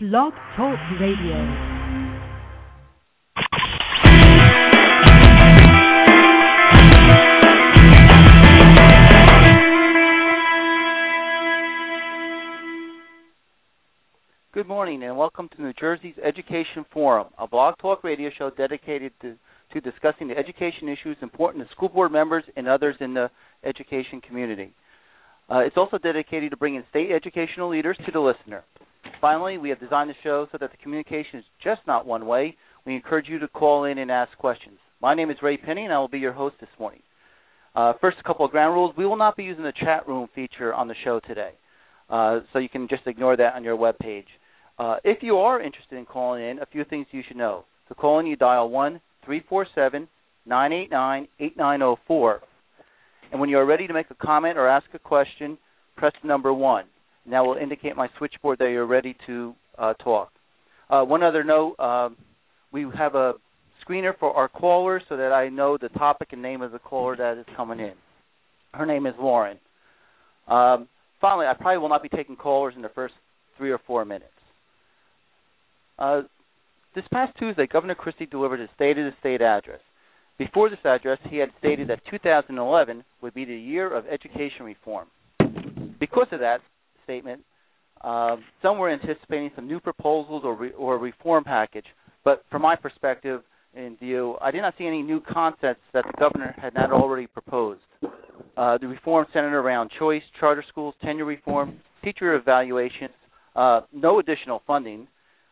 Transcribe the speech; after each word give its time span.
Blog 0.00 0.32
Talk 0.56 0.78
Radio. 1.00 1.34
Good 14.52 14.68
morning 14.68 15.02
and 15.02 15.18
welcome 15.18 15.48
to 15.56 15.60
New 15.60 15.72
Jersey's 15.72 16.14
Education 16.24 16.86
Forum, 16.92 17.26
a 17.36 17.48
blog 17.48 17.74
talk 17.78 18.04
radio 18.04 18.30
show 18.38 18.50
dedicated 18.50 19.10
to, 19.22 19.34
to, 19.72 19.80
discussing 19.80 20.28
the 20.28 20.38
education 20.38 20.88
issues 20.88 21.16
important 21.22 21.66
to 21.66 21.74
school 21.74 21.88
board 21.88 22.12
members 22.12 22.44
and 22.54 22.68
others 22.68 22.94
in 23.00 23.14
the 23.14 23.28
education 23.64 24.20
community. 24.20 24.72
Uh, 25.50 25.58
it's 25.58 25.76
also 25.76 25.98
dedicated 25.98 26.52
to 26.52 26.56
bringing 26.56 26.84
state 26.88 27.10
educational 27.10 27.68
leaders 27.68 27.96
to 28.06 28.12
the 28.12 28.20
listener. 28.20 28.62
Finally, 29.20 29.58
we 29.58 29.68
have 29.68 29.80
designed 29.80 30.10
the 30.10 30.14
show 30.22 30.46
so 30.52 30.58
that 30.60 30.70
the 30.70 30.76
communication 30.76 31.40
is 31.40 31.44
just 31.62 31.80
not 31.86 32.06
one 32.06 32.26
way. 32.26 32.56
We 32.86 32.94
encourage 32.94 33.28
you 33.28 33.38
to 33.40 33.48
call 33.48 33.84
in 33.84 33.98
and 33.98 34.10
ask 34.10 34.36
questions. 34.38 34.78
My 35.02 35.14
name 35.14 35.30
is 35.30 35.36
Ray 35.42 35.56
Pinney, 35.56 35.82
and 35.82 35.92
I 35.92 35.98
will 35.98 36.08
be 36.08 36.18
your 36.18 36.32
host 36.32 36.56
this 36.60 36.68
morning. 36.78 37.00
Uh, 37.74 37.94
first, 38.00 38.16
a 38.20 38.22
couple 38.22 38.44
of 38.44 38.52
ground 38.52 38.74
rules. 38.74 38.94
We 38.96 39.06
will 39.06 39.16
not 39.16 39.36
be 39.36 39.44
using 39.44 39.64
the 39.64 39.72
chat 39.72 40.06
room 40.08 40.28
feature 40.34 40.72
on 40.72 40.88
the 40.88 40.94
show 41.04 41.20
today, 41.20 41.50
uh, 42.08 42.40
so 42.52 42.58
you 42.58 42.68
can 42.68 42.88
just 42.88 43.06
ignore 43.06 43.36
that 43.36 43.54
on 43.54 43.64
your 43.64 43.76
web 43.76 43.98
page. 43.98 44.26
Uh, 44.78 44.96
if 45.04 45.22
you 45.22 45.36
are 45.38 45.60
interested 45.60 45.98
in 45.98 46.06
calling 46.06 46.42
in, 46.42 46.60
a 46.60 46.66
few 46.66 46.84
things 46.84 47.06
you 47.10 47.22
should 47.26 47.36
know. 47.36 47.64
To 47.88 47.94
call 47.94 48.20
in, 48.20 48.26
you 48.26 48.36
dial 48.36 48.68
1 48.70 49.00
347 49.24 50.08
989 50.46 51.28
8904. 51.40 52.40
And 53.30 53.40
when 53.40 53.50
you 53.50 53.58
are 53.58 53.66
ready 53.66 53.86
to 53.86 53.92
make 53.92 54.10
a 54.10 54.14
comment 54.14 54.56
or 54.56 54.68
ask 54.68 54.86
a 54.94 54.98
question, 54.98 55.58
press 55.96 56.12
number 56.22 56.52
1. 56.52 56.84
And 57.28 57.34
that 57.34 57.44
will 57.44 57.56
indicate 57.56 57.94
my 57.94 58.08
switchboard 58.16 58.58
that 58.58 58.70
you're 58.70 58.86
ready 58.86 59.14
to 59.26 59.54
uh, 59.76 59.92
talk. 60.02 60.32
Uh, 60.88 61.02
one 61.02 61.22
other 61.22 61.44
note 61.44 61.78
um, 61.78 62.16
we 62.72 62.86
have 62.96 63.14
a 63.16 63.34
screener 63.86 64.18
for 64.18 64.32
our 64.32 64.48
callers 64.48 65.02
so 65.10 65.16
that 65.18 65.30
I 65.30 65.50
know 65.50 65.76
the 65.76 65.90
topic 65.90 66.28
and 66.32 66.40
name 66.40 66.62
of 66.62 66.72
the 66.72 66.78
caller 66.78 67.18
that 67.18 67.36
is 67.36 67.44
coming 67.54 67.80
in. 67.80 67.92
Her 68.72 68.86
name 68.86 69.04
is 69.04 69.12
Lauren. 69.20 69.58
Um, 70.46 70.88
finally, 71.20 71.44
I 71.44 71.52
probably 71.52 71.76
will 71.76 71.90
not 71.90 72.02
be 72.02 72.08
taking 72.08 72.34
callers 72.34 72.72
in 72.76 72.80
the 72.80 72.88
first 72.94 73.12
three 73.58 73.72
or 73.72 73.80
four 73.86 74.06
minutes. 74.06 74.32
Uh, 75.98 76.22
this 76.94 77.04
past 77.12 77.36
Tuesday, 77.38 77.66
Governor 77.66 77.94
Christie 77.94 78.24
delivered 78.24 78.60
his 78.60 78.70
State 78.74 78.96
of 78.96 79.04
the 79.04 79.12
State 79.20 79.42
address. 79.42 79.80
Before 80.38 80.70
this 80.70 80.78
address, 80.82 81.18
he 81.28 81.36
had 81.36 81.50
stated 81.58 81.88
that 81.88 82.00
2011 82.10 83.04
would 83.20 83.34
be 83.34 83.44
the 83.44 83.54
year 83.54 83.94
of 83.94 84.06
education 84.06 84.64
reform. 84.64 85.08
Because 86.00 86.28
of 86.32 86.40
that 86.40 86.62
statement, 87.08 87.40
uh, 88.02 88.36
some 88.62 88.78
were 88.78 88.90
anticipating 88.90 89.50
some 89.56 89.66
new 89.66 89.80
proposals 89.80 90.42
or, 90.44 90.54
re- 90.54 90.72
or 90.72 90.98
reform 90.98 91.42
package, 91.42 91.86
but 92.24 92.44
from 92.50 92.62
my 92.62 92.76
perspective 92.76 93.40
and 93.74 93.98
view, 93.98 94.36
I 94.40 94.50
did 94.50 94.60
not 94.60 94.74
see 94.78 94.86
any 94.86 95.02
new 95.02 95.20
concepts 95.20 95.80
that 95.94 96.04
the 96.04 96.12
governor 96.18 96.54
had 96.60 96.74
not 96.74 96.92
already 96.92 97.26
proposed. 97.26 97.80
Uh, 98.56 98.76
the 98.78 98.86
reform 98.86 99.26
centered 99.32 99.58
around 99.58 99.90
choice, 99.98 100.22
charter 100.38 100.64
schools, 100.68 100.94
tenure 101.02 101.24
reform, 101.24 101.78
teacher 102.04 102.34
evaluations, 102.34 103.10
uh, 103.56 103.80
no 103.92 104.18
additional 104.18 104.62
funding, 104.66 105.06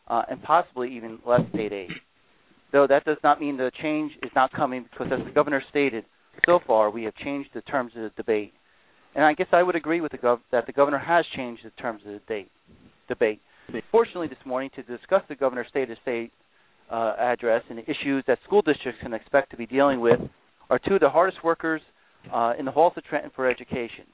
uh, 0.08 0.22
and 0.30 0.42
possibly 0.42 0.94
even 0.94 1.18
less 1.26 1.40
state 1.54 1.72
aid. 1.72 1.90
Though 2.72 2.86
that 2.88 3.04
does 3.04 3.18
not 3.24 3.40
mean 3.40 3.56
the 3.56 3.70
change 3.82 4.12
is 4.22 4.30
not 4.34 4.52
coming, 4.52 4.84
because 4.90 5.08
as 5.12 5.24
the 5.24 5.32
governor 5.32 5.62
stated, 5.70 6.04
so 6.44 6.58
far 6.66 6.90
we 6.90 7.04
have 7.04 7.14
changed 7.16 7.50
the 7.54 7.62
terms 7.62 7.92
of 7.96 8.02
the 8.02 8.12
debate. 8.16 8.52
And 9.16 9.24
I 9.24 9.32
guess 9.32 9.46
I 9.50 9.62
would 9.62 9.74
agree 9.74 10.02
with 10.02 10.12
the 10.12 10.18
gov- 10.18 10.40
that 10.52 10.66
the 10.66 10.72
governor 10.72 10.98
has 10.98 11.24
changed 11.34 11.64
the 11.64 11.70
terms 11.70 12.02
of 12.06 12.12
the 12.12 12.18
debate. 12.18 12.50
debate. 13.08 13.40
Fortunately, 13.90 14.28
this 14.28 14.38
morning, 14.44 14.70
to 14.76 14.82
discuss 14.82 15.22
the 15.28 15.34
governor's 15.34 15.68
state 15.68 15.90
of 15.90 15.96
state 16.02 16.30
uh, 16.90 17.14
address 17.18 17.62
and 17.70 17.78
the 17.78 17.90
issues 17.90 18.22
that 18.26 18.38
school 18.44 18.62
districts 18.62 19.00
can 19.02 19.14
expect 19.14 19.50
to 19.50 19.56
be 19.56 19.66
dealing 19.66 20.00
with 20.00 20.20
are 20.70 20.78
two 20.78 20.94
of 20.94 21.00
the 21.00 21.08
hardest 21.08 21.42
workers 21.42 21.80
uh, 22.32 22.52
in 22.58 22.64
the 22.66 22.70
halls 22.70 22.92
of 22.96 23.04
Trenton 23.04 23.30
for 23.34 23.48
education. 23.48 24.04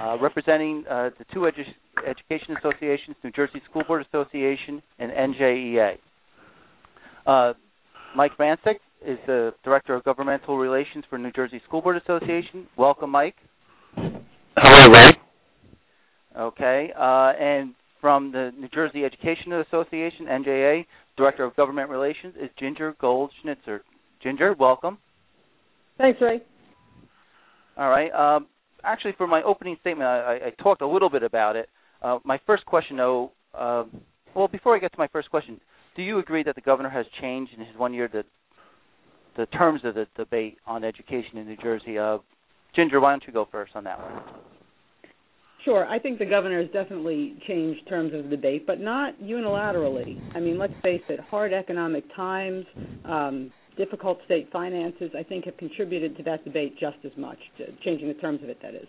Uh, 0.00 0.18
representing 0.20 0.84
uh, 0.88 1.10
the 1.18 1.24
two 1.32 1.40
edu- 1.40 2.06
education 2.06 2.54
associations, 2.58 3.16
New 3.24 3.30
Jersey 3.30 3.62
School 3.68 3.82
Board 3.86 4.04
Association 4.06 4.82
and 4.98 5.10
NJEA. 5.10 5.94
Uh, 7.26 7.54
Mike 8.14 8.32
Vrancik 8.38 8.76
is 9.06 9.18
the 9.26 9.54
Director 9.64 9.94
of 9.94 10.04
Governmental 10.04 10.58
Relations 10.58 11.04
for 11.08 11.18
New 11.18 11.32
Jersey 11.32 11.60
School 11.66 11.80
Board 11.80 11.96
Association. 11.96 12.66
Welcome, 12.76 13.10
Mike. 13.10 13.36
Hello, 14.56 14.92
Ray. 14.92 15.12
Okay, 16.36 16.92
uh, 16.98 17.32
and 17.40 17.74
from 18.00 18.30
the 18.32 18.52
New 18.58 18.68
Jersey 18.68 19.04
Education 19.04 19.52
Association, 19.52 20.26
NJEA, 20.26 20.86
Director 21.16 21.44
of 21.44 21.56
Government 21.56 21.90
Relations 21.90 22.34
is 22.40 22.48
Ginger 22.58 22.94
Gold 23.00 23.30
Schnitzer. 23.42 23.82
Ginger, 24.22 24.54
welcome. 24.58 24.98
Thanks, 25.96 26.20
Ray. 26.20 26.42
All 27.76 27.88
right. 27.88 28.12
Um, 28.12 28.46
actually, 28.84 29.14
for 29.16 29.26
my 29.26 29.42
opening 29.42 29.76
statement, 29.80 30.08
I, 30.08 30.38
I 30.46 30.62
talked 30.62 30.82
a 30.82 30.86
little 30.86 31.10
bit 31.10 31.22
about 31.22 31.56
it. 31.56 31.68
Uh, 32.02 32.18
my 32.24 32.38
first 32.46 32.64
question, 32.66 32.96
though, 32.96 33.32
um, 33.58 34.00
well, 34.34 34.48
before 34.48 34.76
I 34.76 34.78
get 34.78 34.92
to 34.92 34.98
my 34.98 35.08
first 35.08 35.30
question, 35.30 35.60
do 35.96 36.02
you 36.02 36.18
agree 36.20 36.44
that 36.44 36.54
the 36.54 36.60
governor 36.60 36.90
has 36.90 37.06
changed 37.20 37.52
in 37.54 37.64
his 37.64 37.76
one 37.76 37.92
year 37.92 38.08
the 38.12 38.24
the 39.36 39.46
terms 39.46 39.80
of 39.84 39.94
the 39.94 40.06
debate 40.16 40.58
on 40.66 40.82
education 40.82 41.38
in 41.38 41.46
New 41.46 41.56
Jersey? 41.56 41.98
Uh, 41.98 42.18
Ginger, 42.74 43.00
why 43.00 43.10
don't 43.12 43.24
you 43.26 43.32
go 43.32 43.48
first 43.50 43.72
on 43.74 43.84
that 43.84 44.00
one? 44.00 44.22
Sure. 45.64 45.84
I 45.86 45.98
think 45.98 46.18
the 46.18 46.24
governor 46.24 46.62
has 46.62 46.70
definitely 46.72 47.36
changed 47.46 47.86
terms 47.88 48.14
of 48.14 48.24
the 48.24 48.30
debate, 48.30 48.66
but 48.66 48.80
not 48.80 49.20
unilaterally. 49.20 50.18
I 50.34 50.40
mean, 50.40 50.58
let's 50.58 50.72
face 50.82 51.02
it, 51.08 51.20
hard 51.20 51.52
economic 51.52 52.04
times, 52.14 52.64
um, 53.04 53.50
difficult 53.76 54.18
state 54.24 54.48
finances, 54.52 55.10
I 55.18 55.22
think 55.22 55.44
have 55.46 55.56
contributed 55.56 56.16
to 56.16 56.22
that 56.24 56.44
debate 56.44 56.78
just 56.78 56.96
as 57.04 57.12
much, 57.16 57.38
to 57.58 57.66
changing 57.84 58.08
the 58.08 58.14
terms 58.14 58.42
of 58.42 58.48
it, 58.48 58.58
that 58.62 58.74
is. 58.74 58.86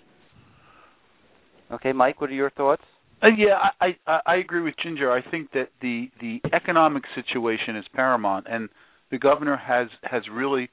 Okay, 1.72 1.91
Mike, 1.91 2.22
what 2.22 2.29
are 2.29 2.34
your 2.34 2.50
thoughts? 2.51 2.84
Uh, 3.22 3.28
yeah, 3.38 3.57
I, 3.81 3.97
I 4.07 4.19
I 4.25 4.35
agree 4.38 4.61
with 4.61 4.75
Ginger. 4.81 5.11
I 5.11 5.22
think 5.29 5.51
that 5.51 5.69
the 5.81 6.09
the 6.22 6.40
economic 6.53 7.03
situation 7.16 7.75
is 7.75 7.85
paramount, 7.94 8.47
and 8.50 8.69
the 9.11 9.17
governor 9.17 9.57
has 9.57 9.88
has 10.03 10.23
really 10.31 10.69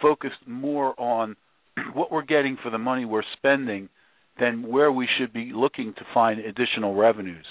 focused 0.00 0.46
more 0.46 0.98
on 0.98 1.36
what 1.94 2.10
we're 2.12 2.22
getting 2.22 2.56
for 2.62 2.70
the 2.70 2.78
money 2.78 3.04
we're 3.04 3.22
spending 3.36 3.88
than 4.38 4.68
where 4.68 4.90
we 4.90 5.08
should 5.18 5.32
be 5.32 5.52
looking 5.54 5.92
to 5.94 6.04
find 6.14 6.40
additional 6.40 6.94
revenues, 6.94 7.46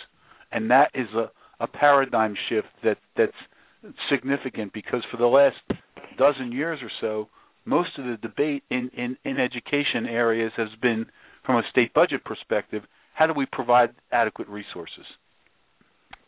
and 0.51 0.69
that 0.71 0.91
is 0.93 1.07
a 1.15 1.31
a 1.59 1.67
paradigm 1.67 2.33
shift 2.49 2.67
that 2.83 2.97
that's 3.15 3.31
significant 4.09 4.73
because 4.73 5.03
for 5.11 5.17
the 5.17 5.27
last 5.27 5.57
dozen 6.17 6.51
years 6.51 6.79
or 6.81 6.89
so, 6.99 7.29
most 7.65 7.89
of 7.99 8.05
the 8.05 8.17
debate 8.21 8.63
in 8.71 8.89
in, 8.97 9.17
in 9.23 9.39
education 9.39 10.07
areas 10.07 10.51
has 10.57 10.69
been 10.81 11.05
from 11.45 11.57
a 11.57 11.63
state 11.71 11.93
budget 11.93 12.23
perspective 12.23 12.83
how 13.13 13.27
do 13.27 13.33
we 13.33 13.45
provide 13.45 13.89
adequate 14.11 14.47
resources? 14.47 15.05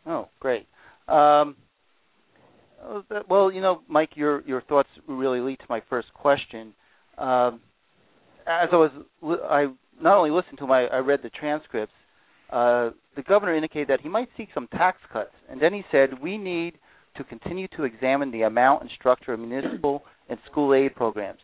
Oh, 0.05 0.27
great. 0.39 0.67
Um, 1.07 1.55
well, 3.29 3.51
you 3.51 3.61
know, 3.61 3.81
Mike, 3.87 4.11
your 4.15 4.41
your 4.41 4.61
thoughts 4.61 4.89
really 5.07 5.39
lead 5.39 5.57
to 5.57 5.65
my 5.69 5.81
first 5.89 6.13
question. 6.13 6.73
Um, 7.17 7.61
as 8.47 8.69
I 8.71 8.75
was, 8.75 8.91
I 9.49 9.67
not 10.01 10.17
only 10.17 10.31
listened 10.31 10.57
to 10.59 10.67
my, 10.67 10.85
I 10.85 10.97
read 10.97 11.19
the 11.23 11.29
transcripts. 11.29 11.93
Uh, 12.51 12.91
the 13.15 13.23
governor 13.27 13.55
indicated 13.55 13.87
that 13.87 14.01
he 14.01 14.09
might 14.09 14.29
seek 14.37 14.49
some 14.53 14.67
tax 14.67 14.97
cuts, 15.11 15.31
and 15.49 15.61
then 15.61 15.73
he 15.73 15.83
said 15.91 16.21
we 16.21 16.37
need 16.37 16.73
to 17.17 17.23
continue 17.23 17.67
to 17.75 17.83
examine 17.83 18.31
the 18.31 18.41
amount 18.41 18.81
and 18.81 18.91
structure 18.97 19.33
of 19.33 19.39
municipal 19.39 20.03
and 20.29 20.39
school 20.49 20.73
aid 20.73 20.95
programs. 20.95 21.39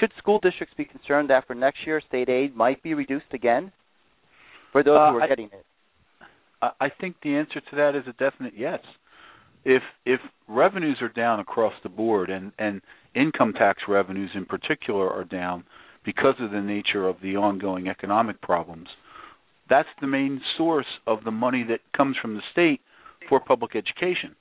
Should 0.00 0.12
school 0.18 0.40
districts 0.40 0.74
be 0.76 0.84
concerned 0.84 1.30
that 1.30 1.46
for 1.46 1.54
next 1.54 1.78
year 1.86 2.00
state 2.06 2.28
aid 2.28 2.56
might 2.56 2.82
be 2.82 2.94
reduced 2.94 3.32
again? 3.32 3.72
for 4.74 4.82
those 4.82 4.98
uh, 4.98 5.12
who 5.12 5.18
are 5.18 5.22
I, 5.22 5.28
getting 5.28 5.46
it? 5.46 5.64
I 6.80 6.88
think 7.00 7.16
the 7.22 7.36
answer 7.36 7.60
to 7.60 7.76
that 7.76 7.94
is 7.94 8.04
a 8.08 8.12
definite 8.12 8.54
yes. 8.56 8.80
If 9.64 9.82
if 10.04 10.20
revenues 10.48 10.98
are 11.00 11.08
down 11.08 11.38
across 11.38 11.74
the 11.82 11.88
board 11.88 12.28
and 12.28 12.52
and 12.58 12.82
income 13.14 13.52
tax 13.52 13.82
revenues 13.86 14.30
in 14.34 14.44
particular 14.44 15.08
are 15.08 15.24
down 15.24 15.64
because 16.04 16.34
of 16.40 16.50
the 16.50 16.60
nature 16.60 17.08
of 17.08 17.16
the 17.22 17.36
ongoing 17.36 17.88
economic 17.88 18.40
problems, 18.40 18.88
that's 19.68 19.88
the 20.00 20.06
main 20.06 20.40
source 20.56 20.86
of 21.06 21.24
the 21.24 21.30
money 21.30 21.64
that 21.68 21.80
comes 21.96 22.16
from 22.20 22.34
the 22.34 22.42
state 22.52 22.80
for 23.28 23.40
public 23.40 23.74
education. 23.74 24.34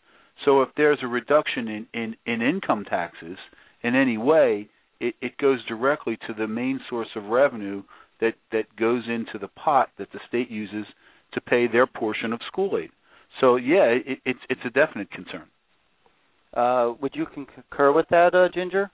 So 0.45 0.61
if 0.61 0.69
there's 0.75 0.99
a 1.01 1.07
reduction 1.07 1.67
in, 1.67 1.87
in, 1.93 2.15
in 2.25 2.41
income 2.41 2.85
taxes 2.89 3.37
in 3.81 3.95
any 3.95 4.17
way, 4.17 4.67
it, 4.99 5.15
it 5.21 5.37
goes 5.37 5.63
directly 5.65 6.17
to 6.27 6.33
the 6.33 6.47
main 6.47 6.79
source 6.89 7.09
of 7.15 7.25
revenue 7.25 7.83
that 8.19 8.35
that 8.51 8.75
goes 8.77 9.03
into 9.07 9.37
the 9.39 9.49
pot 9.49 9.89
that 9.97 10.11
the 10.13 10.19
state 10.27 10.49
uses 10.49 10.85
to 11.33 11.41
pay 11.41 11.67
their 11.67 11.87
portion 11.87 12.31
of 12.31 12.39
school 12.47 12.77
aid. 12.77 12.89
So 13.41 13.55
yeah, 13.55 13.85
it, 13.85 14.19
it's 14.25 14.39
it's 14.49 14.61
a 14.65 14.69
definite 14.69 15.11
concern. 15.11 15.45
Uh, 16.53 16.93
would 17.01 17.15
you 17.15 17.25
concur 17.25 17.91
with 17.91 18.05
that, 18.09 18.35
uh, 18.35 18.47
Ginger? 18.53 18.91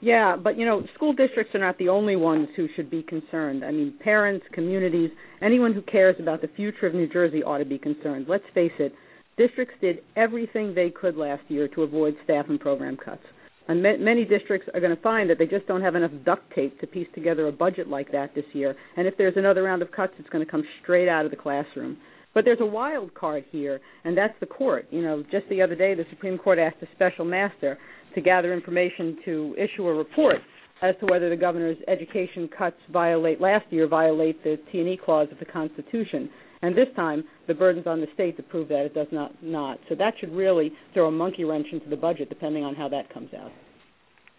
Yeah, 0.00 0.36
but 0.36 0.56
you 0.56 0.64
know, 0.64 0.84
school 0.94 1.12
districts 1.12 1.54
are 1.54 1.60
not 1.60 1.76
the 1.78 1.88
only 1.88 2.16
ones 2.16 2.48
who 2.56 2.68
should 2.76 2.90
be 2.90 3.02
concerned. 3.02 3.64
I 3.64 3.72
mean, 3.72 3.94
parents, 4.00 4.46
communities, 4.52 5.10
anyone 5.42 5.74
who 5.74 5.82
cares 5.82 6.16
about 6.20 6.40
the 6.40 6.48
future 6.48 6.86
of 6.86 6.94
New 6.94 7.08
Jersey 7.08 7.42
ought 7.42 7.58
to 7.58 7.64
be 7.64 7.78
concerned. 7.78 8.26
Let's 8.28 8.44
face 8.54 8.72
it, 8.78 8.94
Districts 9.38 9.76
did 9.80 10.00
everything 10.16 10.74
they 10.74 10.90
could 10.90 11.16
last 11.16 11.42
year 11.46 11.68
to 11.68 11.84
avoid 11.84 12.16
staff 12.24 12.46
and 12.48 12.58
program 12.58 12.96
cuts. 12.96 13.22
And 13.68 13.80
ma- 13.80 13.96
many 13.96 14.24
districts 14.24 14.68
are 14.74 14.80
going 14.80 14.94
to 14.94 15.00
find 15.00 15.30
that 15.30 15.38
they 15.38 15.46
just 15.46 15.66
don't 15.68 15.80
have 15.80 15.94
enough 15.94 16.10
duct 16.24 16.42
tape 16.54 16.78
to 16.80 16.88
piece 16.88 17.06
together 17.14 17.46
a 17.46 17.52
budget 17.52 17.86
like 17.86 18.10
that 18.10 18.34
this 18.34 18.44
year. 18.52 18.74
And 18.96 19.06
if 19.06 19.16
there's 19.16 19.36
another 19.36 19.62
round 19.62 19.80
of 19.80 19.92
cuts, 19.92 20.14
it's 20.18 20.28
going 20.28 20.44
to 20.44 20.50
come 20.50 20.64
straight 20.82 21.08
out 21.08 21.24
of 21.24 21.30
the 21.30 21.36
classroom. 21.36 21.98
But 22.34 22.44
there's 22.44 22.60
a 22.60 22.66
wild 22.66 23.14
card 23.14 23.44
here, 23.50 23.80
and 24.04 24.18
that's 24.18 24.34
the 24.40 24.46
court. 24.46 24.86
You 24.90 25.02
know, 25.02 25.22
just 25.30 25.48
the 25.48 25.62
other 25.62 25.76
day, 25.76 25.94
the 25.94 26.04
Supreme 26.10 26.36
Court 26.36 26.58
asked 26.58 26.82
a 26.82 26.86
special 26.94 27.24
master 27.24 27.78
to 28.18 28.24
gather 28.24 28.52
information 28.52 29.16
to 29.24 29.54
issue 29.56 29.86
a 29.86 29.94
report 29.94 30.36
as 30.82 30.94
to 31.00 31.06
whether 31.06 31.30
the 31.30 31.36
governor's 31.36 31.76
education 31.86 32.48
cuts 32.56 32.76
violate 32.92 33.40
last 33.40 33.64
year 33.70 33.86
violate 33.86 34.42
the 34.42 34.58
T&E 34.72 34.98
clause 35.04 35.28
of 35.30 35.38
the 35.38 35.44
Constitution. 35.44 36.28
And 36.62 36.76
this 36.76 36.88
time, 36.96 37.22
the 37.46 37.54
burden's 37.54 37.86
on 37.86 38.00
the 38.00 38.08
state 38.14 38.36
to 38.36 38.42
prove 38.42 38.68
that 38.68 38.84
it 38.84 38.94
does 38.94 39.06
not 39.12 39.32
not. 39.42 39.78
So 39.88 39.94
that 39.94 40.14
should 40.18 40.32
really 40.32 40.72
throw 40.92 41.06
a 41.06 41.10
monkey 41.12 41.44
wrench 41.44 41.68
into 41.70 41.88
the 41.88 41.96
budget, 41.96 42.28
depending 42.28 42.64
on 42.64 42.74
how 42.74 42.88
that 42.88 43.12
comes 43.14 43.30
out. 43.32 43.52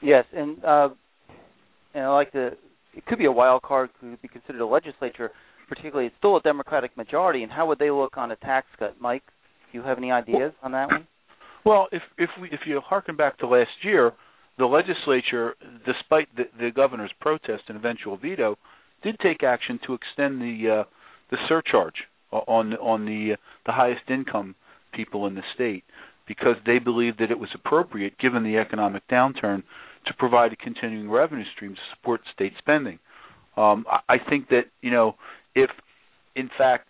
Yes, 0.01 0.25
and 0.33 0.63
uh, 0.65 0.89
and 1.93 2.03
I 2.03 2.09
like 2.09 2.33
the. 2.33 2.57
It 2.93 3.05
could 3.05 3.19
be 3.19 3.25
a 3.25 3.31
wild 3.31 3.61
card. 3.61 3.89
Could 4.01 4.21
be 4.21 4.27
considered 4.27 4.59
a 4.59 4.65
legislature. 4.65 5.31
Particularly, 5.69 6.07
it's 6.07 6.15
still 6.17 6.35
a 6.35 6.41
Democratic 6.41 6.97
majority, 6.97 7.43
and 7.43 7.51
how 7.51 7.67
would 7.67 7.79
they 7.79 7.91
look 7.91 8.17
on 8.17 8.31
a 8.31 8.35
tax 8.37 8.67
cut, 8.77 8.99
Mike? 8.99 9.23
Do 9.71 9.77
you 9.77 9.83
have 9.85 9.97
any 9.97 10.11
ideas 10.11 10.51
on 10.61 10.73
that 10.73 10.89
one? 10.89 11.07
Well, 11.65 11.88
if 11.91 12.01
if 12.17 12.29
we 12.41 12.50
if 12.51 12.61
you 12.65 12.79
harken 12.81 13.15
back 13.15 13.38
to 13.39 13.47
last 13.47 13.69
year, 13.83 14.13
the 14.57 14.65
legislature, 14.65 15.56
despite 15.85 16.27
the, 16.35 16.44
the 16.59 16.71
governor's 16.71 17.11
protest 17.19 17.63
and 17.67 17.77
eventual 17.77 18.17
veto, 18.17 18.57
did 19.03 19.17
take 19.19 19.44
action 19.44 19.79
to 19.88 19.94
extend 19.94 20.41
the 20.41 20.81
uh, 20.81 20.83
the 21.31 21.38
surcharge 21.47 22.06
on 22.31 22.73
on 22.75 23.06
the 23.06 23.35
the 23.65 23.71
highest 23.71 24.09
income 24.09 24.56
people 24.94 25.27
in 25.27 25.35
the 25.35 25.44
state 25.53 25.83
because 26.27 26.56
they 26.65 26.79
believed 26.79 27.19
that 27.19 27.31
it 27.31 27.39
was 27.39 27.50
appropriate 27.56 28.17
given 28.19 28.44
the 28.44 28.57
economic 28.57 29.03
downturn 29.07 29.63
to 30.06 30.13
provide 30.17 30.53
a 30.53 30.56
continuing 30.56 31.09
revenue 31.09 31.44
stream 31.56 31.73
to 31.73 31.81
support 31.95 32.21
state 32.33 32.53
spending. 32.57 33.00
Um, 33.57 33.85
I, 33.89 34.15
I 34.15 34.29
think 34.29 34.50
that 34.50 34.65
you 34.81 34.91
know 34.91 35.15
if 35.56 35.69
in 36.35 36.50
fact 36.57 36.88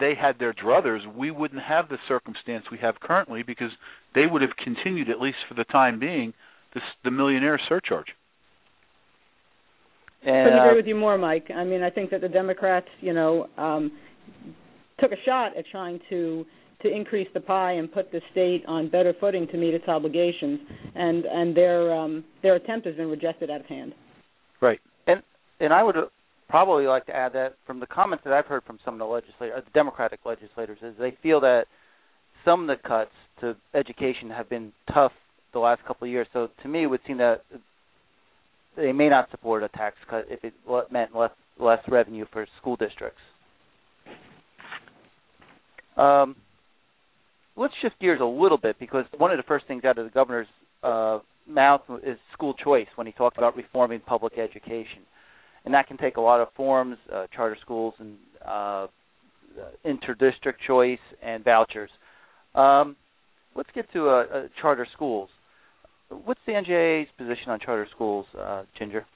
they 0.00 0.14
had 0.20 0.38
their 0.38 0.52
druthers, 0.52 1.00
we 1.14 1.30
wouldn't 1.30 1.62
have 1.62 1.88
the 1.88 1.98
circumstance 2.08 2.64
we 2.72 2.78
have 2.78 2.98
currently 3.00 3.42
because 3.42 3.70
they 4.14 4.26
would 4.26 4.42
have 4.42 4.56
continued 4.62 5.08
at 5.10 5.20
least 5.20 5.38
for 5.48 5.54
the 5.54 5.64
time 5.64 6.00
being 6.00 6.32
this, 6.74 6.82
the 7.04 7.10
millionaire 7.10 7.60
surcharge. 7.68 8.06
And, 10.22 10.46
Couldn't 10.46 10.58
agree 10.58 10.76
with 10.76 10.86
you 10.86 10.96
more, 10.96 11.16
Mike. 11.16 11.50
I 11.54 11.64
mean, 11.64 11.82
I 11.82 11.90
think 11.90 12.10
that 12.10 12.20
the 12.20 12.28
Democrats, 12.28 12.88
you 13.00 13.14
know, 13.14 13.46
um, 13.56 13.92
took 14.98 15.12
a 15.12 15.22
shot 15.24 15.56
at 15.56 15.64
trying 15.70 16.00
to 16.10 16.44
to 16.82 16.90
increase 16.90 17.28
the 17.34 17.40
pie 17.40 17.72
and 17.72 17.92
put 17.92 18.10
the 18.10 18.22
state 18.32 18.64
on 18.66 18.88
better 18.88 19.12
footing 19.20 19.46
to 19.48 19.58
meet 19.58 19.74
its 19.74 19.86
obligations, 19.86 20.60
and 20.94 21.24
and 21.24 21.56
their 21.56 21.94
um, 21.94 22.24
their 22.42 22.54
attempt 22.56 22.86
has 22.86 22.96
been 22.96 23.08
rejected 23.08 23.50
out 23.50 23.60
of 23.60 23.66
hand. 23.66 23.94
Right. 24.60 24.80
And 25.06 25.22
and 25.60 25.72
I 25.72 25.82
would 25.82 25.96
probably 26.50 26.86
like 26.86 27.06
to 27.06 27.16
add 27.16 27.32
that 27.34 27.54
from 27.66 27.80
the 27.80 27.86
comments 27.86 28.24
that 28.24 28.32
I've 28.32 28.46
heard 28.46 28.64
from 28.64 28.78
some 28.84 28.94
of 28.94 28.98
the 28.98 29.06
legislators, 29.06 29.62
the 29.64 29.70
Democratic 29.72 30.20
legislators, 30.24 30.78
is 30.82 30.94
they 30.98 31.16
feel 31.22 31.40
that 31.40 31.64
some 32.44 32.68
of 32.68 32.76
the 32.76 32.88
cuts 32.88 33.10
to 33.40 33.56
education 33.74 34.30
have 34.30 34.48
been 34.50 34.72
tough 34.92 35.12
the 35.52 35.58
last 35.58 35.82
couple 35.86 36.06
of 36.06 36.10
years. 36.10 36.26
So 36.32 36.48
to 36.62 36.68
me, 36.68 36.84
it 36.84 36.86
would 36.86 37.00
seem 37.06 37.18
that 37.18 37.42
they 38.76 38.92
may 38.92 39.08
not 39.08 39.30
support 39.30 39.62
a 39.62 39.68
tax 39.68 39.96
cut 40.08 40.26
if 40.28 40.44
it 40.44 40.54
meant 40.90 41.14
less 41.14 41.30
less 41.58 41.80
revenue 41.88 42.24
for 42.32 42.46
school 42.58 42.76
districts. 42.76 43.20
Um, 45.96 46.36
let's 47.56 47.74
shift 47.82 48.00
gears 48.00 48.20
a 48.22 48.24
little 48.24 48.56
bit 48.56 48.76
because 48.80 49.04
one 49.18 49.30
of 49.30 49.36
the 49.36 49.42
first 49.42 49.66
things 49.66 49.84
out 49.84 49.98
of 49.98 50.04
the 50.04 50.10
governor's 50.10 50.46
uh, 50.82 51.18
mouth 51.46 51.82
is 52.02 52.16
school 52.32 52.54
choice 52.54 52.86
when 52.94 53.06
he 53.06 53.12
talked 53.12 53.36
about 53.36 53.56
reforming 53.56 54.00
public 54.00 54.38
education, 54.38 55.02
and 55.64 55.74
that 55.74 55.86
can 55.86 55.96
take 55.96 56.16
a 56.16 56.20
lot 56.20 56.40
of 56.40 56.48
forms: 56.56 56.96
uh, 57.12 57.26
charter 57.34 57.56
schools 57.60 57.94
and 57.98 58.16
uh, 58.46 58.86
interdistrict 59.84 60.58
choice 60.66 60.98
and 61.22 61.44
vouchers. 61.44 61.90
Um, 62.54 62.96
let's 63.54 63.70
get 63.74 63.90
to 63.92 64.08
uh, 64.08 64.12
uh, 64.12 64.42
charter 64.60 64.86
schools. 64.94 65.28
What's 66.08 66.40
the 66.46 66.52
NJEA's 66.52 67.08
position 67.16 67.50
on 67.50 67.60
charter 67.60 67.86
schools, 67.94 68.26
uh, 68.38 68.64
Ginger? 68.78 69.06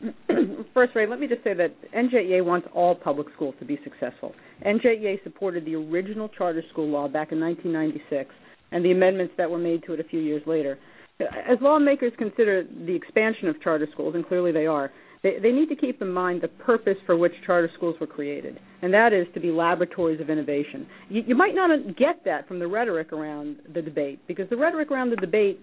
First, 0.74 0.94
Ray, 0.94 1.06
let 1.06 1.20
me 1.20 1.26
just 1.26 1.44
say 1.44 1.54
that 1.54 1.74
NJEA 1.92 2.44
wants 2.44 2.68
all 2.74 2.94
public 2.94 3.28
schools 3.34 3.54
to 3.60 3.64
be 3.64 3.78
successful. 3.84 4.32
NJEA 4.64 5.22
supported 5.22 5.64
the 5.64 5.74
original 5.74 6.28
charter 6.28 6.62
school 6.72 6.88
law 6.88 7.08
back 7.08 7.32
in 7.32 7.40
1996 7.40 8.30
and 8.72 8.84
the 8.84 8.90
amendments 8.90 9.34
that 9.36 9.50
were 9.50 9.58
made 9.58 9.84
to 9.84 9.94
it 9.94 10.00
a 10.00 10.04
few 10.04 10.20
years 10.20 10.42
later. 10.46 10.78
As 11.20 11.58
lawmakers 11.60 12.12
consider 12.18 12.64
the 12.64 12.94
expansion 12.94 13.48
of 13.48 13.60
charter 13.62 13.86
schools, 13.92 14.14
and 14.14 14.26
clearly 14.26 14.50
they 14.50 14.66
are, 14.66 14.90
they, 15.22 15.38
they 15.40 15.52
need 15.52 15.68
to 15.68 15.76
keep 15.76 16.02
in 16.02 16.12
mind 16.12 16.42
the 16.42 16.48
purpose 16.48 16.96
for 17.06 17.16
which 17.16 17.32
charter 17.46 17.70
schools 17.76 17.96
were 18.00 18.06
created, 18.06 18.58
and 18.82 18.92
that 18.92 19.12
is 19.12 19.26
to 19.34 19.40
be 19.40 19.50
laboratories 19.50 20.20
of 20.20 20.30
innovation. 20.30 20.86
You, 21.08 21.22
you 21.26 21.34
might 21.34 21.54
not 21.54 21.70
get 21.96 22.24
that 22.24 22.48
from 22.48 22.58
the 22.58 22.66
rhetoric 22.66 23.12
around 23.12 23.56
the 23.74 23.82
debate, 23.82 24.20
because 24.26 24.48
the 24.50 24.56
rhetoric 24.56 24.90
around 24.90 25.10
the 25.10 25.16
debate 25.16 25.60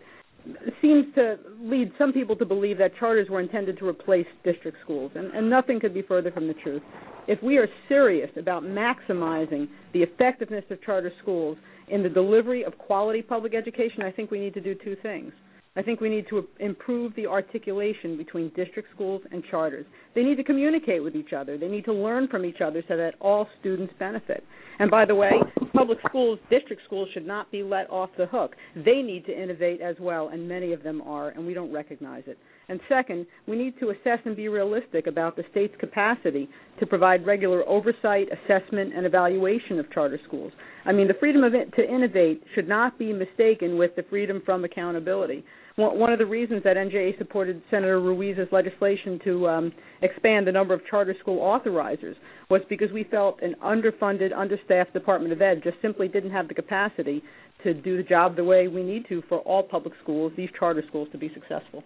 seems 0.81 1.06
to 1.15 1.38
lead 1.61 1.91
some 1.97 2.13
people 2.13 2.35
to 2.38 2.45
believe 2.45 2.77
that 2.77 2.91
charters 2.97 3.29
were 3.29 3.41
intended 3.41 3.77
to 3.77 3.88
replace 3.88 4.25
district 4.45 4.77
schools, 4.83 5.11
and, 5.15 5.31
and 5.33 5.50
nothing 5.50 5.79
could 5.79 5.94
be 5.94 6.01
further 6.01 6.31
from 6.31 6.47
the 6.47 6.53
truth. 6.56 6.81
If 7.27 7.44
we 7.44 7.57
are 7.57 7.67
serious 7.88 8.29
about 8.38 8.63
maximizing 8.63 9.67
the 9.94 10.01
effectiveness 10.01 10.63
of 10.69 10.81
charter 10.81 11.11
schools 11.21 11.57
in 11.89 12.01
the 12.01 12.09
delivery 12.09 12.63
of 12.63 12.77
quality 12.77 13.21
public 13.21 13.53
education, 13.53 14.01
I 14.01 14.11
think 14.11 14.31
we 14.31 14.39
need 14.39 14.53
to 14.53 14.61
do 14.61 14.75
two 14.75 14.95
things. 15.03 15.33
I 15.80 15.81
think 15.81 16.02
we 16.02 16.10
need 16.10 16.28
to 16.28 16.46
improve 16.60 17.16
the 17.16 17.26
articulation 17.26 18.18
between 18.18 18.50
district 18.54 18.90
schools 18.94 19.22
and 19.31 19.42
charters. 19.50 19.86
They 20.14 20.24
need 20.24 20.36
to 20.36 20.44
communicate 20.44 21.02
with 21.02 21.16
each 21.16 21.31
other. 21.31 21.58
They 21.58 21.70
need 21.70 21.86
to 21.86 21.94
learn 21.94 22.28
from 22.28 22.44
each 22.44 22.60
other 22.60 22.84
so 22.90 22.98
that 22.98 23.16
all 23.22 23.48
students 23.62 23.94
benefit. 23.98 24.44
And 24.80 24.92
by 24.92 25.06
the 25.06 25.16
way, 25.16 25.31
public 25.74 26.00
schools, 26.06 26.38
district 26.50 26.81
schools 26.86 27.08
should 27.14 27.26
not 27.26 27.50
be 27.50 27.64
let 27.64 27.90
off 27.90 28.10
the 28.18 28.26
hook. 28.26 28.58
They 28.76 29.02
need 29.02 29.26
to 29.28 29.42
innovate 29.42 29.80
as 29.80 29.96
well, 30.02 30.28
and 30.34 30.50
many 30.50 30.74
of 30.74 30.84
them 30.84 31.02
are, 31.04 31.30
and 31.30 31.48
we 31.48 31.54
don't 31.54 31.72
recognize 31.72 32.24
it. 32.28 32.38
And 32.69 32.80
second, 32.88 33.25
we 33.48 33.57
need 33.57 33.80
to 33.80 33.89
assess 33.89 34.19
and 34.25 34.36
be 34.36 34.48
realistic 34.48 35.07
about 35.07 35.36
the 35.36 35.44
state's 35.51 35.75
capacity 35.80 36.48
to 36.80 36.86
provide 36.86 37.25
regular 37.25 37.68
oversight, 37.68 38.27
assessment, 38.31 38.94
and 38.95 39.06
evaluation 39.06 39.80
of 39.80 39.92
charter 39.92 40.19
schools. 40.27 40.54
I 40.86 40.94
mean, 40.94 41.07
the 41.07 41.16
freedom 41.19 41.44
of 41.44 41.54
it 41.56 41.74
to 41.75 41.83
innovate 41.83 42.44
should 42.56 42.69
not 42.69 42.97
be 42.97 43.11
mistaken 43.11 43.78
with 43.78 43.95
the 43.95 44.04
freedom 44.04 44.42
from 44.45 44.64
accountability 44.64 45.44
one 45.80 46.11
of 46.11 46.19
the 46.19 46.26
reasons 46.26 46.64
that 46.64 46.76
NJEA 46.76 47.18
supported 47.18 47.61
Senator 47.71 48.02
Ruiz's 48.02 48.47
legislation 48.52 49.19
to 49.23 49.47
um, 49.47 49.71
expand 50.02 50.45
the 50.45 50.52
number 50.52 50.73
of 50.73 50.81
charter 50.90 51.16
school 51.19 51.40
authorizers 51.40 52.16
was 52.49 52.61
because 52.69 52.92
we 52.92 53.06
felt 53.06 53.42
an 53.42 53.56
underfunded, 53.64 54.35
understaffed 54.35 54.94
Department 54.94 55.31
of 55.31 55.42
Ed 55.42 55.61
just 55.64 55.78
simply 55.81 56.07
didn't 56.07 56.31
have 56.31 56.47
the 56.47 56.54
capacity 56.54 57.23
to 57.64 57.73
do 57.73 57.97
the 57.97 58.04
job 58.04 58.35
the 58.35 58.44
way 58.44 58.68
we 58.68 58.83
need 58.83 59.06
to 59.07 59.23
for 59.30 59.40
all 59.40 59.64
public 59.64 59.94
schools, 60.04 60.33
these 60.35 60.49
charter 60.57 60.83
schools, 60.88 61.07
to 61.11 61.18
be 61.18 61.31
successful. 61.33 61.83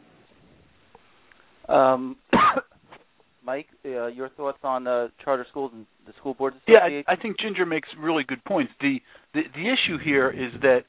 Um, 1.70 2.18
Mike, 3.46 3.68
uh, 3.86 4.08
your 4.08 4.30
thoughts 4.30 4.60
on 4.64 4.88
uh, 4.88 5.10
charter 5.24 5.46
schools 5.50 5.72
and 5.74 5.86
the 6.08 6.14
school 6.20 6.34
boards? 6.34 6.56
Yeah, 6.68 6.80
I, 6.80 7.14
I 7.14 7.16
think 7.16 7.40
Ginger 7.40 7.66
makes 7.66 7.90
really 8.00 8.24
good 8.24 8.44
points. 8.46 8.72
The, 8.80 9.00
the 9.34 9.42
the 9.54 9.62
issue 9.62 9.98
here 10.04 10.30
is 10.30 10.54
that, 10.62 10.84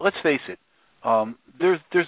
let's 0.00 0.16
face 0.22 0.40
it, 0.48 0.58
um, 1.04 1.36
there's 1.58 1.80
there's 1.92 2.06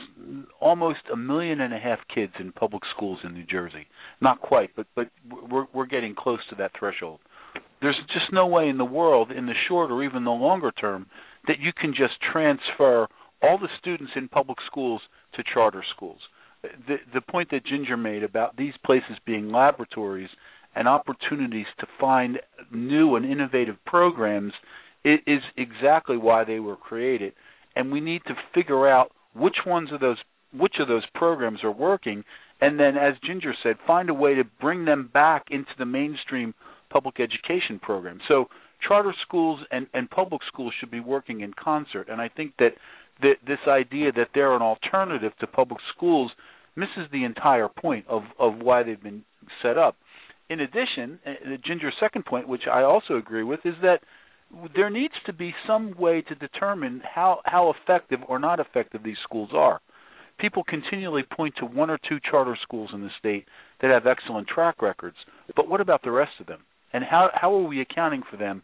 almost 0.61 1.01
a 1.13 1.17
million 1.17 1.61
and 1.61 1.73
a 1.73 1.79
half 1.79 1.99
kids 2.15 2.33
in 2.41 2.53
public 2.53 2.83
schools 2.95 3.19
in 3.25 3.35
New 3.35 3.45
Jersey. 3.45 3.87
Not 4.21 4.41
quite, 4.41 4.71
but 4.77 4.87
but 4.95 5.09
we're 5.51 5.67
we're 5.73 5.87
getting 5.87 6.15
close 6.15 6.41
to 6.51 6.57
that 6.57 6.73
threshold. 6.79 7.21
There's 7.81 7.99
just 8.09 8.33
no 8.33 8.47
way 8.47 8.69
in 8.69 8.79
the 8.79 8.85
world, 8.85 9.31
in 9.31 9.47
the 9.47 9.55
short 9.69 9.91
or 9.91 10.03
even 10.03 10.25
the 10.25 10.31
longer 10.31 10.73
term, 10.73 11.07
that 11.47 11.59
you 11.61 11.73
can 11.79 11.93
just 11.93 12.15
transfer 12.33 13.07
all 13.43 13.59
the 13.59 13.69
students 13.79 14.13
in 14.17 14.29
public 14.29 14.59
schools 14.67 15.03
to 15.35 15.43
charter 15.53 15.85
schools. 15.95 16.21
The 16.63 16.97
the 17.15 17.21
point 17.21 17.51
that 17.51 17.65
Ginger 17.65 17.97
made 17.97 18.23
about 18.23 18.57
these 18.57 18.75
places 18.85 19.17
being 19.25 19.51
laboratories 19.51 20.31
and 20.75 20.87
opportunities 20.89 21.67
to 21.81 21.87
find 22.01 22.39
new 22.71 23.17
and 23.17 23.25
innovative 23.25 23.77
programs 23.87 24.53
is 25.05 25.41
exactly 25.57 26.17
why 26.17 26.45
they 26.45 26.59
were 26.59 26.77
created. 26.77 27.33
And 27.77 27.93
we 27.93 28.01
need 28.01 28.23
to 28.27 28.35
figure 28.55 28.89
out 28.89 29.13
which 29.35 29.57
ones 29.67 29.93
of 29.93 30.01
those 30.01 30.19
which 30.53 30.77
of 30.81 30.89
those 30.89 31.05
programs 31.15 31.63
are 31.63 31.71
working. 31.71 32.25
And 32.61 32.81
then 32.81 32.97
as 32.97 33.15
Ginger 33.25 33.55
said 33.63 33.77
find 33.87 34.11
a 34.11 34.15
way 34.15 34.35
to 34.35 34.45
bring 34.61 34.85
them 34.85 35.11
back 35.13 35.47
into 35.51 35.71
the 35.79 35.85
mainstream 35.85 36.55
public 36.91 37.21
education 37.21 37.79
program. 37.81 38.21
So 38.29 38.49
charter 38.87 39.15
schools 39.23 39.61
and, 39.71 39.87
and 39.95 40.11
public 40.11 40.43
schools 40.47 40.73
should 40.79 40.91
be 40.91 41.01
working 41.01 41.41
in 41.41 41.53
concert. 41.53 42.09
And 42.11 42.21
I 42.21 42.29
think 42.29 42.55
that 42.59 42.73
the, 43.21 43.33
this 43.47 43.59
idea 43.69 44.13
that 44.13 44.29
they're 44.35 44.55
an 44.55 44.63
alternative 44.63 45.33
to 45.41 45.47
public 45.47 45.81
schools 45.95 46.31
misses 46.77 47.11
the 47.11 47.25
entire 47.25 47.69
point 47.69 48.05
of, 48.09 48.23
of 48.39 48.59
why 48.59 48.83
they've 48.83 49.03
been 49.03 49.25
set 49.63 49.79
up. 49.79 49.97
In 50.49 50.61
addition, 50.61 51.19
uh, 51.27 51.57
Ginger's 51.65 51.95
second 51.99 52.25
point, 52.25 52.49
which 52.49 52.63
I 52.71 52.83
also 52.83 53.17
agree 53.17 53.43
with, 53.43 53.61
is 53.65 53.75
that 53.83 54.01
there 54.77 54.91
needs 54.91 55.15
to 55.27 55.33
be 55.33 55.55
some 55.67 55.95
way 55.99 56.23
to 56.23 56.35
determine 56.37 57.03
how 57.05 57.41
how 57.45 57.73
effective 57.73 58.21
or 58.29 58.39
not 58.39 58.61
effective 58.61 59.03
these 59.03 59.17
schools 59.25 59.51
are. 59.53 59.81
People 60.39 60.63
continually 60.63 61.25
point 61.25 61.55
to 61.59 61.67
one 61.67 61.91
or 61.91 61.99
two 62.09 62.19
charter 62.31 62.57
schools 62.63 62.91
in 62.93 63.01
the 63.01 63.11
state 63.19 63.47
that 63.81 63.91
have 63.91 64.07
excellent 64.07 64.47
track 64.47 64.83
records, 64.83 65.17
but 65.57 65.69
what 65.69 65.81
about 65.81 66.03
the 66.03 66.11
rest 66.11 66.33
of 66.39 66.47
them? 66.47 66.61
And 66.93 67.03
how 67.03 67.31
how 67.35 67.55
are 67.55 67.67
we 67.67 67.81
accounting 67.81 68.23
for 68.31 68.37
them? 68.37 68.63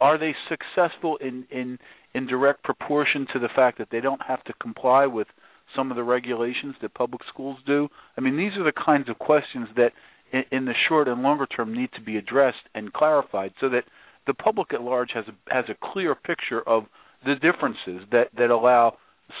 Are 0.00 0.18
they 0.18 0.34
successful 0.48 1.18
in 1.18 1.46
in 1.50 1.78
in 2.16 2.26
direct 2.26 2.64
proportion 2.64 3.26
to 3.32 3.38
the 3.38 3.48
fact 3.54 3.76
that 3.78 3.88
they 3.90 4.00
don't 4.00 4.22
have 4.26 4.42
to 4.44 4.54
comply 4.54 5.06
with 5.06 5.26
some 5.74 5.90
of 5.90 5.96
the 5.96 6.02
regulations 6.02 6.74
that 6.80 6.94
public 6.94 7.20
schools 7.28 7.58
do? 7.66 7.88
I 8.16 8.22
mean, 8.22 8.38
these 8.38 8.56
are 8.56 8.64
the 8.64 8.72
kinds 8.72 9.10
of 9.10 9.18
questions 9.18 9.68
that 9.76 9.92
in, 10.32 10.44
in 10.50 10.64
the 10.64 10.74
short 10.88 11.08
and 11.08 11.22
longer 11.22 11.46
term 11.46 11.74
need 11.74 11.90
to 11.94 12.00
be 12.00 12.16
addressed 12.16 12.64
and 12.74 12.92
clarified 12.92 13.52
so 13.60 13.68
that 13.68 13.84
the 14.26 14.34
public 14.34 14.72
at 14.72 14.80
large 14.80 15.10
has 15.12 15.24
a, 15.28 15.54
has 15.54 15.66
a 15.68 15.92
clear 15.92 16.14
picture 16.14 16.66
of 16.66 16.84
the 17.24 17.34
differences 17.34 18.06
that 18.10 18.28
that 18.36 18.50
allow 18.50 18.96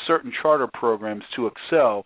certain 0.06 0.32
charter 0.42 0.66
programs 0.66 1.22
to 1.34 1.46
excel 1.46 2.04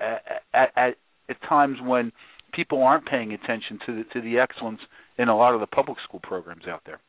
at, 0.00 0.42
at, 0.54 0.70
at, 0.76 0.94
at 1.28 1.42
times 1.48 1.78
when 1.82 2.12
people 2.52 2.82
aren't 2.82 3.06
paying 3.06 3.32
attention 3.32 3.78
to 3.84 3.96
the 3.96 4.04
to 4.12 4.20
the 4.20 4.38
excellence 4.38 4.80
in 5.18 5.28
a 5.28 5.36
lot 5.36 5.54
of 5.54 5.60
the 5.60 5.66
public 5.66 5.98
school 6.06 6.20
programs 6.22 6.66
out 6.66 6.82
there. 6.86 7.00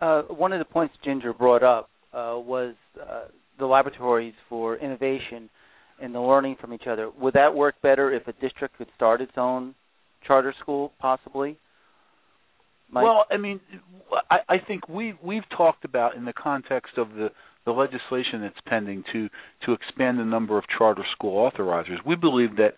Uh, 0.00 0.22
one 0.22 0.52
of 0.52 0.58
the 0.58 0.64
points 0.64 0.94
Ginger 1.04 1.34
brought 1.34 1.62
up 1.62 1.89
was 2.12 2.74
uh, 3.00 3.24
the 3.58 3.66
laboratories 3.66 4.34
for 4.48 4.76
innovation 4.76 5.48
and 6.00 6.14
the 6.14 6.20
learning 6.20 6.56
from 6.60 6.72
each 6.72 6.86
other. 6.88 7.10
Would 7.20 7.34
that 7.34 7.54
work 7.54 7.76
better 7.82 8.12
if 8.12 8.26
a 8.26 8.32
district 8.32 8.78
could 8.78 8.88
start 8.96 9.20
its 9.20 9.32
own 9.36 9.74
charter 10.26 10.54
school, 10.60 10.92
possibly? 10.98 11.58
Mike? 12.90 13.04
Well, 13.04 13.26
I 13.30 13.36
mean, 13.36 13.60
I, 14.30 14.38
I 14.48 14.56
think 14.66 14.88
we 14.88 15.14
we've 15.22 15.48
talked 15.56 15.84
about 15.84 16.16
in 16.16 16.24
the 16.24 16.32
context 16.32 16.92
of 16.96 17.10
the 17.10 17.28
the 17.66 17.72
legislation 17.72 18.40
that's 18.40 18.58
pending 18.66 19.04
to 19.12 19.28
to 19.66 19.72
expand 19.72 20.18
the 20.18 20.24
number 20.24 20.58
of 20.58 20.64
charter 20.76 21.04
school 21.12 21.50
authorizers. 21.50 21.98
We 22.06 22.16
believe 22.16 22.56
that 22.56 22.74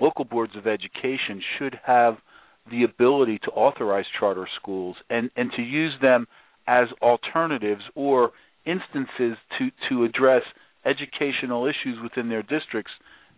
local 0.00 0.24
boards 0.24 0.52
of 0.56 0.66
education 0.66 1.42
should 1.58 1.80
have 1.84 2.18
the 2.70 2.84
ability 2.84 3.38
to 3.44 3.50
authorize 3.50 4.04
charter 4.18 4.46
schools 4.60 4.96
and 5.10 5.30
and 5.36 5.50
to 5.56 5.62
use 5.62 5.94
them 6.00 6.26
as 6.68 6.88
alternatives 7.00 7.82
or 7.94 8.32
instances 8.66 9.38
to 9.58 9.70
to 9.88 10.04
address 10.04 10.42
educational 10.84 11.66
issues 11.66 11.98
within 12.02 12.28
their 12.28 12.42
districts 12.42 12.92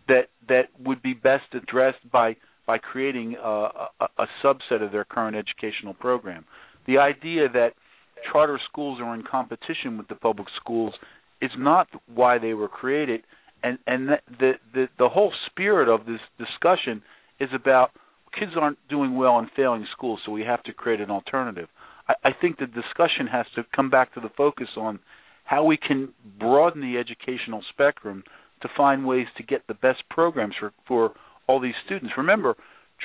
that 0.07 0.29
that 0.47 0.69
would 0.83 1.01
be 1.01 1.13
best 1.13 1.45
addressed 1.53 2.09
by 2.11 2.35
by 2.65 2.77
creating 2.77 3.35
a, 3.41 3.49
a, 3.49 4.07
a 4.19 4.27
subset 4.43 4.83
of 4.83 4.91
their 4.91 5.03
current 5.03 5.35
educational 5.35 5.93
program. 5.93 6.45
The 6.85 6.99
idea 6.99 7.49
that 7.53 7.71
charter 8.31 8.59
schools 8.69 8.99
are 9.01 9.15
in 9.15 9.23
competition 9.23 9.97
with 9.97 10.07
the 10.07 10.15
public 10.15 10.47
schools 10.61 10.93
is 11.41 11.51
not 11.57 11.87
why 12.13 12.37
they 12.37 12.53
were 12.53 12.67
created, 12.67 13.21
and 13.63 13.77
and 13.87 14.09
the 14.39 14.53
the 14.73 14.87
the 14.97 15.09
whole 15.09 15.33
spirit 15.47 15.89
of 15.89 16.05
this 16.05 16.21
discussion 16.37 17.01
is 17.39 17.49
about 17.53 17.91
kids 18.37 18.51
aren't 18.59 18.77
doing 18.89 19.15
well 19.15 19.39
in 19.39 19.49
failing 19.55 19.85
schools, 19.91 20.19
so 20.25 20.31
we 20.31 20.43
have 20.43 20.61
to 20.63 20.73
create 20.73 21.01
an 21.01 21.09
alternative. 21.09 21.69
I, 22.09 22.13
I 22.25 22.31
think 22.39 22.57
the 22.57 22.65
discussion 22.65 23.27
has 23.31 23.45
to 23.55 23.63
come 23.73 23.89
back 23.89 24.13
to 24.15 24.19
the 24.19 24.29
focus 24.35 24.67
on 24.75 24.99
how 25.45 25.63
we 25.63 25.77
can 25.77 26.09
broaden 26.39 26.81
the 26.81 26.97
educational 26.97 27.63
spectrum 27.69 28.23
to 28.61 28.69
find 28.75 29.05
ways 29.05 29.27
to 29.37 29.43
get 29.43 29.67
the 29.67 29.73
best 29.73 30.03
programs 30.09 30.55
for 30.59 30.73
for 30.87 31.13
all 31.47 31.59
these 31.59 31.73
students. 31.85 32.13
Remember, 32.17 32.55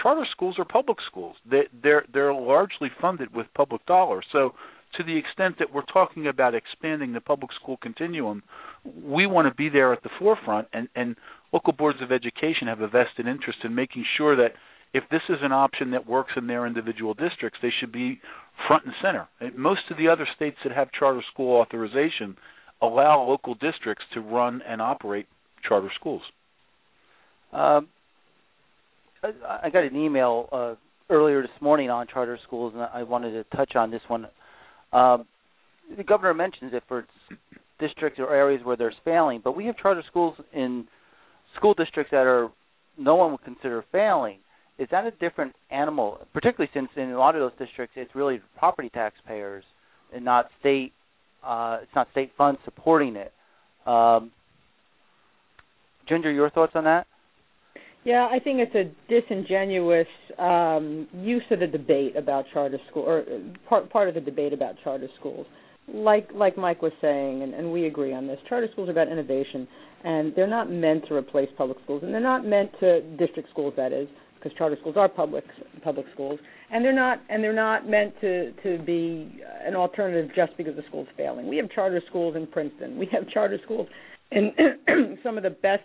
charter 0.02 0.26
schools 0.30 0.56
are 0.58 0.64
public 0.64 0.98
schools. 1.08 1.36
They, 1.48 1.62
they're 1.82 2.04
they're 2.12 2.34
largely 2.34 2.90
funded 3.00 3.34
with 3.34 3.46
public 3.54 3.86
dollars. 3.86 4.26
So 4.32 4.54
to 4.96 5.02
the 5.02 5.16
extent 5.16 5.56
that 5.58 5.72
we're 5.72 5.82
talking 5.92 6.26
about 6.26 6.54
expanding 6.54 7.12
the 7.12 7.20
public 7.20 7.50
school 7.60 7.76
continuum, 7.82 8.42
we 8.84 9.26
want 9.26 9.48
to 9.48 9.54
be 9.54 9.68
there 9.68 9.92
at 9.92 10.02
the 10.02 10.10
forefront, 10.18 10.68
and, 10.72 10.88
and 10.94 11.16
local 11.52 11.72
boards 11.72 11.98
of 12.00 12.12
education 12.12 12.68
have 12.68 12.80
a 12.80 12.88
vested 12.88 13.26
interest 13.26 13.58
in 13.64 13.74
making 13.74 14.04
sure 14.16 14.36
that 14.36 14.52
if 14.92 15.02
this 15.10 15.22
is 15.28 15.38
an 15.42 15.50
option 15.50 15.90
that 15.90 16.06
works 16.06 16.32
in 16.36 16.46
their 16.46 16.66
individual 16.66 17.14
districts, 17.14 17.58
they 17.60 17.72
should 17.80 17.90
be 17.90 18.20
front 18.66 18.84
and 18.84 18.94
center. 19.02 19.28
most 19.56 19.82
of 19.90 19.96
the 19.96 20.08
other 20.08 20.26
states 20.36 20.56
that 20.64 20.72
have 20.72 20.88
charter 20.92 21.22
school 21.32 21.60
authorization 21.60 22.36
allow 22.80 23.22
local 23.22 23.54
districts 23.54 24.04
to 24.14 24.20
run 24.20 24.62
and 24.66 24.80
operate 24.80 25.26
charter 25.66 25.90
schools. 25.98 26.22
Um, 27.52 27.88
I 29.22 29.70
got 29.70 29.84
an 29.84 29.96
email 29.96 30.48
uh, 30.52 30.74
earlier 31.08 31.42
this 31.42 31.50
morning 31.60 31.88
on 31.88 32.06
charter 32.06 32.38
schools, 32.46 32.72
and 32.74 32.82
I 32.82 33.02
wanted 33.02 33.32
to 33.32 33.56
touch 33.56 33.74
on 33.76 33.90
this 33.90 34.02
one. 34.08 34.26
Um, 34.92 35.24
the 35.96 36.04
governor 36.04 36.34
mentions 36.34 36.72
it 36.74 36.82
for 36.88 37.06
districts 37.78 38.18
or 38.18 38.34
areas 38.34 38.62
where 38.64 38.76
there's 38.76 38.94
failing, 39.04 39.40
but 39.42 39.56
we 39.56 39.66
have 39.66 39.76
charter 39.76 40.02
schools 40.08 40.36
in 40.52 40.86
school 41.56 41.74
districts 41.74 42.10
that 42.10 42.26
are 42.26 42.50
no 42.98 43.14
one 43.14 43.32
would 43.32 43.44
consider 43.44 43.84
failing 43.92 44.38
is 44.78 44.88
that 44.90 45.06
a 45.06 45.10
different 45.12 45.54
animal? 45.70 46.18
Particularly 46.32 46.70
since 46.74 46.88
in 46.96 47.10
a 47.10 47.18
lot 47.18 47.34
of 47.34 47.40
those 47.40 47.66
districts, 47.66 47.94
it's 47.96 48.14
really 48.14 48.40
property 48.58 48.90
taxpayers 48.90 49.64
and 50.14 50.24
not 50.24 50.46
state. 50.60 50.92
Uh, 51.44 51.78
it's 51.82 51.94
not 51.94 52.08
state 52.12 52.32
funds 52.36 52.60
supporting 52.64 53.16
it. 53.16 53.32
Um, 53.86 54.32
Ginger, 56.08 56.32
your 56.32 56.50
thoughts 56.50 56.72
on 56.74 56.84
that? 56.84 57.06
Yeah, 58.04 58.28
I 58.30 58.38
think 58.38 58.60
it's 58.60 58.74
a 58.74 58.92
disingenuous 59.08 60.06
um, 60.38 61.08
use 61.14 61.42
of 61.50 61.60
the 61.60 61.66
debate 61.66 62.16
about 62.16 62.44
charter 62.52 62.78
school, 62.90 63.02
or 63.04 63.20
uh, 63.20 63.24
part 63.68 63.90
part 63.90 64.08
of 64.08 64.14
the 64.14 64.20
debate 64.20 64.52
about 64.52 64.74
charter 64.84 65.08
schools. 65.18 65.46
Like 65.88 66.28
like 66.34 66.58
Mike 66.58 66.82
was 66.82 66.92
saying, 67.00 67.42
and, 67.42 67.54
and 67.54 67.72
we 67.72 67.86
agree 67.86 68.12
on 68.12 68.26
this. 68.26 68.38
Charter 68.48 68.68
schools 68.72 68.88
are 68.88 68.92
about 68.92 69.08
innovation, 69.08 69.66
and 70.04 70.34
they're 70.36 70.46
not 70.46 70.70
meant 70.70 71.06
to 71.08 71.14
replace 71.14 71.48
public 71.56 71.78
schools, 71.84 72.02
and 72.02 72.12
they're 72.12 72.20
not 72.20 72.44
meant 72.44 72.70
to 72.80 73.00
district 73.16 73.48
schools. 73.50 73.72
That 73.76 73.92
is, 73.92 74.06
because 74.44 74.56
charter 74.58 74.76
schools 74.80 74.96
are 74.96 75.08
public 75.08 75.44
public 75.82 76.06
schools, 76.12 76.38
and 76.70 76.84
they're 76.84 76.94
not 76.94 77.20
and 77.30 77.42
they're 77.42 77.52
not 77.52 77.88
meant 77.88 78.14
to 78.20 78.52
to 78.62 78.78
be 78.84 79.40
an 79.64 79.74
alternative 79.74 80.30
just 80.36 80.56
because 80.56 80.76
the 80.76 80.82
school's 80.88 81.08
failing. 81.16 81.48
We 81.48 81.56
have 81.56 81.70
charter 81.70 82.02
schools 82.08 82.36
in 82.36 82.46
Princeton. 82.46 82.98
We 82.98 83.08
have 83.12 83.28
charter 83.30 83.58
schools 83.64 83.88
in 84.30 84.52
some 85.22 85.36
of 85.38 85.42
the 85.42 85.50
best 85.50 85.82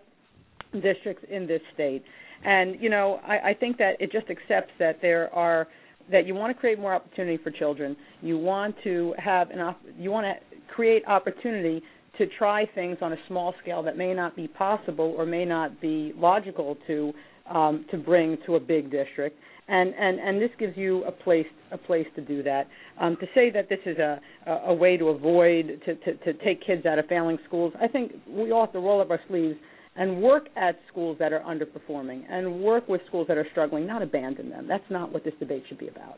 districts 0.73 1.23
in 1.29 1.47
this 1.47 1.61
state, 1.73 2.03
and 2.43 2.79
you 2.81 2.89
know 2.89 3.19
I, 3.25 3.51
I 3.51 3.53
think 3.53 3.77
that 3.77 3.93
it 3.99 4.11
just 4.11 4.29
accepts 4.29 4.73
that 4.79 4.97
there 5.01 5.33
are 5.33 5.67
that 6.11 6.25
you 6.27 6.35
want 6.35 6.53
to 6.53 6.59
create 6.59 6.79
more 6.79 6.93
opportunity 6.93 7.41
for 7.41 7.51
children. 7.51 7.95
You 8.21 8.37
want 8.37 8.75
to 8.83 9.13
have 9.17 9.51
an 9.51 9.59
op- 9.59 9.81
you 9.97 10.11
want 10.11 10.25
to 10.25 10.57
create 10.73 11.03
opportunity 11.07 11.81
to 12.19 12.27
try 12.37 12.65
things 12.75 12.97
on 13.01 13.13
a 13.13 13.17
small 13.27 13.55
scale 13.61 13.81
that 13.83 13.97
may 13.97 14.13
not 14.13 14.35
be 14.35 14.47
possible 14.47 15.15
or 15.17 15.25
may 15.25 15.45
not 15.45 15.81
be 15.81 16.13
logical 16.15 16.77
to 16.85 17.13
um, 17.49 17.85
to 17.89 17.97
bring 17.97 18.37
to 18.45 18.55
a 18.55 18.59
big 18.59 18.91
district, 18.91 19.35
and, 19.67 19.93
and, 19.99 20.19
and 20.19 20.39
this 20.39 20.51
gives 20.59 20.77
you 20.77 21.03
a 21.05 21.11
place 21.11 21.47
a 21.71 21.77
place 21.77 22.05
to 22.15 22.21
do 22.21 22.43
that. 22.43 22.67
Um, 22.99 23.17
to 23.19 23.25
say 23.33 23.49
that 23.51 23.69
this 23.69 23.79
is 23.85 23.97
a, 23.97 24.19
a, 24.67 24.73
way 24.73 24.97
to 24.97 25.07
avoid 25.07 25.81
to, 25.85 25.95
to, 25.95 26.17
to 26.17 26.33
take 26.43 26.65
kids 26.65 26.85
out 26.85 26.99
of 26.99 27.05
failing 27.07 27.39
schools, 27.47 27.73
I 27.81 27.87
think 27.87 28.11
we 28.27 28.51
all 28.51 28.65
have 28.65 28.73
to 28.73 28.79
roll 28.79 29.01
up 29.01 29.09
our 29.09 29.19
sleeves 29.27 29.55
and 29.95 30.21
work 30.21 30.47
at 30.55 30.79
schools 30.91 31.17
that 31.19 31.33
are 31.33 31.41
underperforming 31.41 32.23
and 32.29 32.61
work 32.61 32.87
with 32.87 33.01
schools 33.07 33.27
that 33.27 33.37
are 33.37 33.47
struggling, 33.51 33.85
not 33.85 34.01
abandon 34.01 34.49
them. 34.49 34.67
That's 34.67 34.83
not 34.89 35.11
what 35.11 35.23
this 35.23 35.33
debate 35.39 35.63
should 35.67 35.79
be 35.79 35.87
about. 35.87 36.17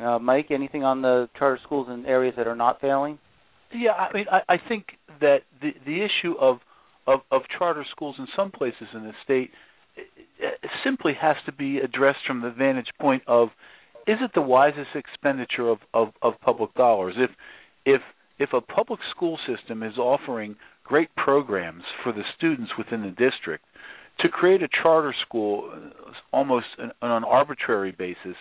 Uh, 0.00 0.18
Mike, 0.18 0.46
anything 0.50 0.84
on 0.84 1.02
the 1.02 1.28
charter 1.38 1.58
schools 1.64 1.88
in 1.90 2.06
areas 2.06 2.34
that 2.36 2.46
are 2.46 2.56
not 2.56 2.80
failing? 2.80 3.18
Yeah, 3.72 3.92
I 3.92 4.12
mean, 4.12 4.26
I, 4.30 4.54
I 4.54 4.56
think 4.68 4.86
that 5.20 5.38
the 5.60 5.70
the 5.86 6.04
issue 6.04 6.34
of 6.40 6.58
of, 7.06 7.20
of 7.30 7.42
charter 7.58 7.84
schools 7.90 8.16
in 8.18 8.26
some 8.36 8.50
places 8.50 8.88
in 8.94 9.04
the 9.04 9.12
state 9.24 9.50
simply 10.84 11.12
has 11.20 11.36
to 11.46 11.52
be 11.52 11.78
addressed 11.78 12.20
from 12.26 12.40
the 12.40 12.50
vantage 12.50 12.90
point 13.00 13.22
of 13.26 13.48
is 14.06 14.16
it 14.20 14.30
the 14.34 14.40
wisest 14.40 14.90
expenditure 14.94 15.68
of, 15.68 15.78
of, 15.92 16.08
of 16.22 16.34
public 16.40 16.74
dollars? 16.74 17.14
If 17.16 17.30
if 17.84 18.00
if 18.38 18.52
a 18.52 18.60
public 18.60 19.00
school 19.10 19.38
system 19.46 19.82
is 19.82 19.98
offering 19.98 20.56
great 20.84 21.14
programs 21.14 21.82
for 22.02 22.12
the 22.12 22.22
students 22.36 22.72
within 22.78 23.02
the 23.02 23.10
district, 23.10 23.64
to 24.20 24.28
create 24.28 24.62
a 24.62 24.68
charter 24.82 25.14
school 25.26 25.70
uh, 25.72 26.12
almost 26.32 26.66
on 26.78 27.10
an 27.10 27.24
arbitrary 27.24 27.92
basis 27.92 28.36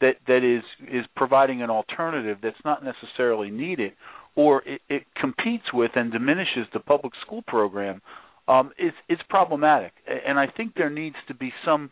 that 0.00 0.16
that 0.26 0.42
is 0.44 0.62
is 0.90 1.04
providing 1.16 1.62
an 1.62 1.70
alternative 1.70 2.38
that's 2.42 2.56
not 2.64 2.82
necessarily 2.84 3.50
needed 3.50 3.92
or 4.34 4.62
it, 4.66 4.80
it 4.88 5.02
competes 5.20 5.64
with 5.72 5.92
and 5.94 6.12
diminishes 6.12 6.66
the 6.72 6.80
public 6.80 7.12
school 7.24 7.42
program 7.46 8.00
um, 8.48 8.72
is 8.78 8.92
is 9.08 9.18
problematic. 9.28 9.92
And 10.06 10.38
I 10.38 10.46
think 10.46 10.74
there 10.74 10.90
needs 10.90 11.16
to 11.28 11.34
be 11.34 11.52
some 11.64 11.90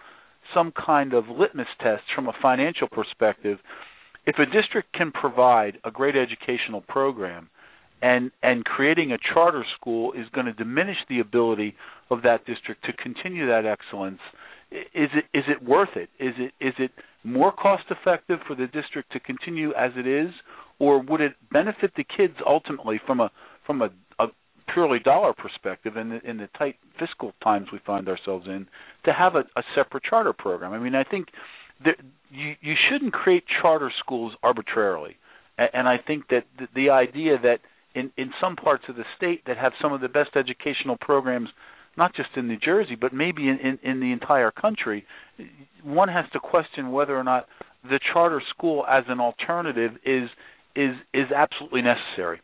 some 0.54 0.72
kind 0.72 1.14
of 1.14 1.24
litmus 1.28 1.68
test 1.80 2.02
from 2.14 2.28
a 2.28 2.32
financial 2.42 2.88
perspective. 2.88 3.58
If 4.26 4.36
a 4.38 4.46
district 4.46 4.92
can 4.92 5.12
provide 5.12 5.78
a 5.84 5.90
great 5.90 6.16
educational 6.16 6.82
program, 6.82 7.50
and 8.02 8.30
and 8.42 8.64
creating 8.64 9.12
a 9.12 9.18
charter 9.32 9.64
school 9.78 10.12
is 10.12 10.26
going 10.34 10.46
to 10.46 10.52
diminish 10.52 10.96
the 11.08 11.20
ability 11.20 11.74
of 12.10 12.22
that 12.22 12.44
district 12.46 12.84
to 12.84 12.92
continue 12.92 13.46
that 13.46 13.64
excellence 13.66 14.20
is 14.70 15.10
it 15.14 15.24
is 15.34 15.44
it 15.48 15.62
worth 15.62 15.96
it? 15.96 16.08
Is 16.18 16.34
it 16.38 16.52
is 16.60 16.74
it 16.78 16.90
more 17.24 17.52
cost 17.52 17.84
effective 17.90 18.38
for 18.46 18.54
the 18.54 18.66
district 18.66 19.12
to 19.12 19.20
continue 19.20 19.72
as 19.74 19.92
it 19.96 20.06
is, 20.06 20.30
or 20.78 21.00
would 21.02 21.20
it 21.20 21.32
benefit 21.52 21.92
the 21.96 22.04
kids 22.04 22.34
ultimately 22.46 23.00
from 23.06 23.20
a 23.20 23.30
from 23.66 23.82
a, 23.82 23.90
a 24.18 24.28
purely 24.72 24.98
dollar 25.00 25.32
perspective 25.32 25.96
in 25.96 26.10
the, 26.10 26.20
in 26.28 26.36
the 26.38 26.48
tight 26.56 26.76
fiscal 26.98 27.32
times 27.42 27.68
we 27.72 27.80
find 27.84 28.08
ourselves 28.08 28.46
in 28.46 28.66
to 29.04 29.12
have 29.12 29.34
a, 29.34 29.40
a 29.56 29.62
separate 29.74 30.04
charter 30.04 30.32
program? 30.32 30.72
I 30.72 30.78
mean, 30.78 30.94
I 30.94 31.04
think 31.04 31.28
that 31.84 31.96
you 32.30 32.54
you 32.60 32.74
shouldn't 32.88 33.12
create 33.12 33.44
charter 33.60 33.92
schools 33.98 34.32
arbitrarily, 34.42 35.16
and, 35.58 35.68
and 35.72 35.88
I 35.88 35.96
think 35.98 36.28
that 36.28 36.44
the, 36.58 36.68
the 36.74 36.90
idea 36.90 37.38
that 37.42 37.58
in 37.94 38.12
in 38.16 38.30
some 38.40 38.56
parts 38.56 38.84
of 38.88 38.96
the 38.96 39.04
state 39.16 39.42
that 39.46 39.56
have 39.56 39.72
some 39.82 39.92
of 39.92 40.00
the 40.00 40.08
best 40.08 40.30
educational 40.36 40.96
programs 41.00 41.48
not 41.96 42.14
just 42.14 42.30
in 42.36 42.48
New 42.48 42.58
Jersey, 42.58 42.96
but 43.00 43.12
maybe 43.12 43.48
in, 43.48 43.58
in, 43.58 43.78
in 43.82 44.00
the 44.00 44.12
entire 44.12 44.50
country, 44.50 45.04
one 45.82 46.08
has 46.08 46.24
to 46.32 46.40
question 46.40 46.92
whether 46.92 47.16
or 47.16 47.24
not 47.24 47.46
the 47.82 47.98
charter 48.12 48.42
school 48.50 48.84
as 48.88 49.04
an 49.08 49.20
alternative 49.20 49.92
is 50.04 50.28
is 50.76 50.94
is 51.12 51.26
absolutely 51.34 51.82
necessary. 51.82 52.40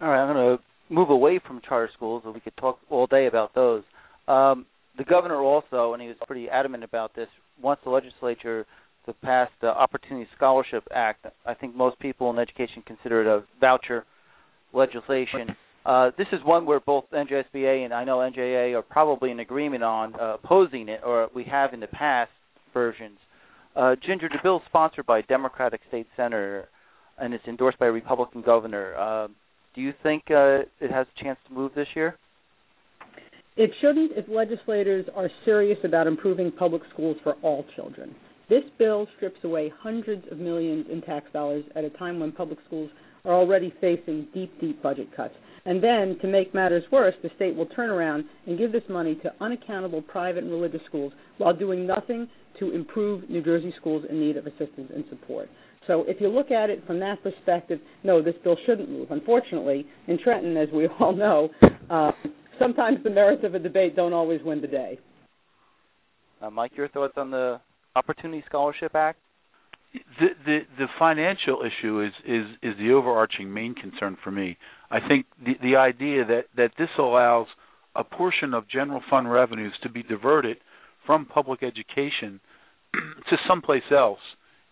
All 0.00 0.08
right, 0.08 0.24
I'm 0.24 0.34
going 0.34 0.58
to 0.58 0.94
move 0.94 1.10
away 1.10 1.40
from 1.46 1.60
charter 1.66 1.90
schools, 1.94 2.22
and 2.24 2.34
we 2.34 2.40
could 2.40 2.56
talk 2.56 2.78
all 2.90 3.06
day 3.06 3.26
about 3.26 3.54
those. 3.54 3.82
Um, 4.28 4.66
the 4.96 5.04
governor 5.04 5.40
also, 5.40 5.92
and 5.92 6.02
he 6.02 6.08
was 6.08 6.16
pretty 6.26 6.48
adamant 6.48 6.84
about 6.84 7.14
this, 7.14 7.28
wants 7.60 7.82
the 7.84 7.90
legislature 7.90 8.66
to 9.06 9.12
pass 9.12 9.48
the 9.60 9.68
Opportunity 9.68 10.26
Scholarship 10.36 10.84
Act. 10.94 11.26
I 11.44 11.54
think 11.54 11.74
most 11.74 11.98
people 11.98 12.30
in 12.30 12.38
education 12.38 12.82
consider 12.86 13.22
it 13.22 13.26
a 13.26 13.44
voucher 13.60 14.04
legislation. 14.72 15.54
Uh, 15.84 16.10
this 16.16 16.26
is 16.32 16.40
one 16.44 16.64
where 16.64 16.80
both 16.80 17.04
NJSBA 17.12 17.84
and 17.84 17.92
I 17.92 18.04
know 18.04 18.18
NJEA 18.18 18.74
are 18.74 18.82
probably 18.82 19.30
in 19.30 19.40
agreement 19.40 19.82
on 19.82 20.14
uh, 20.14 20.36
opposing 20.42 20.88
it, 20.88 21.00
or 21.04 21.28
we 21.34 21.44
have 21.44 21.74
in 21.74 21.80
the 21.80 21.86
past 21.86 22.30
versions. 22.72 23.18
Uh, 23.76 23.94
Ginger, 24.06 24.28
the 24.28 24.38
bill 24.42 24.56
is 24.56 24.62
sponsored 24.68 25.04
by 25.04 25.18
a 25.18 25.22
Democratic 25.24 25.80
state 25.88 26.06
senator, 26.16 26.68
and 27.18 27.34
it's 27.34 27.44
endorsed 27.46 27.78
by 27.78 27.86
a 27.86 27.92
Republican 27.92 28.40
governor. 28.40 28.94
Uh, 28.94 29.28
do 29.74 29.82
you 29.82 29.92
think 30.02 30.22
uh, 30.30 30.62
it 30.80 30.90
has 30.90 31.06
a 31.18 31.22
chance 31.22 31.38
to 31.48 31.54
move 31.54 31.72
this 31.74 31.88
year? 31.94 32.16
It 33.56 33.70
shouldn't 33.80 34.12
if 34.16 34.26
legislators 34.28 35.06
are 35.14 35.28
serious 35.44 35.78
about 35.84 36.06
improving 36.06 36.50
public 36.50 36.82
schools 36.92 37.16
for 37.22 37.34
all 37.42 37.64
children. 37.76 38.14
This 38.48 38.64
bill 38.78 39.06
strips 39.16 39.38
away 39.44 39.72
hundreds 39.80 40.24
of 40.30 40.38
millions 40.38 40.86
in 40.90 41.02
tax 41.02 41.26
dollars 41.32 41.64
at 41.76 41.84
a 41.84 41.90
time 41.90 42.20
when 42.20 42.32
public 42.32 42.58
schools 42.66 42.90
are 43.24 43.34
already 43.34 43.72
facing 43.80 44.28
deep, 44.34 44.60
deep 44.60 44.82
budget 44.82 45.08
cuts. 45.16 45.34
And 45.66 45.82
then, 45.82 46.18
to 46.20 46.28
make 46.28 46.54
matters 46.54 46.84
worse, 46.92 47.14
the 47.22 47.30
state 47.36 47.56
will 47.56 47.66
turn 47.66 47.88
around 47.88 48.24
and 48.46 48.58
give 48.58 48.70
this 48.70 48.82
money 48.88 49.14
to 49.16 49.32
unaccountable 49.40 50.02
private 50.02 50.44
and 50.44 50.52
religious 50.52 50.82
schools 50.86 51.12
while 51.38 51.54
doing 51.54 51.86
nothing 51.86 52.28
to 52.58 52.74
improve 52.74 53.28
New 53.30 53.42
Jersey 53.42 53.72
schools 53.80 54.04
in 54.08 54.20
need 54.20 54.36
of 54.36 54.46
assistance 54.46 54.90
and 54.94 55.04
support. 55.08 55.48
So 55.86 56.04
if 56.06 56.20
you 56.20 56.28
look 56.28 56.50
at 56.50 56.70
it 56.70 56.86
from 56.86 57.00
that 57.00 57.22
perspective, 57.22 57.80
no, 58.04 58.22
this 58.22 58.34
bill 58.42 58.56
shouldn't 58.66 58.90
move. 58.90 59.10
Unfortunately, 59.10 59.86
in 60.06 60.18
Trenton, 60.18 60.56
as 60.56 60.68
we 60.72 60.86
all 61.00 61.14
know, 61.14 61.48
uh, 61.90 62.12
sometimes 62.58 62.98
the 63.02 63.10
merits 63.10 63.42
of 63.44 63.54
a 63.54 63.58
debate 63.58 63.96
don't 63.96 64.12
always 64.12 64.40
win 64.44 64.60
the 64.60 64.66
day. 64.66 64.98
Uh, 66.42 66.50
Mike, 66.50 66.72
your 66.76 66.88
thoughts 66.88 67.14
on 67.16 67.30
the 67.30 67.60
Opportunity 67.96 68.42
Scholarship 68.46 68.94
Act? 68.94 69.18
The, 69.94 70.28
the 70.44 70.58
the 70.76 70.86
financial 70.98 71.62
issue 71.62 72.00
is 72.02 72.12
is 72.26 72.46
is 72.62 72.76
the 72.78 72.92
overarching 72.92 73.52
main 73.52 73.74
concern 73.74 74.16
for 74.22 74.30
me. 74.30 74.56
I 74.90 74.98
think 75.06 75.26
the 75.44 75.54
the 75.62 75.76
idea 75.76 76.24
that 76.24 76.46
that 76.56 76.72
this 76.78 76.88
allows 76.98 77.46
a 77.94 78.02
portion 78.02 78.54
of 78.54 78.68
general 78.68 79.02
fund 79.08 79.30
revenues 79.30 79.72
to 79.82 79.88
be 79.88 80.02
diverted 80.02 80.56
from 81.06 81.26
public 81.26 81.62
education 81.62 82.40
to 82.92 83.36
someplace 83.48 83.84
else 83.92 84.18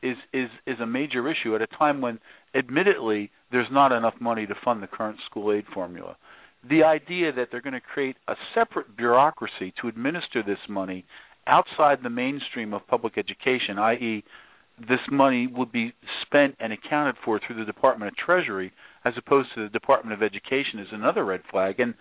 is 0.03 0.17
is 0.33 0.49
is 0.67 0.81
a 0.81 0.87
major 0.87 1.31
issue 1.31 1.55
at 1.55 1.63
a 1.63 1.69
time 1.69 2.01
when 2.01 2.19
admittedly 2.55 3.31
there's 3.53 3.69
not 3.71 3.93
enough 3.93 4.15
money 4.21 4.47
to 4.47 4.55
fund 4.65 4.83
the 4.83 4.89
current 4.89 5.19
school 5.31 5.53
aid 5.53 5.65
formula. 5.73 6.17
The 6.69 6.85
idea 6.85 7.33
that 7.33 7.49
they're 7.51 7.61
going 7.61 7.73
to 7.75 7.81
create 7.81 8.17
a 8.29 8.35
separate 8.55 8.97
bureaucracy 8.97 9.73
to 9.81 9.89
administer 9.89 10.43
this 10.45 10.59
money 10.69 11.05
outside 11.47 11.99
the 12.03 12.11
mainstream 12.11 12.73
of 12.73 12.87
public 12.87 13.19
education, 13.19 13.79
i.e., 13.79 14.25
this 14.89 15.01
money 15.11 15.47
would 15.47 15.73
be 15.73 15.93
spent 16.23 16.57
and 16.61 16.73
accounted 16.73 17.17
for 17.25 17.39
through 17.39 17.57
the 17.57 17.65
Department 17.65 18.11
of 18.11 18.17
Treasury 18.17 18.73
as 19.05 19.15
opposed 19.17 19.49
to 19.55 19.63
the 19.65 19.69
Department 19.69 20.15
of 20.15 20.23
Education 20.23 20.79
is 20.79 20.89
another 20.93 21.25
red 21.25 21.43
flag. 21.51 21.81
And 21.81 21.95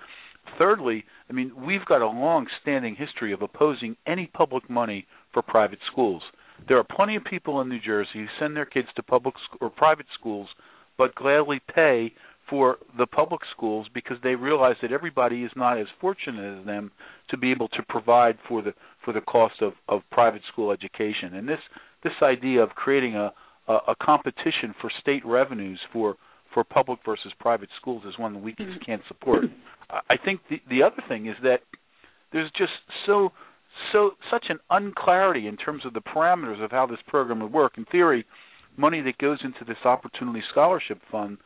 thirdly, 0.58 1.06
I 1.30 1.34
mean, 1.34 1.52
we've 1.65 1.86
got 1.86 2.02
a 2.02 2.08
long 2.08 2.48
standing 2.62 2.96
history 2.96 3.34
of 3.34 3.41
opposing 3.41 3.96
any 4.06 4.28
public 4.28 4.70
money 4.70 5.06
for 5.34 5.41
private 5.41 5.80
schools. 5.91 6.22
There 6.67 6.78
are 6.78 6.84
plenty 6.84 7.15
of 7.15 7.24
people 7.24 7.62
in 7.62 7.70
New 7.70 7.80
Jersey 7.80 8.10
who 8.13 8.26
send 8.39 8.56
their 8.56 8.65
kids 8.65 8.88
to 8.96 9.04
public 9.04 9.36
sc- 9.36 9.62
or 9.62 9.70
private 9.70 10.06
schools 10.17 10.48
but 10.98 11.15
gladly 11.15 11.60
pay 11.74 12.13
for 12.50 12.78
the 12.98 13.08
public 13.08 13.41
schools 13.56 13.88
because 13.94 14.17
they 14.24 14.36
realize 14.36 14.76
that 14.82 14.91
everybody 14.91 15.44
is 15.44 15.52
not 15.56 15.80
as 15.80 15.88
fortunate 16.00 16.60
as 16.60 16.65
them 16.65 16.91
to 17.30 17.38
be 17.38 17.50
able 17.50 17.70
to 17.70 17.82
provide 17.88 18.38
for 18.48 18.62
the 18.62 18.74
for 19.04 19.13
the 19.13 19.22
cost 19.22 19.56
of, 19.62 19.74
of 19.88 20.02
private 20.12 20.41
school 20.52 20.72
education. 20.72 21.34
And 21.34 21.48
this 21.48 21.60
this 22.03 22.13
idea 22.21 22.61
of 22.61 22.69
creating 22.69 23.15
a, 23.15 23.31
a, 23.67 23.73
a 23.89 23.95
competition 24.01 24.73
for 24.79 24.91
state 25.01 25.25
revenues 25.25 25.79
for 25.93 26.15
for 26.53 26.63
public 26.65 26.99
versus 27.05 27.31
private 27.39 27.69
schools 27.79 28.03
is 28.05 28.19
one 28.19 28.33
that 28.33 28.43
we 28.43 28.51
just 28.51 28.69
mm-hmm. 28.71 28.83
can't 28.85 29.01
support. 29.07 29.45
I 29.89 30.15
think 30.23 30.41
the 30.49 30.57
the 30.69 30.83
other 30.83 31.01
thing 31.07 31.27
is 31.27 31.35
that 31.43 31.59
there's 32.33 32.51
just 32.57 32.73
so 33.05 33.31
so 33.91 34.11
such 34.29 34.45
an 34.49 34.59
unclarity 34.69 35.47
in 35.47 35.57
terms 35.57 35.85
of 35.85 35.93
the 35.93 36.01
parameters 36.01 36.63
of 36.63 36.71
how 36.71 36.85
this 36.85 36.99
program 37.07 37.39
would 37.41 37.53
work. 37.53 37.73
In 37.77 37.85
theory, 37.85 38.25
money 38.77 39.01
that 39.01 39.17
goes 39.17 39.39
into 39.43 39.65
this 39.65 39.83
opportunity 39.85 40.41
scholarship 40.51 40.99
fund 41.11 41.37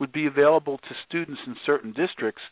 would 0.00 0.12
be 0.12 0.26
available 0.26 0.78
to 0.78 0.94
students 1.06 1.40
in 1.46 1.56
certain 1.64 1.92
districts 1.92 2.42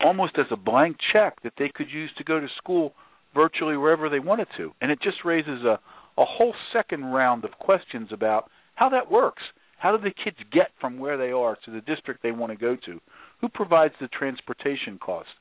almost 0.00 0.38
as 0.38 0.46
a 0.50 0.56
blank 0.56 0.96
check 1.12 1.42
that 1.42 1.52
they 1.58 1.70
could 1.74 1.90
use 1.90 2.10
to 2.16 2.24
go 2.24 2.40
to 2.40 2.46
school 2.56 2.94
virtually 3.34 3.76
wherever 3.76 4.08
they 4.08 4.18
wanted 4.18 4.48
to. 4.56 4.72
And 4.80 4.90
it 4.90 4.98
just 5.02 5.18
raises 5.24 5.62
a 5.64 5.78
a 6.20 6.24
whole 6.24 6.54
second 6.72 7.04
round 7.06 7.44
of 7.44 7.52
questions 7.52 8.10
about 8.12 8.50
how 8.74 8.88
that 8.90 9.10
works. 9.10 9.42
How 9.78 9.96
do 9.96 10.02
the 10.02 10.14
kids 10.24 10.36
get 10.52 10.70
from 10.80 10.98
where 10.98 11.16
they 11.16 11.32
are 11.32 11.56
to 11.64 11.70
the 11.70 11.80
district 11.80 12.22
they 12.22 12.32
want 12.32 12.52
to 12.52 12.58
go 12.58 12.76
to? 12.86 13.00
Who 13.40 13.48
provides 13.48 13.94
the 14.00 14.08
transportation 14.08 14.98
costs? 14.98 15.32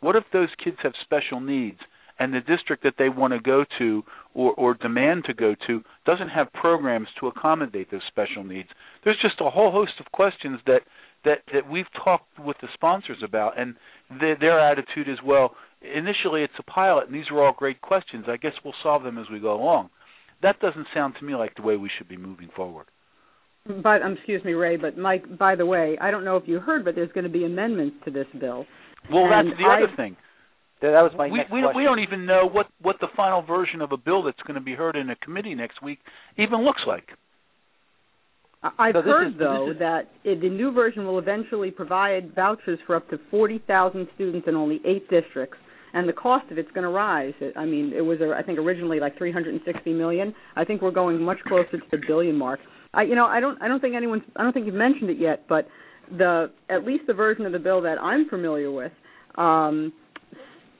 What 0.00 0.16
if 0.16 0.24
those 0.32 0.48
kids 0.62 0.76
have 0.82 0.92
special 1.04 1.40
needs 1.40 1.78
and 2.18 2.32
the 2.32 2.40
district 2.40 2.82
that 2.82 2.94
they 2.98 3.08
want 3.08 3.32
to 3.32 3.40
go 3.40 3.64
to 3.78 4.02
or, 4.34 4.52
or 4.54 4.74
demand 4.74 5.24
to 5.26 5.34
go 5.34 5.54
to 5.66 5.82
doesn't 6.06 6.28
have 6.28 6.52
programs 6.52 7.08
to 7.20 7.26
accommodate 7.26 7.90
those 7.90 8.02
special 8.08 8.44
needs. 8.44 8.68
There's 9.04 9.18
just 9.20 9.40
a 9.40 9.50
whole 9.50 9.72
host 9.72 9.92
of 10.00 10.12
questions 10.12 10.60
that 10.66 10.80
that 11.24 11.38
that 11.52 11.68
we've 11.68 11.90
talked 12.04 12.38
with 12.38 12.56
the 12.60 12.68
sponsors 12.74 13.18
about, 13.24 13.58
and 13.58 13.76
their, 14.20 14.36
their 14.38 14.60
attitude 14.60 15.08
is 15.08 15.18
well. 15.24 15.54
Initially, 15.80 16.42
it's 16.42 16.52
a 16.58 16.62
pilot, 16.62 17.06
and 17.06 17.14
these 17.14 17.30
are 17.30 17.42
all 17.42 17.54
great 17.56 17.80
questions. 17.80 18.26
I 18.28 18.36
guess 18.36 18.52
we'll 18.64 18.74
solve 18.82 19.02
them 19.02 19.18
as 19.18 19.26
we 19.30 19.40
go 19.40 19.54
along. 19.54 19.90
That 20.42 20.60
doesn't 20.60 20.86
sound 20.94 21.14
to 21.18 21.24
me 21.24 21.34
like 21.34 21.54
the 21.54 21.62
way 21.62 21.76
we 21.76 21.90
should 21.96 22.08
be 22.08 22.16
moving 22.16 22.48
forward. 22.54 22.86
But 23.66 24.02
um, 24.02 24.12
excuse 24.12 24.44
me, 24.44 24.52
Ray. 24.52 24.76
But 24.76 24.98
Mike, 24.98 25.38
by 25.38 25.54
the 25.56 25.64
way, 25.64 25.96
I 26.00 26.10
don't 26.10 26.24
know 26.24 26.36
if 26.36 26.44
you 26.46 26.60
heard, 26.60 26.84
but 26.84 26.94
there's 26.94 27.10
going 27.12 27.24
to 27.24 27.30
be 27.30 27.44
amendments 27.44 27.96
to 28.04 28.10
this 28.10 28.26
bill. 28.38 28.66
Well, 29.10 29.24
and 29.24 29.48
that's 29.48 29.58
the 29.58 29.64
I, 29.66 29.76
other 29.82 29.92
thing. 29.96 30.16
That 30.82 31.00
was 31.00 31.12
my 31.16 31.28
we, 31.28 31.38
next 31.38 31.50
we, 31.50 31.62
question. 31.62 31.78
we 31.78 31.84
don't 31.84 32.00
even 32.00 32.26
know 32.26 32.46
what 32.50 32.66
what 32.82 32.96
the 33.00 33.08
final 33.16 33.40
version 33.40 33.80
of 33.80 33.92
a 33.92 33.96
bill 33.96 34.22
that's 34.22 34.40
going 34.46 34.56
to 34.56 34.60
be 34.60 34.74
heard 34.74 34.96
in 34.96 35.08
a 35.08 35.16
committee 35.16 35.54
next 35.54 35.80
week 35.82 35.98
even 36.36 36.62
looks 36.62 36.82
like. 36.86 37.08
I- 38.62 38.70
I've 38.78 38.94
So 38.94 39.02
heard 39.02 39.28
is- 39.32 39.38
though 39.38 39.70
is- 39.70 39.78
that 39.78 40.10
it, 40.24 40.40
the 40.42 40.48
new 40.50 40.70
version 40.72 41.06
will 41.06 41.18
eventually 41.18 41.70
provide 41.70 42.34
vouchers 42.34 42.78
for 42.86 42.96
up 42.96 43.08
to 43.10 43.18
40,000 43.30 44.08
students 44.14 44.46
in 44.46 44.54
only 44.56 44.80
eight 44.84 45.08
districts, 45.08 45.56
and 45.94 46.08
the 46.08 46.12
cost 46.12 46.50
of 46.50 46.58
it's 46.58 46.70
going 46.72 46.82
to 46.82 46.90
rise. 46.90 47.32
I 47.56 47.64
mean, 47.64 47.92
it 47.94 48.02
was 48.02 48.18
I 48.20 48.42
think 48.42 48.58
originally 48.58 49.00
like 49.00 49.16
360 49.16 49.92
million. 49.94 50.34
I 50.56 50.64
think 50.64 50.82
we're 50.82 50.90
going 50.90 51.22
much 51.22 51.38
closer 51.46 51.78
to 51.78 51.82
the 51.90 51.98
billion 52.06 52.36
mark. 52.36 52.60
I 52.92 53.02
you 53.02 53.14
know 53.14 53.24
I 53.24 53.40
don't 53.40 53.60
I 53.62 53.68
don't 53.68 53.80
think 53.80 53.94
anyone's 53.94 54.22
I 54.36 54.42
don't 54.42 54.52
think 54.52 54.66
you've 54.66 54.74
mentioned 54.74 55.08
it 55.08 55.18
yet, 55.18 55.44
but 55.48 55.66
the 56.18 56.50
at 56.68 56.84
least 56.84 57.04
the 57.06 57.14
version 57.14 57.46
of 57.46 57.52
the 57.52 57.58
bill 57.58 57.80
that 57.82 57.98
I'm 57.98 58.28
familiar 58.28 58.70
with. 58.70 58.92
Um, 59.36 59.92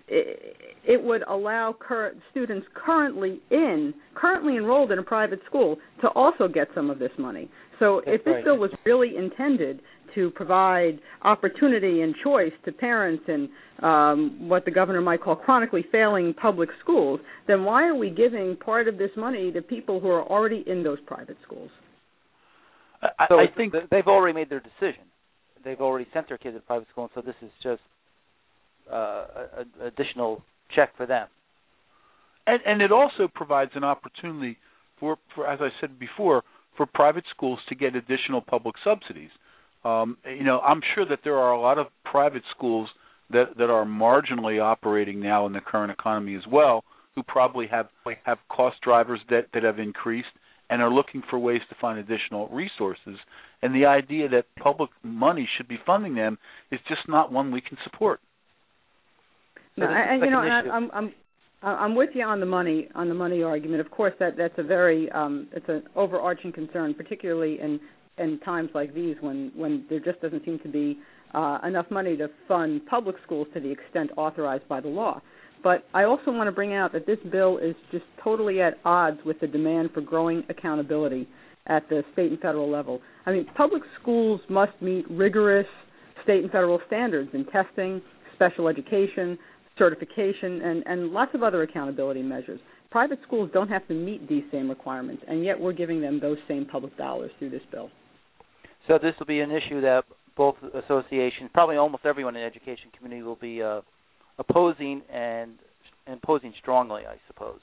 it, 0.07 0.57
it 0.87 1.03
would 1.03 1.23
allow 1.23 1.75
cur- 1.79 2.15
students 2.31 2.67
currently 2.75 3.41
in 3.51 3.95
currently 4.15 4.57
enrolled 4.57 4.93
in 4.93 4.99
a 4.99 5.03
private 5.03 5.41
school 5.47 5.79
to 6.03 6.09
also 6.09 6.47
get 6.47 6.69
some 6.75 6.91
of 6.91 6.99
this 6.99 7.11
money. 7.19 7.49
So 7.79 8.03
That's 8.05 8.17
if 8.17 8.25
this 8.25 8.35
right. 8.35 8.45
bill 8.45 8.59
was 8.59 8.71
really 8.85 9.17
intended 9.17 9.81
to 10.15 10.31
provide 10.31 11.01
opportunity 11.23 12.03
and 12.03 12.15
choice 12.23 12.53
to 12.65 12.73
parents 12.73 13.25
in 13.27 13.49
um, 13.83 14.49
what 14.49 14.65
the 14.65 14.71
governor 14.71 15.01
might 15.01 15.21
call 15.21 15.35
chronically 15.35 15.85
failing 15.91 16.33
public 16.35 16.69
schools, 16.81 17.19
then 17.49 17.65
why 17.65 17.83
are 17.85 17.97
we 17.97 18.11
giving 18.11 18.57
part 18.57 18.87
of 18.87 18.97
this 18.97 19.11
money 19.17 19.51
to 19.51 19.61
people 19.61 19.99
who 19.99 20.09
are 20.09 20.23
already 20.23 20.63
in 20.67 20.85
those 20.85 20.99
private 21.07 21.37
schools? 21.45 21.71
I, 23.03 23.27
so 23.29 23.39
I 23.39 23.47
think 23.57 23.73
th- 23.73 23.85
they've 23.91 24.07
already 24.07 24.35
made 24.35 24.49
their 24.49 24.61
decision. 24.61 25.03
They've 25.65 25.81
already 25.81 26.07
sent 26.15 26.29
their 26.29 26.39
kids 26.39 26.57
to 26.57 26.61
private 26.61 26.89
school, 26.93 27.05
and 27.05 27.11
so 27.15 27.21
this 27.21 27.35
is 27.43 27.51
just 27.63 27.83
uh, 28.91 28.95
a, 28.97 29.65
a 29.83 29.87
additional 29.87 30.43
check 30.75 30.97
for 30.97 31.07
them. 31.07 31.27
and 32.47 32.61
and 32.65 32.83
it 32.83 32.93
also 32.93 33.29
provides 33.35 33.73
an 33.75 33.85
opportunity 33.85 34.59
for, 34.99 35.17
for 35.35 35.47
as 35.47 35.59
I 35.61 35.69
said 35.81 35.99
before, 35.99 36.43
for 36.77 36.87
private 36.87 37.25
schools 37.31 37.59
to 37.69 37.75
get 37.75 37.95
additional 37.95 38.41
public 38.41 38.77
subsidies. 38.83 39.31
Um, 39.85 40.17
you 40.25 40.45
know, 40.45 40.61
I'm 40.61 40.81
sure 40.95 41.07
that 41.07 41.21
there 41.25 41.37
are 41.37 41.53
a 41.53 41.61
lot 41.61 41.79
of 41.79 41.87
private 42.05 42.43
schools 42.57 42.89
that 43.31 43.57
that 43.59 43.71
are 43.71 43.85
marginally 43.85 44.63
operating 44.63 45.21
now 45.21 45.47
in 45.47 45.53
the 45.53 45.61
current 45.61 45.93
economy 45.93 46.35
as 46.37 46.47
well, 46.51 46.85
who 47.15 47.23
probably 47.23 47.67
have 47.67 47.89
have 48.25 48.39
cost 48.49 48.77
drivers 48.83 49.21
that 49.31 49.47
that 49.53 49.63
have 49.63 49.79
increased 49.79 50.29
and 50.71 50.81
are 50.81 50.91
looking 50.91 51.23
for 51.29 51.39
ways 51.39 51.61
to 51.69 51.77
find 51.81 51.99
additional 51.99 52.49
resources. 52.49 53.19
And 53.63 53.75
the 53.75 53.87
idea 53.87 54.29
that 54.31 54.47
public 54.59 54.91
money 55.03 55.49
should 55.57 55.69
be 55.69 55.79
funding 55.85 56.15
them 56.15 56.39
is 56.71 56.81
just 56.89 57.03
not 57.09 57.31
one 57.31 57.51
we 57.51 57.61
can 57.61 57.77
support. 57.85 58.21
No, 59.77 59.87
and 59.87 60.23
you 60.23 60.31
know, 60.31 60.41
and 60.41 60.71
I'm 60.71 60.91
I'm 60.93 61.13
I'm 61.65 61.95
with 61.95 62.11
you 62.15 62.25
on 62.25 62.41
the 62.41 62.47
money 62.47 62.89
on 62.95 63.09
the 63.09 63.15
money 63.15 63.43
argument. 63.43 63.81
Of 63.81 63.91
course, 63.91 64.13
that 64.21 64.37
that's 64.37 64.55
a 64.59 64.63
very 64.63 65.11
um, 65.13 65.49
it's 65.53 65.69
an 65.69 65.85
overarching 65.97 66.53
concern, 66.53 66.95
particularly 66.95 67.59
in 67.61 67.81
in 68.19 68.39
times 68.41 68.71
like 68.75 68.95
these 68.95 69.17
when 69.21 69.51
when 69.57 69.85
there 69.89 70.01
just 70.01 70.21
doesn't 70.21 70.45
seem 70.45 70.59
to 70.61 70.69
be 70.69 70.99
uh, 71.35 71.59
enough 71.67 71.87
money 71.91 72.17
to 72.17 72.29
fund 72.47 72.83
public 72.87 73.17
schools 73.25 73.49
to 73.55 73.61
the 73.61 73.71
extent 73.71 74.11
authorized 74.17 74.69
by 74.69 74.81
the 74.81 74.89
law. 74.89 75.21
But 75.63 75.87
I 75.95 76.05
also 76.05 76.31
want 76.31 76.47
to 76.47 76.53
bring 76.53 76.75
out 76.75 76.93
that 76.93 77.07
this 77.07 77.19
bill 77.33 77.57
is 77.57 77.75
just 77.91 78.05
totally 78.23 78.61
at 78.61 78.75
odds 78.85 79.19
with 79.25 79.41
the 79.41 79.47
demand 79.47 79.91
for 79.95 80.03
growing 80.03 80.45
accountability 80.51 81.27
at 81.67 81.89
the 81.89 82.05
state 82.13 82.31
and 82.31 82.39
federal 82.41 82.71
level. 82.71 83.01
I 83.25 83.33
mean, 83.33 83.47
public 83.57 83.83
schools 84.01 84.43
must 84.51 84.73
meet 84.83 85.11
rigorous 85.11 85.67
state 86.23 86.43
and 86.43 86.53
federal 86.53 86.81
standards 86.87 87.31
in 87.33 87.47
testing, 87.47 88.03
special 88.35 88.69
education, 88.69 89.39
certification, 89.79 90.63
and, 90.63 90.83
and 90.87 91.11
lots 91.11 91.35
of 91.35 91.43
other 91.43 91.63
accountability 91.63 92.23
measures. 92.23 92.61
Private 92.91 93.19
schools 93.27 93.51
don't 93.53 93.69
have 93.69 93.87
to 93.89 93.95
meet 93.95 94.29
these 94.29 94.45
same 94.53 94.69
requirements, 94.69 95.23
and 95.27 95.45
yet 95.45 95.59
we're 95.59 95.73
giving 95.73 96.01
them 96.01 96.21
those 96.21 96.39
same 96.47 96.65
public 96.65 96.97
dollars 96.97 97.31
through 97.39 97.51
this 97.51 97.63
bill. 97.73 97.91
So 98.87 98.99
this 99.03 99.15
will 99.19 99.27
be 99.27 99.41
an 99.41 99.51
issue 99.51 99.81
that 99.81 100.05
both 100.37 100.57
associations, 100.75 101.51
probably 101.53 101.77
almost 101.77 102.05
everyone 102.05 102.37
in 102.37 102.43
the 102.43 102.47
education 102.47 102.91
community, 102.97 103.23
will 103.23 103.37
be 103.37 103.63
uh, 103.63 103.81
opposing 104.39 105.03
and 105.13 105.53
opposing 106.07 106.53
strongly, 106.61 107.03
I 107.07 107.17
suppose. 107.27 107.61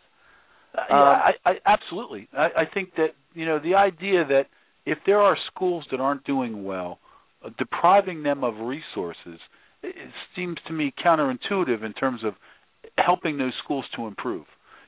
Uh, 0.73 0.81
yeah, 0.89 0.95
um, 0.95 1.33
I, 1.45 1.49
I, 1.49 1.53
absolutely. 1.65 2.27
I, 2.33 2.45
I 2.45 2.63
think 2.73 2.95
that 2.95 3.09
you 3.33 3.45
know 3.45 3.59
the 3.59 3.75
idea 3.75 4.25
that 4.25 4.43
if 4.85 4.97
there 5.05 5.19
are 5.19 5.37
schools 5.53 5.85
that 5.91 5.99
aren't 5.99 6.23
doing 6.25 6.63
well, 6.63 6.99
uh, 7.45 7.49
depriving 7.57 8.23
them 8.23 8.43
of 8.43 8.55
resources 8.55 9.39
it 9.83 9.95
seems 10.35 10.57
to 10.67 10.73
me 10.73 10.93
counterintuitive 11.03 11.83
in 11.83 11.93
terms 11.93 12.21
of 12.23 12.33
helping 12.97 13.37
those 13.37 13.53
schools 13.63 13.85
to 13.95 14.07
improve. 14.07 14.45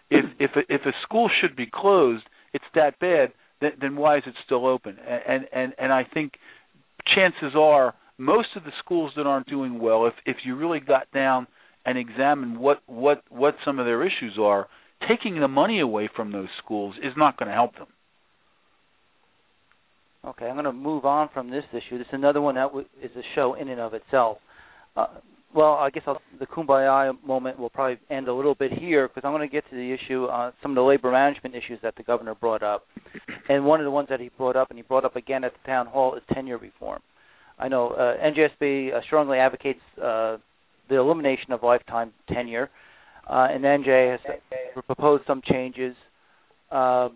If 0.09 0.25
mm-hmm. 0.25 0.43
if 0.43 0.51
a, 0.55 0.73
if 0.73 0.81
a 0.85 0.91
school 1.03 1.29
should 1.41 1.55
be 1.55 1.67
closed, 1.71 2.23
it's 2.53 2.65
that 2.75 2.99
bad. 2.99 3.33
Then, 3.61 3.71
then 3.79 3.95
why 3.95 4.17
is 4.17 4.23
it 4.25 4.35
still 4.45 4.65
open? 4.65 4.97
And 5.27 5.45
and 5.53 5.73
and 5.77 5.93
I 5.93 6.03
think 6.11 6.33
chances 7.15 7.55
are 7.57 7.93
most 8.17 8.49
of 8.55 8.63
the 8.63 8.71
schools 8.83 9.11
that 9.17 9.25
aren't 9.25 9.47
doing 9.47 9.79
well, 9.79 10.05
if 10.05 10.13
if 10.25 10.37
you 10.45 10.55
really 10.55 10.79
got 10.79 11.11
down 11.11 11.47
and 11.85 11.97
examined 11.97 12.57
what 12.57 12.81
what 12.85 13.23
what 13.29 13.55
some 13.65 13.79
of 13.79 13.85
their 13.85 14.05
issues 14.05 14.37
are, 14.39 14.67
taking 15.07 15.39
the 15.39 15.47
money 15.47 15.79
away 15.79 16.09
from 16.15 16.31
those 16.31 16.49
schools 16.63 16.95
is 17.01 17.13
not 17.17 17.37
going 17.37 17.49
to 17.49 17.53
help 17.53 17.75
them. 17.75 17.87
Okay, 20.25 20.45
I'm 20.45 20.53
going 20.53 20.65
to 20.65 20.71
move 20.71 21.03
on 21.03 21.29
from 21.33 21.49
this 21.49 21.65
issue. 21.71 21.97
This 21.97 22.07
is 22.07 22.13
another 22.13 22.39
one 22.39 22.55
that 22.55 22.67
w- 22.67 22.87
is 23.01 23.11
a 23.17 23.23
show 23.35 23.55
in 23.55 23.67
and 23.67 23.81
of 23.81 23.93
itself. 23.93 24.37
Uh, 24.95 25.07
well, 25.55 25.73
I 25.73 25.89
guess 25.91 26.03
I'll, 26.07 26.21
the 26.39 26.47
kumbaya 26.47 27.13
moment 27.25 27.59
will 27.59 27.69
probably 27.69 27.99
end 28.09 28.27
a 28.27 28.33
little 28.33 28.55
bit 28.55 28.71
here 28.73 29.07
because 29.07 29.21
I'm 29.23 29.31
going 29.31 29.47
to 29.47 29.51
get 29.51 29.69
to 29.69 29.75
the 29.75 29.93
issue, 29.93 30.25
uh, 30.25 30.51
some 30.61 30.71
of 30.71 30.75
the 30.75 30.81
labor 30.81 31.11
management 31.11 31.55
issues 31.55 31.79
that 31.83 31.95
the 31.95 32.03
governor 32.03 32.33
brought 32.33 32.63
up, 32.63 32.85
and 33.49 33.65
one 33.65 33.79
of 33.79 33.83
the 33.83 33.91
ones 33.91 34.07
that 34.09 34.19
he 34.19 34.29
brought 34.35 34.55
up, 34.55 34.69
and 34.69 34.79
he 34.79 34.83
brought 34.83 35.05
up 35.05 35.15
again 35.15 35.43
at 35.43 35.53
the 35.53 35.67
town 35.67 35.85
hall, 35.85 36.15
is 36.15 36.23
tenure 36.33 36.57
reform. 36.57 37.01
I 37.59 37.67
know 37.67 37.89
uh, 37.89 38.15
NJSB 38.17 38.95
uh, 38.95 39.01
strongly 39.05 39.37
advocates 39.37 39.79
uh, 39.97 40.37
the 40.89 40.95
elimination 40.95 41.51
of 41.51 41.61
lifetime 41.61 42.13
tenure, 42.27 42.69
uh, 43.29 43.47
and 43.51 43.63
NJ 43.63 44.11
has 44.11 44.37
proposed 44.85 45.23
some 45.27 45.41
changes, 45.45 45.95
uh, 46.71 47.09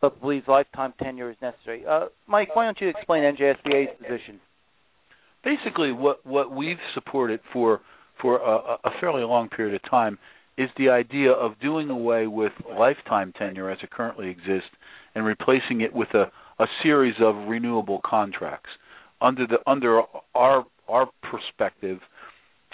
but 0.00 0.20
believes 0.20 0.48
lifetime 0.48 0.94
tenure 1.02 1.30
is 1.30 1.36
necessary. 1.42 1.84
Uh, 1.86 2.06
Mike, 2.26 2.56
why 2.56 2.64
don't 2.64 2.80
you 2.80 2.88
explain 2.88 3.22
NJSBA's 3.22 3.96
position? 3.98 4.40
Basically, 5.44 5.92
what 5.92 6.24
what 6.24 6.50
we've 6.50 6.78
supported 6.94 7.40
for 7.52 7.80
for 8.20 8.38
a, 8.38 8.76
a 8.84 8.90
fairly 9.00 9.22
long 9.22 9.48
period 9.48 9.74
of 9.74 9.90
time 9.90 10.18
is 10.56 10.70
the 10.78 10.88
idea 10.88 11.32
of 11.32 11.58
doing 11.60 11.90
away 11.90 12.26
with 12.26 12.52
lifetime 12.78 13.32
tenure 13.36 13.70
as 13.70 13.78
it 13.82 13.90
currently 13.90 14.28
exists 14.30 14.70
and 15.14 15.24
replacing 15.24 15.80
it 15.80 15.92
with 15.92 16.08
a, 16.14 16.30
a 16.60 16.66
series 16.82 17.16
of 17.20 17.34
renewable 17.48 18.00
contracts. 18.04 18.70
Under 19.20 19.46
the 19.46 19.58
under 19.66 20.02
our 20.34 20.64
our 20.88 21.08
perspective, 21.22 21.98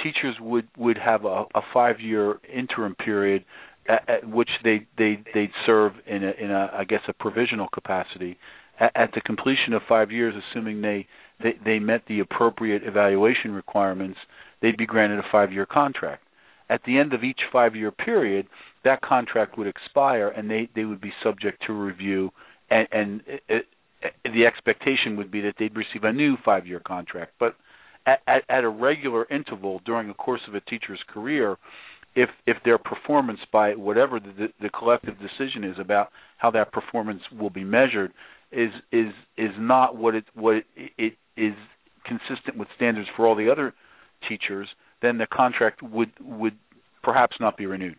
teachers 0.02 0.36
would 0.40 0.68
would 0.76 0.98
have 0.98 1.24
a, 1.24 1.44
a 1.54 1.62
five 1.72 2.00
year 2.00 2.38
interim 2.52 2.94
period 2.94 3.44
at, 3.90 4.08
at 4.08 4.28
which 4.28 4.50
they 4.64 4.86
they 4.96 5.22
they'd 5.34 5.52
serve 5.66 5.92
in 6.06 6.24
a 6.24 6.30
in 6.42 6.50
a 6.50 6.70
I 6.72 6.84
guess 6.84 7.00
a 7.08 7.12
provisional 7.12 7.68
capacity. 7.68 8.38
At, 8.78 8.92
at 8.94 9.10
the 9.14 9.20
completion 9.20 9.72
of 9.72 9.82
five 9.88 10.10
years, 10.10 10.34
assuming 10.34 10.80
they, 10.80 11.06
they 11.42 11.54
they 11.64 11.78
met 11.78 12.02
the 12.08 12.20
appropriate 12.20 12.82
evaluation 12.84 13.52
requirements, 13.52 14.18
they'd 14.62 14.76
be 14.76 14.86
granted 14.86 15.18
a 15.18 15.28
five 15.30 15.52
year 15.52 15.66
contract. 15.66 16.22
At 16.68 16.82
the 16.86 16.98
end 16.98 17.12
of 17.12 17.24
each 17.24 17.40
five 17.52 17.74
year 17.74 17.90
period, 17.90 18.46
that 18.84 19.00
contract 19.02 19.58
would 19.58 19.66
expire 19.66 20.28
and 20.28 20.50
they 20.50 20.68
they 20.74 20.84
would 20.84 21.00
be 21.00 21.12
subject 21.22 21.62
to 21.66 21.72
review 21.72 22.30
and 22.70 22.88
and 22.92 23.22
it, 23.26 23.42
it, 23.48 23.66
the 24.24 24.46
expectation 24.46 25.16
would 25.16 25.30
be 25.30 25.42
that 25.42 25.54
they'd 25.58 25.76
receive 25.76 26.04
a 26.04 26.12
new 26.12 26.36
five 26.44 26.66
year 26.66 26.80
contract 26.80 27.32
but 27.38 27.56
at, 28.06 28.42
at 28.48 28.64
a 28.64 28.68
regular 28.68 29.26
interval 29.30 29.80
during 29.84 30.08
the 30.08 30.14
course 30.14 30.40
of 30.48 30.54
a 30.54 30.60
teacher's 30.62 31.00
career, 31.08 31.56
if 32.14 32.30
if 32.46 32.56
their 32.64 32.78
performance 32.78 33.40
by 33.52 33.74
whatever 33.74 34.18
the, 34.20 34.48
the 34.60 34.68
collective 34.70 35.14
decision 35.18 35.64
is 35.64 35.76
about 35.78 36.10
how 36.38 36.50
that 36.50 36.72
performance 36.72 37.22
will 37.38 37.50
be 37.50 37.64
measured 37.64 38.12
is 38.52 38.70
is 38.92 39.12
is 39.36 39.50
not 39.58 39.96
what 39.96 40.14
it 40.14 40.24
what 40.34 40.56
it, 40.56 40.66
it 40.98 41.14
is 41.36 41.54
consistent 42.04 42.56
with 42.56 42.68
standards 42.76 43.08
for 43.16 43.26
all 43.26 43.36
the 43.36 43.50
other 43.50 43.72
teachers, 44.28 44.68
then 45.02 45.18
the 45.18 45.26
contract 45.26 45.82
would 45.82 46.10
would 46.20 46.56
perhaps 47.02 47.36
not 47.40 47.56
be 47.56 47.66
renewed. 47.66 47.96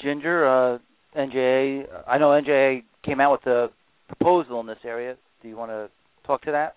Ginger, 0.00 0.46
uh, 0.46 0.78
NJEA, 1.16 1.86
I 2.06 2.18
know 2.18 2.28
NJEA 2.30 2.82
came 3.04 3.20
out 3.20 3.32
with 3.32 3.46
a 3.46 3.70
proposal 4.08 4.60
in 4.60 4.66
this 4.66 4.78
area. 4.84 5.16
Do 5.42 5.48
you 5.48 5.56
want 5.56 5.70
to 5.70 5.88
talk 6.26 6.42
to 6.42 6.50
that? 6.52 6.74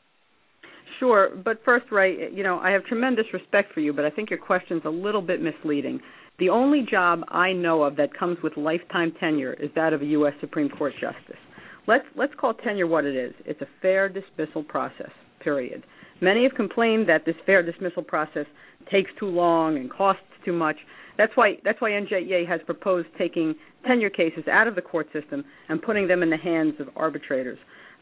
Sure, 0.99 1.29
but 1.45 1.59
first, 1.63 1.85
Ray, 1.91 2.29
you 2.31 2.43
know, 2.43 2.59
I 2.59 2.71
have 2.71 2.83
tremendous 2.83 3.25
respect 3.31 3.73
for 3.73 3.79
you, 3.79 3.93
but 3.93 4.03
I 4.03 4.09
think 4.09 4.29
your 4.29 4.39
question's 4.39 4.81
a 4.83 4.89
little 4.89 5.21
bit 5.21 5.41
misleading. 5.41 6.01
The 6.39 6.49
only 6.49 6.85
job 6.89 7.21
I 7.29 7.53
know 7.53 7.83
of 7.83 7.95
that 7.95 8.13
comes 8.17 8.37
with 8.43 8.57
lifetime 8.57 9.13
tenure 9.19 9.53
is 9.53 9.69
that 9.75 9.93
of 9.93 10.01
a 10.01 10.05
U.S. 10.05 10.33
Supreme 10.41 10.69
Court 10.69 10.93
justice. 10.99 11.39
Let's 11.87 12.05
let's 12.15 12.33
call 12.39 12.53
tenure 12.53 12.87
what 12.87 13.05
it 13.05 13.15
is. 13.15 13.33
It's 13.45 13.61
a 13.61 13.67
fair 13.81 14.09
dismissal 14.09 14.63
process. 14.63 15.11
Period. 15.41 15.85
Many 16.21 16.43
have 16.43 16.53
complained 16.55 17.07
that 17.07 17.25
this 17.25 17.35
fair 17.45 17.63
dismissal 17.63 18.03
process 18.03 18.45
takes 18.91 19.09
too 19.19 19.27
long 19.27 19.77
and 19.77 19.89
costs 19.89 20.21
too 20.45 20.53
much. 20.53 20.75
That's 21.17 21.31
why 21.35 21.55
that's 21.63 21.81
why 21.81 21.91
NJEA 21.91 22.47
has 22.47 22.61
proposed 22.65 23.07
taking 23.17 23.55
tenure 23.87 24.09
cases 24.09 24.43
out 24.51 24.67
of 24.67 24.75
the 24.75 24.81
court 24.81 25.07
system 25.13 25.43
and 25.69 25.81
putting 25.81 26.07
them 26.07 26.23
in 26.23 26.29
the 26.29 26.37
hands 26.37 26.75
of 26.79 26.89
arbitrators. 26.95 27.57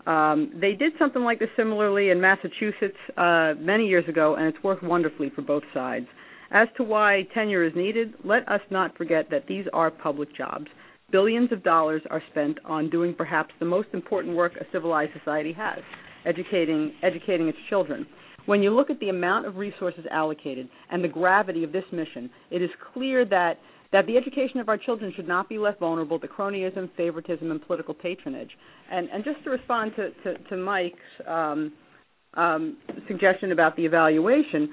Um, 0.08 0.54
they 0.60 0.72
did 0.72 0.94
something 0.98 1.22
like 1.22 1.40
this 1.40 1.50
similarly 1.58 2.10
in 2.10 2.22
Massachusetts 2.22 2.98
uh, 3.18 3.54
many 3.60 3.88
years 3.88 4.08
ago, 4.08 4.36
and 4.36 4.48
it's 4.48 4.64
worked 4.64 4.82
wonderfully 4.82 5.30
for 5.36 5.42
both 5.42 5.64
sides. 5.74 6.08
As 6.50 6.70
to 6.78 6.84
why 6.84 7.28
tenure 7.34 7.66
is 7.66 7.74
needed, 7.76 8.14
let 8.24 8.48
us 8.48 8.62
not 8.72 8.98
forget 8.98 9.30
that 9.32 9.48
these 9.48 9.66
are 9.74 9.92
public 9.92 10.34
jobs. 10.34 10.68
Billions 11.12 11.52
of 11.52 11.62
dollars 11.62 12.02
are 12.10 12.22
spent 12.32 12.58
on 12.64 12.90
doing 12.90 13.14
perhaps 13.14 13.54
the 13.60 13.66
most 13.66 13.90
important 13.94 14.34
work 14.36 14.54
a 14.56 14.66
civilized 14.72 15.12
society 15.18 15.52
has, 15.52 15.80
educating 16.26 16.94
educating 17.04 17.50
its 17.50 17.58
children. 17.70 18.08
When 18.46 18.64
you 18.64 18.74
look 18.74 18.90
at 18.90 19.02
the 19.02 19.10
amount 19.10 19.46
of 19.46 19.58
resources 19.58 20.06
allocated 20.10 20.70
and 20.90 21.04
the 21.04 21.10
gravity 21.10 21.66
of 21.66 21.74
this 21.74 21.84
mission, 21.92 22.30
it 22.50 22.62
is 22.62 22.70
clear 22.94 23.26
that 23.26 23.60
that 23.92 24.06
the 24.06 24.18
education 24.18 24.60
of 24.60 24.70
our 24.70 24.78
children 24.78 25.14
should 25.16 25.28
not 25.28 25.48
be 25.48 25.58
left 25.58 25.80
vulnerable 25.80 26.20
to 26.20 26.28
cronyism, 26.28 26.90
favoritism, 26.98 27.52
and 27.52 27.66
political 27.66 27.94
patronage. 27.94 28.50
And, 28.92 29.10
and 29.10 29.24
just 29.24 29.44
to 29.44 29.50
respond 29.50 29.94
to, 29.96 30.10
to, 30.24 30.38
to 30.50 30.58
Mike's 30.58 30.98
um, 31.28 31.74
um, 32.34 32.78
suggestion 33.08 33.52
about 33.52 33.76
the 33.76 33.86
evaluation, 33.86 34.70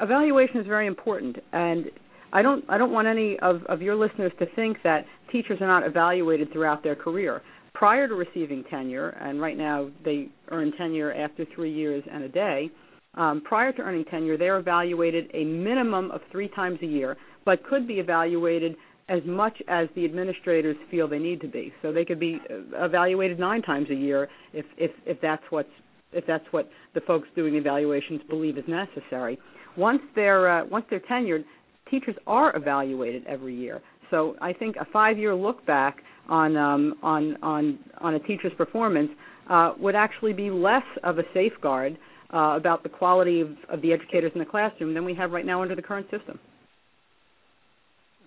evaluation 0.00 0.58
is 0.60 0.66
very 0.66 0.86
important, 0.86 1.36
and 1.52 1.86
I 2.32 2.42
don't 2.42 2.64
I 2.68 2.78
don't 2.78 2.92
want 2.92 3.06
any 3.08 3.38
of, 3.40 3.62
of 3.68 3.82
your 3.82 3.94
listeners 3.94 4.32
to 4.38 4.46
think 4.56 4.78
that 4.84 5.04
teachers 5.30 5.60
are 5.60 5.66
not 5.66 5.86
evaluated 5.86 6.52
throughout 6.52 6.82
their 6.82 6.96
career. 6.96 7.42
Prior 7.74 8.08
to 8.08 8.14
receiving 8.14 8.64
tenure, 8.70 9.10
and 9.20 9.40
right 9.40 9.56
now 9.56 9.90
they 10.04 10.28
earn 10.50 10.72
tenure 10.76 11.12
after 11.12 11.44
three 11.54 11.72
years 11.72 12.02
and 12.10 12.24
a 12.24 12.28
day. 12.28 12.70
Um, 13.16 13.40
prior 13.42 13.72
to 13.72 13.82
earning 13.82 14.04
tenure, 14.04 14.36
they 14.36 14.48
are 14.48 14.58
evaluated 14.58 15.30
a 15.32 15.44
minimum 15.44 16.10
of 16.10 16.20
three 16.30 16.48
times 16.48 16.78
a 16.82 16.86
year 16.86 17.16
but 17.46 17.64
could 17.64 17.88
be 17.88 17.94
evaluated 17.94 18.76
as 19.08 19.20
much 19.24 19.62
as 19.68 19.88
the 19.94 20.04
administrators 20.04 20.76
feel 20.90 21.08
they 21.08 21.18
need 21.18 21.40
to 21.40 21.48
be. 21.48 21.72
So 21.80 21.92
they 21.92 22.04
could 22.04 22.20
be 22.20 22.40
uh, 22.50 22.84
evaluated 22.84 23.38
nine 23.38 23.62
times 23.62 23.88
a 23.90 23.94
year 23.94 24.28
if 24.52 24.66
if 24.76 24.90
if 25.06 25.18
that's 25.22 25.44
what's 25.50 25.70
if 26.12 26.26
that's 26.26 26.44
what 26.50 26.68
the 26.94 27.00
folks 27.02 27.28
doing 27.34 27.54
evaluations 27.54 28.20
believe 28.28 28.58
is 28.58 28.64
necessary. 28.68 29.38
Once 29.76 30.02
they're 30.14 30.60
uh, 30.60 30.66
once 30.66 30.84
they're 30.90 31.00
tenured, 31.00 31.44
teachers 31.90 32.16
are 32.26 32.54
evaluated 32.56 33.24
every 33.26 33.54
year. 33.54 33.80
So 34.10 34.36
I 34.40 34.52
think 34.52 34.76
a 34.76 34.84
five-year 34.92 35.34
look 35.34 35.64
back 35.66 35.98
on 36.28 36.56
um, 36.56 36.94
on 37.02 37.36
on 37.42 37.78
on 37.98 38.14
a 38.14 38.18
teacher's 38.20 38.52
performance 38.56 39.10
uh, 39.48 39.74
would 39.78 39.94
actually 39.94 40.32
be 40.32 40.50
less 40.50 40.82
of 41.04 41.18
a 41.18 41.22
safeguard 41.32 41.96
uh, 42.32 42.56
about 42.56 42.82
the 42.82 42.88
quality 42.88 43.40
of, 43.40 43.50
of 43.68 43.82
the 43.82 43.92
educators 43.92 44.32
in 44.34 44.40
the 44.40 44.46
classroom 44.46 44.94
than 44.94 45.04
we 45.04 45.14
have 45.14 45.30
right 45.30 45.46
now 45.46 45.62
under 45.62 45.74
the 45.74 45.82
current 45.82 46.06
system. 46.10 46.38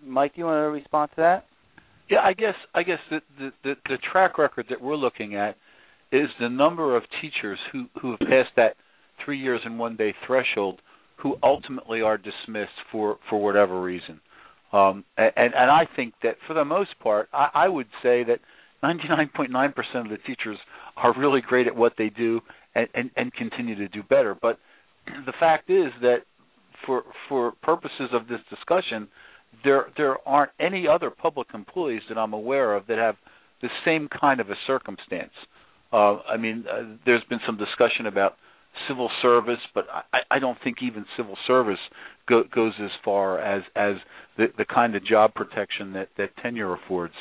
Mike, 0.06 0.36
do 0.36 0.40
you 0.40 0.46
want 0.46 0.56
to 0.56 0.70
respond 0.70 1.10
to 1.12 1.16
that? 1.18 1.46
Yeah, 2.10 2.20
I 2.24 2.34
guess 2.34 2.56
I 2.74 2.84
guess 2.84 3.00
the, 3.10 3.20
the 3.38 3.52
the, 3.64 3.74
the 3.88 3.98
track 4.12 4.38
record 4.38 4.66
that 4.70 4.82
we're 4.82 4.96
looking 4.96 5.36
at 5.36 5.56
is 6.12 6.28
the 6.40 6.50
number 6.50 6.96
of 6.96 7.04
teachers 7.22 7.60
who 7.72 7.86
who 8.02 8.12
have 8.12 8.20
passed 8.20 8.56
that 8.56 8.76
three 9.24 9.40
years 9.40 9.62
and 9.64 9.78
one 9.78 9.96
day 9.96 10.16
threshold 10.26 10.82
who 11.18 11.36
ultimately 11.44 12.02
are 12.02 12.18
dismissed 12.18 12.72
for 12.92 13.18
for 13.30 13.42
whatever 13.42 13.80
reason. 13.80 14.20
Um, 14.74 15.04
and 15.18 15.54
and 15.54 15.72
I 15.72 15.88
think 15.96 16.14
that 16.24 16.36
for 16.48 16.54
the 16.54 16.66
most 16.66 16.98
part, 17.00 17.30
I, 17.32 17.50
I 17.54 17.68
would 17.68 17.88
say 18.02 18.24
that 18.24 18.40
99.9% 18.84 19.52
of 19.96 20.10
the 20.10 20.18
teachers 20.26 20.58
are 21.02 21.14
really 21.18 21.42
great 21.42 21.68
at 21.68 21.76
what 21.76 21.94
they 21.98 22.10
do 22.10 22.42
and, 22.76 22.88
and, 22.94 23.10
and 23.16 23.34
continue 23.34 23.76
to 23.76 23.88
do 23.88 24.04
better. 24.04 24.36
But 24.40 24.60
the 25.26 25.34
fact 25.40 25.70
is 25.70 25.92
that 26.02 26.20
for 26.86 27.04
for 27.28 27.52
purposes 27.64 28.10
of 28.14 28.28
this 28.28 28.40
discussion, 28.50 29.08
there 29.64 29.88
there 29.98 30.18
aren't 30.28 30.52
any 30.60 30.88
other 30.88 31.10
public 31.10 31.48
employees 31.54 32.02
that 32.10 32.18
I'm 32.18 32.34
aware 32.34 32.76
of 32.76 32.88
that 32.88 32.98
have 32.98 33.16
the 33.62 33.70
same 33.86 34.08
kind 34.08 34.40
of 34.40 34.50
a 34.50 34.56
circumstance. 34.68 35.34
Uh, 35.92 36.18
I 36.22 36.38
mean, 36.38 36.66
uh, 36.72 36.96
there's 37.06 37.24
been 37.30 37.40
some 37.46 37.58
discussion 37.58 38.06
about 38.06 38.36
civil 38.88 39.10
service, 39.22 39.60
but 39.74 39.86
I, 40.14 40.20
I 40.32 40.40
don't 40.40 40.58
think 40.64 40.78
even 40.82 41.06
civil 41.18 41.36
service 41.48 41.80
go, 42.28 42.44
goes 42.54 42.74
as 42.82 42.92
far 43.04 43.40
as 43.40 43.64
as 43.76 43.96
the, 44.38 44.48
the 44.58 44.66
kind 44.66 44.96
of 44.96 45.06
job 45.06 45.34
protection 45.34 45.94
that 45.94 46.10
that 46.18 46.30
tenure 46.42 46.74
affords. 46.74 47.16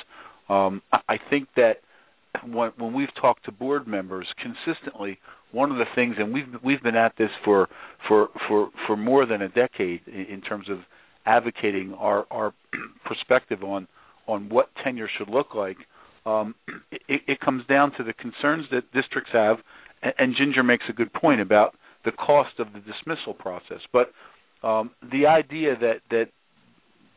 Um, 0.49 0.83
I 0.93 1.17
think 1.29 1.49
that 1.57 1.79
when, 2.47 2.73
when 2.77 2.93
we've 2.93 3.14
talked 3.21 3.45
to 3.47 3.53
board 3.53 3.87
members 3.87 4.27
consistently, 4.43 5.19
one 5.53 5.71
of 5.71 5.79
the 5.79 5.85
things, 5.95 6.17
and 6.19 6.33
we've 6.33 6.47
we've 6.62 6.83
been 6.83 6.97
at 6.97 7.14
this 7.17 7.31
for 7.45 7.69
for 8.07 8.29
for 8.47 8.69
for 8.87 8.97
more 8.97 9.27
than 9.27 9.43
a 9.43 9.49
decade 9.49 10.01
in, 10.07 10.41
terms 10.43 10.67
of 10.71 10.79
advocating 11.27 11.95
our 11.95 12.27
our 12.31 12.53
perspective 13.05 13.62
on 13.62 13.88
on 14.27 14.49
what 14.49 14.69
tenure 14.85 15.09
should 15.19 15.29
look 15.29 15.55
like. 15.55 15.79
Um, 16.27 16.55
it, 17.09 17.23
it 17.27 17.41
comes 17.41 17.64
down 17.67 17.93
to 17.97 18.05
the 18.05 18.12
concerns 18.12 18.67
that 18.71 18.93
districts 18.93 19.31
have, 19.33 19.57
and, 20.03 20.12
and 20.19 20.35
Ginger 20.37 20.62
makes 20.62 20.85
a 20.88 20.93
good 20.93 21.12
point 21.12 21.41
about 21.41 21.75
the 22.05 22.12
cost 22.12 22.59
of 22.59 22.69
the 22.73 22.81
dismissal 22.81 23.35
process. 23.35 23.81
But 23.93 24.12
um, 24.67 24.91
the 25.12 25.27
idea 25.27 25.77
that 25.81 26.01
that 26.11 26.27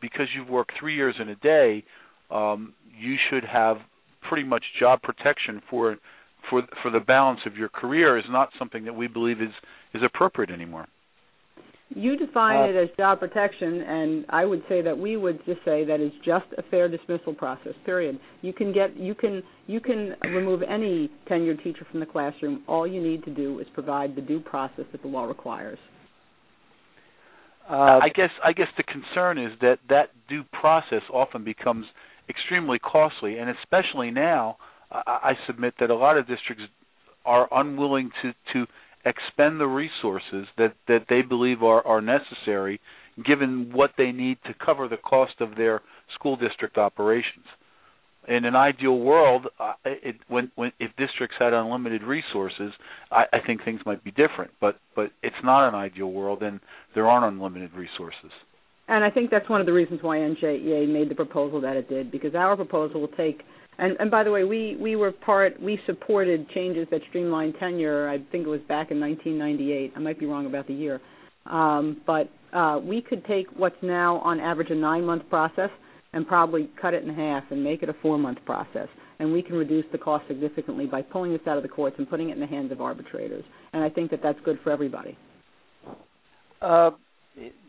because 0.00 0.26
you've 0.34 0.48
worked 0.48 0.72
three 0.78 0.96
years 0.96 1.14
in 1.20 1.28
a 1.28 1.36
day, 1.36 1.84
um, 2.30 2.74
you 2.98 3.16
should 3.30 3.44
have 3.44 3.76
pretty 4.28 4.46
much 4.46 4.64
job 4.78 5.02
protection 5.02 5.62
for 5.68 5.96
for 6.50 6.62
for 6.82 6.90
the 6.90 7.00
balance 7.00 7.40
of 7.46 7.56
your 7.56 7.68
career 7.68 8.18
is 8.18 8.24
not 8.28 8.50
something 8.58 8.84
that 8.84 8.94
we 8.94 9.06
believe 9.06 9.40
is 9.40 9.52
is 9.94 10.02
appropriate 10.04 10.50
anymore. 10.50 10.86
You 11.94 12.16
define 12.16 12.60
uh, 12.60 12.72
it 12.72 12.76
as 12.76 12.96
job 12.96 13.20
protection, 13.20 13.82
and 13.82 14.24
I 14.30 14.46
would 14.46 14.62
say 14.68 14.80
that 14.80 14.96
we 14.96 15.16
would 15.16 15.44
just 15.44 15.60
say 15.64 15.84
that 15.84 16.00
is 16.00 16.12
just 16.24 16.46
a 16.56 16.62
fair 16.70 16.88
dismissal 16.88 17.34
process. 17.34 17.74
Period. 17.84 18.18
You 18.40 18.52
can 18.52 18.72
get 18.72 18.96
you 18.96 19.14
can 19.14 19.42
you 19.66 19.80
can 19.80 20.14
remove 20.22 20.62
any 20.62 21.10
tenured 21.30 21.62
teacher 21.62 21.86
from 21.90 22.00
the 22.00 22.06
classroom. 22.06 22.62
All 22.66 22.86
you 22.86 23.02
need 23.02 23.24
to 23.24 23.30
do 23.30 23.58
is 23.58 23.66
provide 23.74 24.16
the 24.16 24.22
due 24.22 24.40
process 24.40 24.84
that 24.92 25.02
the 25.02 25.08
law 25.08 25.24
requires. 25.24 25.78
Uh, 27.68 28.00
I 28.02 28.08
guess 28.14 28.30
I 28.44 28.52
guess 28.52 28.68
the 28.76 28.84
concern 28.84 29.38
is 29.38 29.52
that 29.60 29.78
that 29.88 30.10
due 30.28 30.44
process 30.58 31.02
often 31.12 31.44
becomes 31.44 31.84
extremely 32.28 32.78
costly, 32.78 33.38
and 33.38 33.50
especially 33.50 34.10
now, 34.10 34.56
I, 34.90 35.02
I 35.06 35.32
submit 35.46 35.74
that 35.80 35.90
a 35.90 35.94
lot 35.94 36.16
of 36.16 36.26
districts 36.26 36.64
are 37.24 37.48
unwilling 37.52 38.10
to 38.22 38.32
to 38.52 38.66
expend 39.04 39.60
the 39.60 39.66
resources 39.66 40.46
that 40.58 40.74
that 40.88 41.06
they 41.08 41.22
believe 41.22 41.62
are 41.62 41.86
are 41.86 42.00
necessary, 42.00 42.80
given 43.24 43.70
what 43.72 43.90
they 43.98 44.12
need 44.12 44.38
to 44.46 44.54
cover 44.54 44.88
the 44.88 44.96
cost 44.96 45.34
of 45.40 45.56
their 45.56 45.82
school 46.14 46.36
district 46.36 46.78
operations. 46.78 47.46
In 48.28 48.44
an 48.44 48.54
ideal 48.54 49.00
world, 49.00 49.48
uh, 49.58 49.72
it, 49.84 50.14
when, 50.28 50.52
when 50.54 50.70
if 50.78 50.92
districts 50.96 51.34
had 51.40 51.52
unlimited 51.52 52.04
resources, 52.04 52.72
I, 53.10 53.24
I 53.32 53.38
think 53.44 53.64
things 53.64 53.80
might 53.84 54.04
be 54.04 54.12
different. 54.12 54.52
But 54.60 54.76
but 54.94 55.10
it's 55.24 55.42
not 55.42 55.68
an 55.68 55.74
ideal 55.74 56.12
world, 56.12 56.42
and 56.42 56.60
there 56.94 57.08
aren't 57.08 57.34
unlimited 57.34 57.72
resources. 57.72 58.30
And 58.92 59.02
I 59.02 59.10
think 59.10 59.30
that's 59.30 59.48
one 59.48 59.58
of 59.60 59.66
the 59.66 59.72
reasons 59.72 60.02
why 60.02 60.18
NJEA 60.18 60.86
made 60.86 61.08
the 61.08 61.14
proposal 61.14 61.62
that 61.62 61.76
it 61.76 61.88
did, 61.88 62.10
because 62.10 62.34
our 62.34 62.56
proposal 62.56 63.00
will 63.00 63.08
take 63.08 63.40
and 63.78 63.96
and 63.98 64.10
by 64.10 64.22
the 64.22 64.30
way, 64.30 64.44
we 64.44 64.76
we 64.78 64.96
were 64.96 65.12
part 65.12 65.60
we 65.60 65.80
supported 65.86 66.48
changes 66.50 66.86
that 66.90 67.00
streamlined 67.08 67.54
tenure. 67.58 68.06
I 68.06 68.18
think 68.30 68.46
it 68.46 68.50
was 68.50 68.60
back 68.68 68.90
in 68.90 69.00
1998. 69.00 69.94
I 69.96 69.98
might 69.98 70.20
be 70.20 70.26
wrong 70.26 70.44
about 70.44 70.66
the 70.66 70.74
year, 70.74 71.00
um, 71.46 72.02
but 72.06 72.28
uh, 72.52 72.80
we 72.82 73.00
could 73.00 73.24
take 73.24 73.46
what's 73.56 73.82
now 73.82 74.18
on 74.18 74.40
average 74.40 74.68
a 74.70 74.74
nine 74.74 75.06
month 75.06 75.26
process 75.30 75.70
and 76.12 76.28
probably 76.28 76.70
cut 76.80 76.92
it 76.92 77.02
in 77.02 77.14
half 77.14 77.44
and 77.50 77.64
make 77.64 77.82
it 77.82 77.88
a 77.88 77.94
four 78.02 78.18
month 78.18 78.38
process. 78.44 78.88
And 79.18 79.32
we 79.32 79.40
can 79.40 79.56
reduce 79.56 79.86
the 79.90 79.98
cost 79.98 80.28
significantly 80.28 80.84
by 80.84 81.00
pulling 81.00 81.32
this 81.32 81.40
out 81.46 81.56
of 81.56 81.62
the 81.62 81.68
courts 81.68 81.96
and 81.98 82.10
putting 82.10 82.28
it 82.28 82.34
in 82.34 82.40
the 82.40 82.46
hands 82.46 82.72
of 82.72 82.82
arbitrators. 82.82 83.44
And 83.72 83.82
I 83.82 83.88
think 83.88 84.10
that 84.10 84.20
that's 84.22 84.38
good 84.44 84.58
for 84.62 84.70
everybody. 84.70 85.16
Uh, 86.60 86.90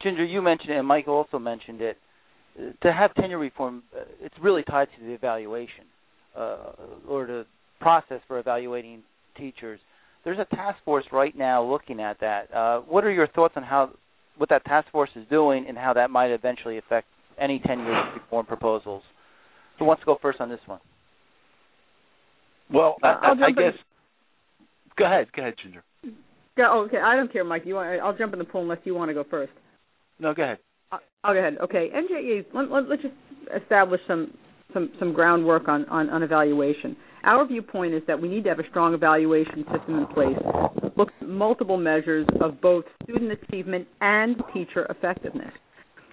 Ginger, 0.02 0.26
you 0.26 0.42
mentioned 0.42 0.72
it, 0.72 0.78
and 0.78 0.88
Mike 0.88 1.08
also 1.08 1.40
mentioned 1.40 1.82
it. 1.82 1.98
To 2.84 2.94
have 2.94 3.14
tenure 3.16 3.40
reform, 3.40 3.84
uh, 3.96 4.04
it's 4.22 4.36
really 4.42 4.64
tied 4.64 4.88
to 4.98 5.06
the 5.06 5.12
evaluation 5.12 5.86
uh, 6.38 6.58
or 7.08 7.26
the 7.26 7.46
process 7.80 8.20
for 8.28 8.40
evaluating 8.40 9.02
teachers. 9.36 9.80
There's 10.24 10.38
a 10.40 10.56
task 10.56 10.78
force 10.86 11.06
right 11.12 11.36
now 11.36 11.64
looking 11.64 12.00
at 12.00 12.20
that. 12.20 12.54
Uh, 12.54 12.82
what 12.82 13.04
are 13.04 13.12
your 13.12 13.28
thoughts 13.28 13.56
on 13.58 13.64
how 13.64 13.92
what 14.38 14.50
that 14.50 14.66
task 14.66 14.88
force 14.92 15.10
is 15.16 15.26
doing 15.30 15.66
and 15.68 15.78
how 15.78 15.94
that 15.94 16.10
might 16.10 16.32
eventually 16.32 16.78
affect 16.78 17.08
any 17.40 17.60
tenure 17.66 18.12
reform 18.14 18.46
proposals? 18.46 19.04
Who 19.80 19.86
wants 19.86 20.02
to 20.02 20.06
go 20.06 20.18
first 20.22 20.40
on 20.40 20.50
this 20.50 20.60
one? 20.66 20.80
Well, 22.72 22.96
I, 23.04 23.08
I, 23.08 23.32
I 23.32 23.52
guess. 23.52 23.74
In. 23.74 24.66
Go 24.98 25.06
ahead, 25.06 25.28
go 25.36 25.42
ahead, 25.42 25.56
Ginger. 25.62 25.84
Yeah, 26.58 26.68
oh, 26.70 26.86
okay. 26.86 26.98
I 26.98 27.16
don't 27.16 27.32
care, 27.32 27.44
Mike. 27.44 27.64
You 27.66 27.76
want? 27.76 28.00
I'll 28.02 28.16
jump 28.16 28.34
in 28.34 28.40
the 28.40 28.46
pool 28.46 28.62
unless 28.62 28.80
you 28.84 28.94
want 28.94 29.10
to 29.10 29.14
go 29.14 29.24
first. 29.30 29.52
No, 30.20 30.34
go 30.34 30.44
ahead. 30.44 30.60
I'll, 30.92 31.00
I'll 31.24 31.34
go 31.34 31.40
ahead. 31.40 31.58
Okay, 31.64 31.90
NJEA. 31.94 32.46
Let, 32.54 32.70
let, 32.70 32.90
let's 32.90 33.02
just 33.02 33.16
establish 33.64 34.02
some 34.08 34.34
some 34.74 34.92
some 35.00 35.14
groundwork 35.14 35.68
on, 35.68 35.86
on, 35.86 36.10
on 36.10 36.24
evaluation. 36.24 36.96
Our 37.24 37.48
viewpoint 37.48 37.94
is 37.94 38.02
that 38.08 38.22
we 38.22 38.28
need 38.28 38.44
to 38.44 38.50
have 38.50 38.60
a 38.60 38.70
strong 38.70 38.94
evaluation 38.94 39.66
system 39.72 40.00
in 40.00 40.08
place 40.08 40.38
that 40.82 40.98
looks 40.98 41.14
at 41.22 41.28
multiple 41.28 41.78
measures 41.78 42.28
of 42.42 42.60
both 42.62 42.84
student 43.04 43.32
achievement 43.32 43.88
and 44.02 44.36
teacher 44.54 44.86
effectiveness. 44.90 45.52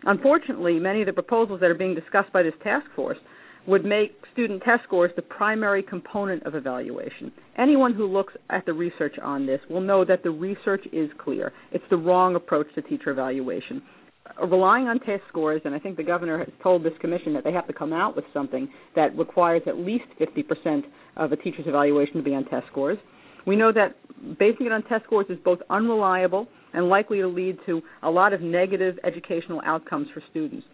Unfortunately, 0.04 0.78
many 0.78 1.02
of 1.02 1.06
the 1.06 1.12
proposals 1.12 1.60
that 1.60 1.66
are 1.66 1.74
being 1.74 1.94
discussed 1.94 2.32
by 2.32 2.42
this 2.42 2.54
task 2.62 2.86
force 2.94 3.18
would 3.66 3.84
make 3.84 4.12
student 4.32 4.62
test 4.62 4.82
scores 4.84 5.10
the 5.16 5.22
primary 5.22 5.82
component 5.82 6.42
of 6.44 6.54
evaluation. 6.54 7.32
Anyone 7.58 7.94
who 7.94 8.06
looks 8.06 8.32
at 8.48 8.64
the 8.66 8.72
research 8.72 9.16
on 9.22 9.46
this 9.46 9.60
will 9.68 9.80
know 9.80 10.04
that 10.04 10.22
the 10.22 10.30
research 10.30 10.84
is 10.92 11.10
clear. 11.22 11.52
It's 11.72 11.84
the 11.90 11.96
wrong 11.96 12.36
approach 12.36 12.66
to 12.74 12.82
teacher 12.82 13.10
evaluation 13.10 13.82
uh, 14.26 14.46
relying 14.46 14.86
on 14.86 14.98
test 15.00 15.22
scores, 15.28 15.62
and 15.64 15.74
I 15.74 15.78
think 15.78 15.96
the 15.96 16.02
governor 16.02 16.38
has 16.38 16.48
told 16.62 16.84
this 16.84 16.92
commission 17.00 17.32
that 17.34 17.44
they 17.44 17.52
have 17.52 17.66
to 17.66 17.72
come 17.72 17.92
out 17.92 18.16
with 18.16 18.24
something 18.32 18.68
that 18.94 19.16
requires 19.16 19.62
at 19.66 19.78
least 19.78 20.04
50% 20.20 20.82
of 21.16 21.32
a 21.32 21.36
teacher's 21.36 21.66
evaluation 21.66 22.14
to 22.14 22.22
be 22.22 22.34
on 22.34 22.44
test 22.44 22.66
scores. 22.70 22.98
We 23.46 23.56
know 23.56 23.72
that 23.72 23.96
basing 24.38 24.66
it 24.66 24.72
on 24.72 24.82
test 24.82 25.04
scores 25.04 25.26
is 25.30 25.38
both 25.44 25.60
unreliable 25.70 26.46
and 26.74 26.88
likely 26.88 27.18
to 27.18 27.28
lead 27.28 27.58
to 27.66 27.80
a 28.02 28.10
lot 28.10 28.32
of 28.32 28.40
negative 28.42 28.98
educational 29.04 29.60
outcomes 29.64 30.08
for 30.12 30.22
students. 30.30 30.66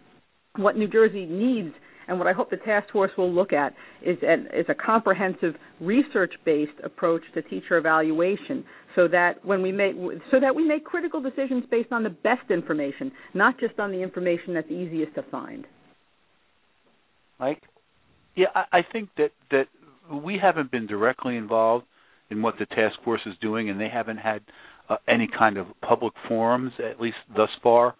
What 0.57 0.75
New 0.75 0.87
Jersey 0.87 1.25
needs 1.25 1.73
and 2.07 2.17
what 2.17 2.27
I 2.27 2.33
hope 2.33 2.49
the 2.49 2.57
task 2.57 2.91
force 2.91 3.11
will 3.17 3.31
look 3.31 3.53
at 3.53 3.73
is, 4.01 4.17
an, 4.21 4.47
is 4.53 4.65
a 4.69 4.75
comprehensive 4.75 5.55
research-based 5.81 6.79
approach 6.83 7.21
to 7.33 7.41
teacher 7.41 7.77
evaluation, 7.77 8.63
so 8.95 9.07
that 9.09 9.43
when 9.45 9.61
we 9.61 9.71
make 9.71 9.95
so 10.31 10.39
that 10.39 10.55
we 10.55 10.65
make 10.65 10.83
critical 10.83 11.21
decisions 11.21 11.63
based 11.69 11.91
on 11.91 12.03
the 12.03 12.09
best 12.09 12.49
information, 12.49 13.11
not 13.33 13.59
just 13.59 13.79
on 13.79 13.91
the 13.91 14.01
information 14.01 14.53
that's 14.53 14.71
easiest 14.71 15.13
to 15.15 15.23
find. 15.29 15.65
Mike, 17.39 17.61
yeah, 18.35 18.47
I, 18.55 18.79
I 18.79 18.81
think 18.91 19.09
that 19.17 19.31
that 19.51 19.65
we 20.23 20.39
haven't 20.41 20.71
been 20.71 20.87
directly 20.87 21.35
involved 21.35 21.85
in 22.29 22.41
what 22.41 22.55
the 22.59 22.65
task 22.67 22.95
force 23.03 23.21
is 23.25 23.33
doing, 23.41 23.69
and 23.69 23.79
they 23.79 23.89
haven't 23.89 24.17
had 24.17 24.41
uh, 24.89 24.97
any 25.07 25.27
kind 25.37 25.57
of 25.57 25.67
public 25.87 26.13
forums, 26.27 26.71
at 26.79 26.99
least 26.99 27.17
thus 27.35 27.49
far, 27.61 27.95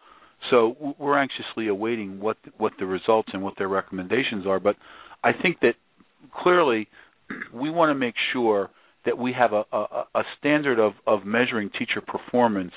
So 0.49 0.95
we're 0.99 1.17
anxiously 1.17 1.67
awaiting 1.67 2.19
what 2.19 2.37
what 2.57 2.73
the 2.79 2.85
results 2.85 3.29
and 3.33 3.43
what 3.43 3.55
their 3.57 3.67
recommendations 3.67 4.45
are. 4.45 4.59
But 4.59 4.75
I 5.23 5.31
think 5.33 5.59
that 5.61 5.73
clearly 6.41 6.87
we 7.53 7.69
want 7.69 7.89
to 7.89 7.95
make 7.95 8.15
sure 8.33 8.69
that 9.05 9.17
we 9.17 9.33
have 9.33 9.53
a, 9.53 9.63
a, 9.71 10.03
a 10.15 10.23
standard 10.37 10.79
of, 10.79 10.93
of 11.05 11.25
measuring 11.25 11.69
teacher 11.71 12.01
performance 12.05 12.73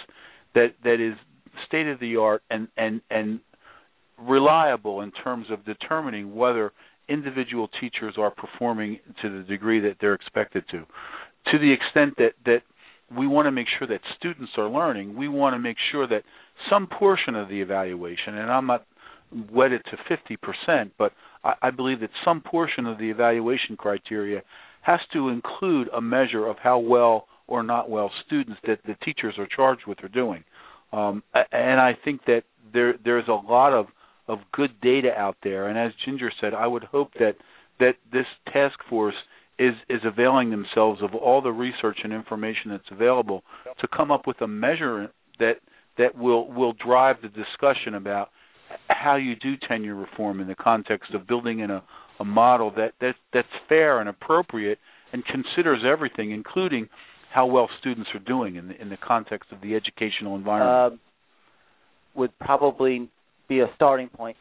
that 0.55 0.75
that 0.85 1.01
is 1.01 1.15
state 1.67 1.87
of 1.87 2.01
the 2.01 2.17
art 2.17 2.43
and, 2.51 2.69
and 2.77 3.01
and 3.11 3.41
reliable 4.19 5.01
in 5.01 5.11
terms 5.13 5.47
of 5.51 5.65
determining 5.65 6.35
whether 6.35 6.73
individual 7.09 7.69
teachers 7.81 8.15
are 8.19 8.31
performing 8.31 9.01
to 9.23 9.29
the 9.31 9.43
degree 9.45 9.81
that 9.81 9.97
they're 10.01 10.15
expected 10.15 10.65
to. 10.71 10.79
To 11.53 11.59
the 11.59 11.73
extent 11.73 12.15
that 12.19 12.33
that 12.47 12.63
we 13.17 13.27
want 13.27 13.47
to 13.47 13.53
make 13.53 13.67
sure 13.79 13.89
that 13.89 14.01
students 14.17 14.53
are 14.57 14.69
learning, 14.69 15.17
we 15.17 15.29
want 15.29 15.55
to 15.55 15.59
make 15.59 15.77
sure 15.91 16.07
that 16.07 16.23
some 16.71 16.87
portion 16.87 17.35
of 17.35 17.49
the 17.49 17.61
evaluation, 17.61 18.37
and 18.37 18.51
I'm 18.51 18.67
not 18.67 18.87
wedded 19.53 19.83
to 19.91 20.17
50%, 20.77 20.91
but 20.99 21.13
I, 21.45 21.55
I 21.63 21.71
believe 21.71 22.01
that 22.01 22.11
some 22.25 22.41
portion 22.41 22.87
of 22.87 22.99
the 22.99 23.11
evaluation 23.11 23.77
criteria 23.77 24.43
has 24.83 25.01
to 25.13 25.29
include 25.29 25.89
a 25.95 26.01
measure 26.01 26.47
of 26.47 26.57
how 26.63 26.79
well 26.79 27.27
or 27.47 27.63
not 27.63 27.91
well 27.91 28.11
students 28.27 28.61
that 28.67 28.79
the 28.87 28.95
teachers 29.05 29.35
are 29.39 29.47
charged 29.55 29.83
with 29.87 30.03
are 30.05 30.09
doing. 30.09 30.45
Um, 30.93 31.23
and 31.53 31.81
I 31.81 31.97
think 32.05 32.25
that 32.27 32.43
there 32.73 32.95
there's 33.05 33.29
a 33.29 33.33
lot 33.33 33.73
of 33.73 33.87
of 34.29 34.39
good 34.53 34.81
data 34.81 35.11
out 35.17 35.37
there. 35.43 35.69
And 35.69 35.79
as 35.79 35.93
Ginger 36.05 36.31
said, 36.41 36.55
I 36.55 36.67
would 36.67 36.85
hope 36.85 37.13
that 37.19 37.35
that 37.81 37.97
this 38.13 38.27
task 38.53 38.79
force 38.89 39.15
is 39.61 39.75
is 39.91 40.01
availing 40.05 40.51
themselves 40.51 41.03
of 41.03 41.15
all 41.15 41.43
the 41.43 41.53
research 41.53 41.99
and 42.03 42.13
information 42.13 42.71
that's 42.71 42.91
available 42.91 43.43
to 43.79 43.87
come 43.95 44.11
up 44.11 44.27
with 44.27 44.41
a 44.41 44.49
measure 44.49 45.13
that 45.39 45.57
that 45.99 46.17
will 46.17 46.51
will 46.51 46.73
drive 46.73 47.17
the 47.23 47.29
discussion 47.29 47.95
about 47.95 48.31
how 48.89 49.17
you 49.17 49.37
do 49.37 49.55
tenure 49.69 49.95
reform 49.95 50.41
in 50.41 50.49
the 50.49 50.55
context 50.55 51.13
of 51.13 51.27
building 51.27 51.59
in 51.59 51.71
a, 51.71 51.83
a 52.21 52.25
model 52.25 52.73
that, 52.75 52.93
that 53.03 53.15
that's 53.35 53.49
fair 53.69 54.01
and 54.01 54.09
appropriate 54.09 54.79
and 55.13 55.25
considers 55.27 55.83
everything, 55.87 56.31
including 56.31 56.89
how 57.31 57.45
well 57.45 57.69
students 57.81 58.09
are 58.15 58.21
doing 58.21 58.57
in 58.57 58.69
the 58.69 58.81
in 58.81 58.89
the 58.89 58.97
context 58.97 59.53
of 59.53 59.61
the 59.61 59.75
educational 59.75 60.37
environment. 60.37 60.95
Uh, 60.95 61.07
would 62.19 62.37
probably 62.41 63.09
be 63.49 63.61
a 63.61 63.67
starting 63.77 64.09
point. 64.09 64.37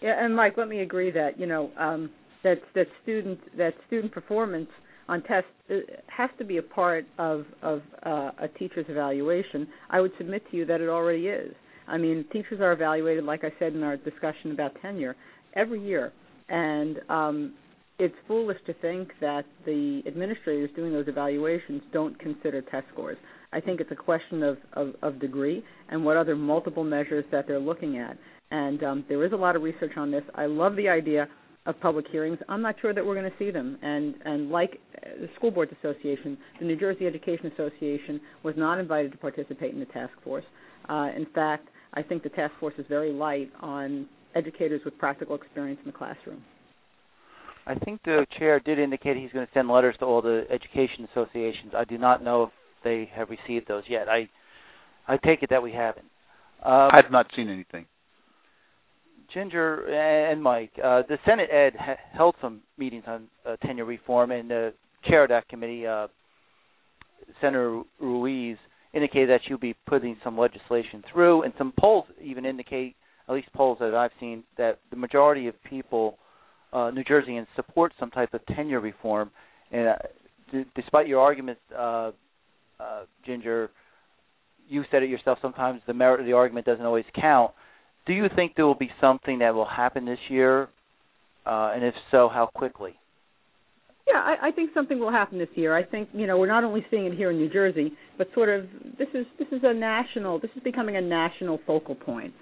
Yeah, 0.00 0.24
and 0.24 0.36
Mike, 0.36 0.56
let 0.56 0.68
me 0.68 0.80
agree 0.80 1.10
that 1.10 1.40
you 1.40 1.46
know 1.46 1.70
um, 1.78 2.10
that 2.44 2.60
that 2.74 2.86
student 3.02 3.38
that 3.56 3.74
student 3.86 4.12
performance 4.12 4.68
on 5.08 5.22
tests 5.22 5.50
uh, 5.70 5.76
has 6.08 6.30
to 6.38 6.44
be 6.44 6.58
a 6.58 6.62
part 6.62 7.06
of 7.18 7.44
of 7.62 7.82
uh, 8.04 8.30
a 8.40 8.48
teacher's 8.58 8.86
evaluation. 8.88 9.66
I 9.90 10.00
would 10.00 10.12
submit 10.18 10.42
to 10.50 10.56
you 10.56 10.66
that 10.66 10.80
it 10.80 10.88
already 10.88 11.28
is. 11.28 11.54
I 11.86 11.96
mean, 11.96 12.24
teachers 12.32 12.60
are 12.60 12.72
evaluated, 12.72 13.24
like 13.24 13.44
I 13.44 13.52
said 13.58 13.72
in 13.72 13.82
our 13.82 13.96
discussion 13.96 14.52
about 14.52 14.72
tenure, 14.82 15.16
every 15.54 15.82
year, 15.82 16.12
and 16.50 17.00
um, 17.08 17.54
it's 17.98 18.14
foolish 18.28 18.58
to 18.66 18.74
think 18.74 19.10
that 19.20 19.44
the 19.66 20.02
administrators 20.06 20.70
doing 20.76 20.92
those 20.92 21.08
evaluations 21.08 21.82
don't 21.92 22.18
consider 22.18 22.62
test 22.62 22.86
scores. 22.92 23.16
I 23.52 23.60
think 23.60 23.80
it's 23.80 23.90
a 23.90 23.96
question 23.96 24.42
of, 24.42 24.58
of, 24.74 24.94
of 25.02 25.18
degree 25.20 25.64
and 25.90 26.04
what 26.04 26.16
other 26.16 26.36
multiple 26.36 26.84
measures 26.84 27.24
that 27.32 27.46
they're 27.48 27.58
looking 27.58 27.98
at. 27.98 28.16
And 28.50 28.82
um, 28.84 29.04
there 29.08 29.24
is 29.24 29.32
a 29.32 29.36
lot 29.36 29.56
of 29.56 29.62
research 29.62 29.92
on 29.96 30.10
this. 30.10 30.22
I 30.34 30.46
love 30.46 30.76
the 30.76 30.88
idea 30.88 31.28
of 31.68 31.78
public 31.80 32.06
hearings. 32.10 32.38
I'm 32.48 32.62
not 32.62 32.76
sure 32.80 32.94
that 32.94 33.04
we're 33.04 33.14
going 33.14 33.30
to 33.30 33.38
see 33.38 33.50
them. 33.50 33.78
And 33.82 34.14
and 34.24 34.50
like 34.50 34.80
the 35.02 35.28
School 35.36 35.50
Boards 35.50 35.70
Association, 35.78 36.36
the 36.58 36.64
New 36.64 36.76
Jersey 36.76 37.06
Education 37.06 37.52
Association 37.52 38.20
was 38.42 38.54
not 38.56 38.78
invited 38.80 39.12
to 39.12 39.18
participate 39.18 39.74
in 39.74 39.78
the 39.78 39.86
task 39.86 40.12
force. 40.24 40.44
Uh, 40.88 41.10
in 41.14 41.26
fact, 41.34 41.68
I 41.92 42.02
think 42.02 42.22
the 42.22 42.30
task 42.30 42.54
force 42.58 42.74
is 42.78 42.86
very 42.88 43.12
light 43.12 43.52
on 43.60 44.08
educators 44.34 44.80
with 44.84 44.96
practical 44.98 45.36
experience 45.36 45.78
in 45.84 45.92
the 45.92 45.96
classroom. 45.96 46.42
I 47.66 47.74
think 47.74 48.02
the 48.02 48.26
chair 48.38 48.60
did 48.60 48.78
indicate 48.78 49.18
he's 49.18 49.32
going 49.32 49.46
to 49.46 49.52
send 49.52 49.68
letters 49.68 49.94
to 50.00 50.06
all 50.06 50.22
the 50.22 50.44
education 50.50 51.06
associations. 51.12 51.72
I 51.76 51.84
do 51.84 51.98
not 51.98 52.24
know 52.24 52.44
if 52.44 52.50
they 52.82 53.10
have 53.14 53.28
received 53.28 53.68
those 53.68 53.84
yet. 53.88 54.08
I 54.08 54.28
I 55.06 55.18
take 55.18 55.42
it 55.42 55.50
that 55.50 55.62
we 55.62 55.72
haven't. 55.72 56.06
Um, 56.62 56.90
I've 56.92 57.10
not 57.10 57.26
seen 57.36 57.50
anything. 57.50 57.84
Ginger 59.32 59.86
and 60.30 60.42
Mike, 60.42 60.72
uh, 60.82 61.02
the 61.08 61.18
Senate 61.26 61.50
Ed 61.52 61.74
ha- 61.78 61.96
held 62.12 62.34
some 62.40 62.60
meetings 62.76 63.04
on 63.06 63.28
uh, 63.46 63.56
tenure 63.56 63.84
reform, 63.84 64.30
and 64.30 64.50
the 64.50 64.72
chair 65.04 65.24
of 65.24 65.28
that 65.28 65.48
committee, 65.48 65.86
uh, 65.86 66.08
Senator 67.40 67.82
Ruiz, 68.00 68.56
indicated 68.94 69.28
that 69.28 69.40
she'll 69.46 69.58
be 69.58 69.74
putting 69.86 70.16
some 70.24 70.38
legislation 70.38 71.04
through, 71.12 71.42
and 71.42 71.52
some 71.58 71.72
polls 71.78 72.06
even 72.22 72.46
indicate, 72.46 72.96
at 73.28 73.34
least 73.34 73.52
polls 73.52 73.76
that 73.80 73.94
I've 73.94 74.10
seen, 74.18 74.44
that 74.56 74.78
the 74.90 74.96
majority 74.96 75.46
of 75.46 75.54
people, 75.62 76.18
uh, 76.72 76.90
New 76.90 77.04
Jerseyans, 77.04 77.46
support 77.54 77.92
some 78.00 78.10
type 78.10 78.32
of 78.32 78.44
tenure 78.46 78.80
reform. 78.80 79.30
And 79.70 79.88
uh, 79.88 79.94
d- 80.50 80.64
despite 80.74 81.06
your 81.06 81.20
argument, 81.20 81.58
uh, 81.76 82.12
uh, 82.80 83.02
Ginger, 83.26 83.70
you 84.66 84.84
said 84.90 85.02
it 85.02 85.10
yourself. 85.10 85.38
Sometimes 85.42 85.82
the 85.86 85.94
merit 85.94 86.20
of 86.20 86.26
the 86.26 86.32
argument 86.32 86.64
doesn't 86.64 86.84
always 86.84 87.04
count. 87.14 87.52
Do 88.08 88.14
you 88.14 88.26
think 88.34 88.54
there 88.56 88.66
will 88.66 88.74
be 88.74 88.90
something 89.02 89.40
that 89.40 89.54
will 89.54 89.68
happen 89.68 90.06
this 90.06 90.18
year, 90.30 90.62
uh, 91.46 91.72
and 91.74 91.84
if 91.84 91.94
so, 92.10 92.28
how 92.32 92.46
quickly? 92.52 92.94
Yeah, 94.06 94.16
I, 94.16 94.48
I 94.48 94.50
think 94.50 94.70
something 94.72 94.98
will 94.98 95.12
happen 95.12 95.38
this 95.38 95.50
year. 95.54 95.76
I 95.76 95.84
think 95.84 96.08
you 96.14 96.26
know 96.26 96.38
we're 96.38 96.46
not 96.46 96.64
only 96.64 96.84
seeing 96.90 97.04
it 97.04 97.14
here 97.14 97.30
in 97.30 97.36
New 97.36 97.50
Jersey, 97.50 97.92
but 98.16 98.28
sort 98.34 98.48
of 98.48 98.64
this 98.98 99.08
is 99.12 99.26
this 99.38 99.48
is 99.52 99.60
a 99.62 99.74
national. 99.74 100.40
This 100.40 100.50
is 100.56 100.62
becoming 100.62 100.96
a 100.96 101.02
national 101.02 101.60
focal 101.66 101.94
point. 101.94 102.32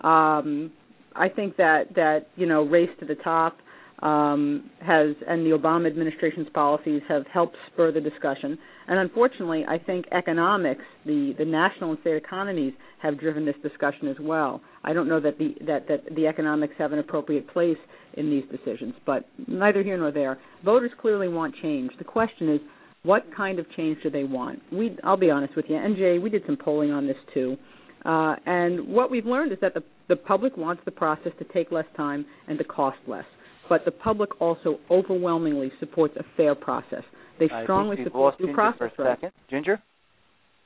Um, 0.00 0.72
I 1.14 1.28
think 1.28 1.58
that 1.58 1.94
that 1.96 2.28
you 2.36 2.46
know 2.46 2.62
race 2.62 2.88
to 3.00 3.04
the 3.06 3.16
top 3.16 3.58
um, 4.02 4.70
has 4.80 5.14
and 5.28 5.44
the 5.44 5.50
Obama 5.50 5.86
administration's 5.86 6.48
policies 6.54 7.02
have 7.08 7.26
helped 7.32 7.56
spur 7.72 7.92
the 7.92 8.00
discussion. 8.00 8.58
And 8.88 8.98
unfortunately, 8.98 9.64
I 9.68 9.78
think 9.78 10.06
economics, 10.10 10.82
the, 11.04 11.34
the 11.38 11.44
national 11.44 11.90
and 11.90 12.00
state 12.00 12.16
economies, 12.16 12.72
have 13.02 13.20
driven 13.20 13.44
this 13.44 13.54
discussion 13.62 14.08
as 14.08 14.16
well. 14.20 14.60
I 14.84 14.92
don't 14.92 15.08
know 15.08 15.20
that 15.20 15.38
the 15.38 15.54
that, 15.66 15.86
that 15.88 16.14
the 16.14 16.26
economics 16.26 16.74
have 16.78 16.92
an 16.92 16.98
appropriate 16.98 17.48
place 17.48 17.78
in 18.14 18.30
these 18.30 18.44
decisions, 18.50 18.94
but 19.06 19.26
neither 19.46 19.82
here 19.82 19.96
nor 19.96 20.10
there. 20.10 20.38
Voters 20.64 20.90
clearly 21.00 21.28
want 21.28 21.54
change. 21.62 21.92
The 21.98 22.04
question 22.04 22.52
is, 22.54 22.60
what 23.02 23.24
kind 23.36 23.58
of 23.58 23.66
change 23.76 23.98
do 24.02 24.10
they 24.10 24.24
want? 24.24 24.60
We, 24.72 24.96
I'll 25.04 25.16
be 25.16 25.30
honest 25.30 25.56
with 25.56 25.66
you, 25.68 25.76
NJ, 25.76 26.20
we 26.20 26.28
did 26.28 26.42
some 26.44 26.56
polling 26.56 26.90
on 26.90 27.06
this 27.06 27.16
too. 27.32 27.56
Uh, 28.04 28.34
and 28.46 28.88
what 28.88 29.10
we've 29.10 29.26
learned 29.26 29.52
is 29.52 29.58
that 29.60 29.74
the, 29.74 29.82
the 30.08 30.16
public 30.16 30.56
wants 30.56 30.82
the 30.84 30.90
process 30.90 31.32
to 31.38 31.44
take 31.52 31.70
less 31.70 31.84
time 31.96 32.24
and 32.48 32.58
to 32.58 32.64
cost 32.64 32.96
less 33.06 33.24
but 33.70 33.86
the 33.86 33.90
public 33.92 34.38
also 34.40 34.78
overwhelmingly 34.90 35.72
supports 35.80 36.14
a 36.18 36.24
fair 36.36 36.54
process. 36.54 37.04
They 37.38 37.48
strongly 37.62 37.96
support 38.04 38.36
due 38.36 38.52
process. 38.52 38.90
For 38.96 39.06
a 39.08 39.14
second. 39.14 39.32
Ginger. 39.48 39.80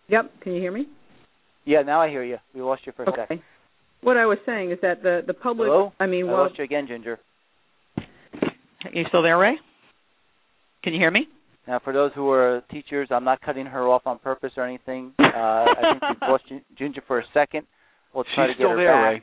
Yep. 0.09 0.33
Can 0.41 0.55
you 0.55 0.61
hear 0.61 0.73
me? 0.73 0.87
Yeah. 1.65 1.83
Now 1.83 2.01
I 2.01 2.09
hear 2.09 2.25
you. 2.25 2.39
We 2.53 2.63
lost 2.63 2.83
you 2.87 2.93
for 2.97 3.05
a 3.05 3.11
okay. 3.11 3.21
second. 3.21 3.43
What 4.01 4.17
I 4.17 4.27
was 4.27 4.39
saying 4.45 4.73
is 4.73 4.79
that 4.83 5.03
the 5.03 5.21
the 5.25 5.35
public. 5.35 5.69
Hello? 5.69 5.93
I 6.01 6.07
mean, 6.07 6.27
I 6.27 6.33
well, 6.33 6.43
lost 6.43 6.59
you 6.59 6.65
again, 6.65 6.87
Ginger. 6.89 7.21
Are 7.99 8.91
you 8.93 9.05
still 9.09 9.23
there, 9.23 9.39
Ray? 9.39 9.55
Can 10.83 10.93
you 10.95 10.99
hear 10.99 11.11
me? 11.11 11.29
Now, 11.67 11.81
for 11.83 11.93
those 11.93 12.11
who 12.15 12.31
are 12.31 12.63
teachers, 12.71 13.09
I'm 13.11 13.25
not 13.25 13.41
cutting 13.41 13.65
her 13.67 13.89
off 13.89 14.03
on 14.07 14.19
purpose 14.19 14.53
or 14.57 14.65
anything. 14.65 15.13
Uh, 15.19 15.25
I 15.25 15.75
think 15.93 16.21
we 16.21 16.29
lost 16.29 16.45
Ginger 16.77 17.03
for 17.07 17.21
a 17.21 17.25
second. 17.33 17.67
We'll 18.15 18.25
try 18.35 18.49
She's 18.49 18.57
to 18.57 18.63
get 18.63 18.71
her 18.71 18.77
there, 18.77 18.93
back. 18.93 19.23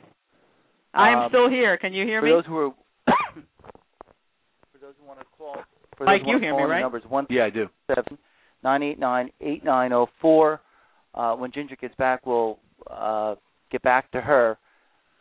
I'm 0.94 1.18
Um, 1.18 1.28
still 1.30 1.48
here. 1.48 1.76
Can 1.78 1.92
you 1.92 2.04
hear 2.04 2.20
for 2.20 2.26
me? 2.26 2.32
those 2.32 2.46
who 2.46 2.56
are 2.58 2.70
for 5.06 5.06
those 5.06 5.06
who 5.06 5.08
want 5.08 5.20
to 5.20 5.26
call, 5.36 5.56
for 5.96 6.04
Mike, 6.06 6.22
you 6.22 6.28
want 6.28 6.42
hear 6.42 6.56
me, 6.56 6.62
the 6.62 6.68
right? 6.68 6.80
Numbers 6.80 7.02
one 7.08 7.26
Yeah, 7.30 7.44
I 7.44 7.50
do. 7.50 7.68
seven 7.88 8.18
nine 8.62 8.82
eight 8.82 8.98
nine 8.98 9.30
eight 9.40 9.64
nine 9.64 9.90
zero 9.90 10.08
four. 10.20 10.60
Uh, 11.14 11.34
when 11.34 11.52
Ginger 11.52 11.76
gets 11.76 11.94
back, 11.96 12.24
we'll 12.26 12.58
uh, 12.90 13.34
get 13.70 13.82
back 13.82 14.10
to 14.12 14.20
her. 14.20 14.56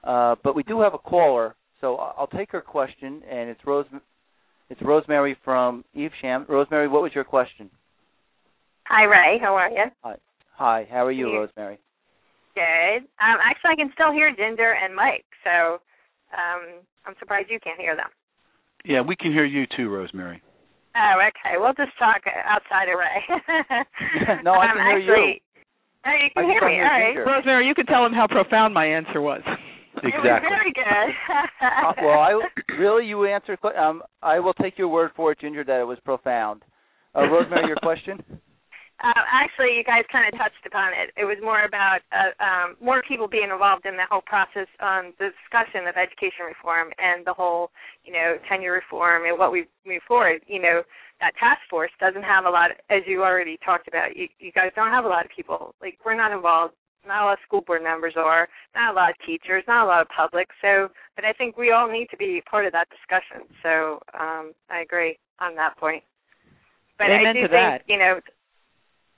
Uh, 0.04 0.36
but 0.44 0.56
we 0.56 0.64
do 0.64 0.82
have 0.82 0.94
a 0.94 0.98
caller, 0.98 1.56
so 1.80 1.98
I- 1.98 2.14
I'll 2.18 2.28
take 2.28 2.52
her 2.52 2.62
question, 2.62 3.22
and 3.30 3.50
it's 3.50 3.60
Rose. 3.66 3.86
It's 4.70 4.82
Rosemary 4.82 5.36
from 5.44 5.84
Evesham. 5.96 6.46
Rosemary, 6.48 6.88
what 6.88 7.02
was 7.02 7.12
your 7.14 7.26
question? 7.26 7.70
Hi, 8.88 9.04
Ray. 9.04 9.38
How 9.42 9.56
are 9.56 9.70
you? 9.70 9.84
Hi, 10.04 10.16
Hi. 10.56 10.88
how 10.90 11.06
are 11.06 11.12
you, 11.12 11.28
Here. 11.28 11.40
Rosemary? 11.42 11.78
Good. 12.56 13.04
Um, 13.20 13.38
actually, 13.44 13.72
I 13.72 13.76
can 13.76 13.92
still 13.94 14.12
hear 14.14 14.34
Ginger 14.34 14.74
and 14.82 14.96
Mike, 14.96 15.26
so 15.44 15.80
um, 16.34 16.80
I'm 17.06 17.16
surprised 17.20 17.50
you 17.50 17.60
can't 17.62 17.80
hear 17.80 17.96
them. 17.96 18.08
Yeah, 18.86 19.02
we 19.02 19.16
can 19.16 19.32
hear 19.32 19.46
you 19.46 19.66
too, 19.78 19.90
Rosemary. 19.90 20.42
Oh, 20.96 21.16
okay. 21.28 21.58
We'll 21.58 21.74
just 21.74 21.98
talk 21.98 22.22
outside 22.46 22.90
of 22.90 23.00
Ray. 23.00 24.42
No, 24.44 24.54
I 24.54 24.66
um, 24.72 24.78
can 24.78 24.86
hear 24.88 24.98
you. 25.00 25.12
actually, 25.12 25.42
Oh, 26.04 26.12
you 26.12 26.30
can 26.36 26.44
I 26.44 26.52
hear 26.52 26.62
me. 26.68 26.74
hear 26.74 26.84
All 26.86 26.90
right. 27.00 27.14
Ginger. 27.16 27.26
Rosemary, 27.26 27.68
you 27.68 27.76
could 27.76 27.88
tell 27.88 28.06
him 28.06 28.12
how 28.14 28.28
profound 28.28 28.74
my 28.74 28.86
answer 28.86 29.22
was. 29.22 29.42
Exactly. 29.98 30.10
It 30.10 30.24
was 30.24 30.42
very 30.50 30.74
good. 30.74 31.14
Uh, 31.62 31.94
well, 32.02 32.20
I 32.20 32.40
really 32.80 33.06
you 33.08 33.26
answered. 33.26 33.60
que- 33.62 33.76
Um, 33.78 34.02
I 34.22 34.40
will 34.40 34.54
take 34.54 34.78
your 34.78 34.88
word 34.88 35.12
for 35.16 35.32
it, 35.32 35.40
Ginger, 35.40 35.64
that 35.64 35.80
it 35.80 35.84
was 35.88 36.00
profound. 36.04 36.64
Uh, 37.16 37.28
Rosemary, 37.30 37.68
your 37.68 37.76
question? 37.84 38.22
Uh, 39.02 39.26
actually, 39.34 39.74
you 39.74 39.84
guys 39.84 40.06
kind 40.12 40.30
of 40.30 40.38
touched 40.38 40.62
upon 40.66 40.94
it. 40.94 41.10
It 41.18 41.26
was 41.26 41.38
more 41.42 41.66
about 41.66 42.06
uh, 42.14 42.38
um, 42.38 42.78
more 42.78 43.02
people 43.02 43.28
being 43.28 43.50
involved 43.50 43.90
in 43.90 43.98
the 43.98 44.06
whole 44.06 44.22
process 44.22 44.70
on 44.78 45.18
the 45.18 45.34
discussion 45.34 45.90
of 45.90 45.98
education 45.98 46.46
reform 46.46 46.94
and 47.02 47.26
the 47.26 47.34
whole, 47.34 47.74
you 48.06 48.14
know, 48.14 48.38
tenure 48.46 48.78
reform 48.78 49.26
and 49.26 49.38
what 49.38 49.52
we 49.52 49.66
move 49.90 50.06
forward. 50.08 50.46
You 50.46 50.62
know, 50.62 50.78
that 51.18 51.34
task 51.42 51.66
force 51.66 51.90
doesn't 52.00 52.22
have 52.22 52.46
a 52.46 52.54
lot, 52.54 52.78
as 52.94 53.02
you 53.10 53.26
already 53.26 53.58
talked 53.66 53.88
about. 53.88 54.16
You, 54.16 54.30
you 54.38 54.52
guys 54.54 54.70
don't 54.76 54.94
have 54.94 55.06
a 55.06 55.10
lot 55.10 55.26
of 55.26 55.32
people. 55.34 55.74
Like 55.82 55.98
we're 56.06 56.18
not 56.18 56.32
involved. 56.32 56.76
Not 57.02 57.24
a 57.24 57.26
lot 57.26 57.34
of 57.34 57.46
school 57.48 57.62
board 57.66 57.82
members 57.82 58.14
are. 58.16 58.48
Not 58.76 58.94
a 58.94 58.96
lot 58.96 59.10
of 59.10 59.16
teachers. 59.26 59.64
Not 59.68 59.86
a 59.86 59.90
lot 59.90 60.02
of 60.02 60.10
public. 60.14 60.50
So, 60.62 60.94
but 61.16 61.26
I 61.26 61.34
think 61.34 61.58
we 61.58 61.72
all 61.72 61.90
need 61.90 62.06
to 62.12 62.18
be 62.18 62.44
part 62.46 62.68
of 62.68 62.74
that 62.74 62.94
discussion. 62.94 63.50
So, 63.64 63.98
um, 64.14 64.54
I 64.70 64.82
agree 64.86 65.18
on 65.40 65.56
that 65.56 65.78
point. 65.78 66.04
But 67.00 67.10
Amen 67.10 67.26
I 67.26 67.34
do 67.34 67.42
think, 67.42 67.52
that. 67.52 67.82
you 67.88 67.98
know, 67.98 68.22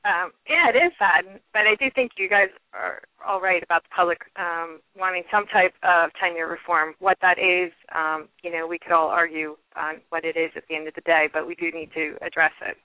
um, 0.06 0.32
yeah, 0.50 0.68
it 0.68 0.76
is 0.76 0.92
sad, 1.00 1.40
but 1.54 1.64
I 1.64 1.76
do 1.80 1.88
think 1.96 2.14
you 2.18 2.28
guys 2.28 2.52
are 2.74 3.02
all 3.26 3.40
right 3.40 3.64
about 3.64 3.84
the 3.84 3.90
public 3.96 4.20
um, 4.36 4.82
wanting 4.98 5.24
some 5.32 5.46
type 5.48 5.74
of 5.84 6.12
tenure 6.20 6.48
reform. 6.48 6.94
What 7.00 7.18
that 7.22 7.40
is, 7.40 7.72
um, 7.96 8.28
you 8.44 8.52
know, 8.52 8.68
we 8.68 8.78
could 8.78 8.92
all 8.92 9.08
argue 9.08 9.56
on 9.76 10.04
what 10.10 10.26
it 10.26 10.36
is 10.36 10.52
at 10.56 10.64
the 10.68 10.76
end 10.76 10.88
of 10.88 10.94
the 10.96 11.02
day, 11.08 11.30
but 11.32 11.48
we 11.48 11.56
do 11.56 11.72
need 11.72 11.90
to 11.96 12.18
address 12.22 12.52
it. 12.68 12.76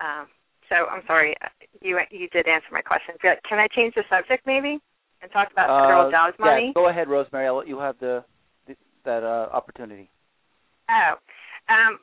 Um, 0.00 0.28
so 0.70 0.88
I'm 0.88 1.02
sorry, 1.06 1.36
you 1.82 1.98
you 2.10 2.28
did 2.28 2.48
answer 2.48 2.72
my 2.72 2.80
question. 2.80 3.16
But 3.20 3.44
Can 3.46 3.58
I 3.58 3.68
change 3.76 3.94
the 3.94 4.04
subject 4.08 4.46
maybe 4.46 4.78
and 5.20 5.30
talk 5.32 5.52
about 5.52 5.68
federal 5.68 6.08
Uh, 6.08 6.10
jobs 6.10 6.38
money? 6.38 6.72
Yeah, 6.72 6.80
go 6.80 6.88
ahead, 6.88 7.08
Rosemary. 7.08 7.48
I'll 7.48 7.58
let 7.58 7.68
you 7.68 7.78
have 7.78 7.98
the, 7.98 8.24
the 8.66 8.76
that 9.04 9.24
uh, 9.24 9.50
opportunity. 9.52 10.08
Oh, 10.88 11.20
um, 11.68 11.98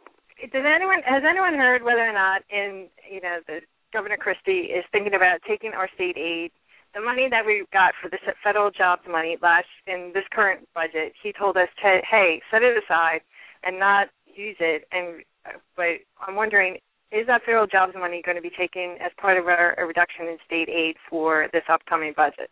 does 0.52 0.64
anyone 0.64 1.02
has 1.06 1.24
anyone 1.28 1.56
heard 1.56 1.82
whether 1.82 2.06
or 2.06 2.14
not 2.14 2.44
in 2.52 2.88
you 3.10 3.22
know 3.22 3.40
the 3.48 3.62
Governor 3.94 4.18
Christie 4.18 4.70
is 4.74 4.84
thinking 4.92 5.16
about 5.16 5.40
taking 5.48 5.72
our 5.72 5.90
state 5.96 6.18
aid, 6.18 6.52
the 6.94 7.02
money 7.02 7.28
that 7.30 7.46
we 7.46 7.66
got 7.72 7.94
for 8.02 8.10
the 8.10 8.18
federal 8.44 8.72
jobs 8.72 9.04
money 9.10 9.38
last 9.42 9.68
in 9.88 10.12
this 10.14 10.24
current 10.32 10.68
budget. 10.74 11.14
He 11.22 11.32
told 11.32 11.58
us 11.58 11.70
to 11.84 12.00
hey 12.10 12.42
set 12.52 12.64
it 12.64 12.78
aside 12.78 13.22
and 13.64 13.80
not 13.80 14.08
use 14.26 14.58
it. 14.60 14.88
And 14.92 15.24
uh, 15.46 15.58
but 15.76 16.02
I'm 16.26 16.36
wondering. 16.36 16.78
Is 17.10 17.26
that 17.28 17.44
federal 17.46 17.68
jobs 17.68 17.94
money 17.98 18.22
going 18.26 18.36
to 18.36 18.42
be 18.42 18.50
taken 18.50 18.98
as 19.00 19.14
part 19.18 19.38
of 19.38 19.48
our, 19.48 19.76
a 19.80 19.86
reduction 19.86 20.26
in 20.28 20.38
state 20.46 20.68
aid 20.68 20.98
for 21.10 21.48
this 21.54 21.64
upcoming 21.72 22.12
budget? 22.14 22.50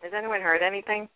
Has 0.00 0.12
anyone 0.16 0.40
heard 0.40 0.62
anything? 0.62 1.08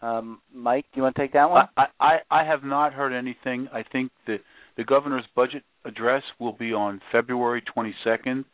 Um, 0.00 0.40
Mike, 0.54 0.84
do 0.92 0.98
you 0.98 1.02
want 1.02 1.16
to 1.16 1.22
take 1.22 1.32
that 1.32 1.50
one? 1.50 1.66
I, 1.76 1.86
I 1.98 2.18
I 2.30 2.44
have 2.44 2.62
not 2.62 2.92
heard 2.92 3.12
anything. 3.12 3.68
I 3.72 3.82
think 3.82 4.12
the 4.26 4.38
the 4.82 4.86
governor's 4.86 5.26
budget 5.36 5.62
address 5.84 6.24
will 6.40 6.54
be 6.54 6.72
on 6.72 7.00
February 7.12 7.62
22nd, 7.62 8.44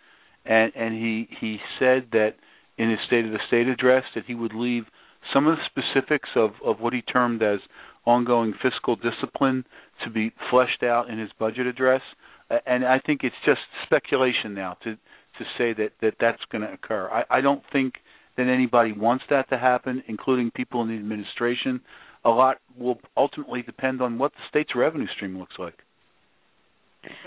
and 0.44 0.72
and 0.76 0.94
he 0.94 1.26
he 1.40 1.56
said 1.78 2.08
that 2.12 2.34
in 2.76 2.90
his 2.90 2.98
State 3.06 3.24
of 3.24 3.30
the 3.30 3.38
State 3.48 3.66
address 3.66 4.04
that 4.14 4.24
he 4.26 4.34
would 4.34 4.54
leave 4.54 4.84
some 5.32 5.46
of 5.46 5.56
the 5.56 5.62
specifics 5.64 6.28
of 6.36 6.50
of 6.62 6.80
what 6.80 6.92
he 6.92 7.00
termed 7.00 7.42
as 7.42 7.60
ongoing 8.04 8.52
fiscal 8.62 8.96
discipline 8.96 9.64
to 10.04 10.10
be 10.10 10.30
fleshed 10.50 10.82
out 10.82 11.08
in 11.08 11.18
his 11.18 11.30
budget 11.38 11.66
address. 11.66 12.02
And 12.66 12.84
I 12.84 12.98
think 12.98 13.20
it's 13.24 13.36
just 13.46 13.60
speculation 13.86 14.52
now 14.52 14.76
to 14.84 14.96
to 14.96 15.44
say 15.56 15.72
that 15.72 15.92
that 16.02 16.14
that's 16.20 16.42
going 16.52 16.62
to 16.62 16.72
occur. 16.72 17.08
I, 17.10 17.38
I 17.38 17.40
don't 17.40 17.62
think 17.72 17.94
that 18.36 18.48
anybody 18.48 18.92
wants 18.92 19.24
that 19.30 19.48
to 19.48 19.58
happen, 19.58 20.02
including 20.08 20.50
people 20.50 20.82
in 20.82 20.88
the 20.88 20.94
administration. 20.94 21.80
A 22.26 22.30
lot 22.30 22.58
will 22.76 22.98
ultimately 23.16 23.62
depend 23.62 24.02
on 24.02 24.18
what 24.18 24.32
the 24.32 24.42
state's 24.50 24.76
revenue 24.76 25.06
stream 25.16 25.38
looks 25.38 25.54
like. 25.58 25.78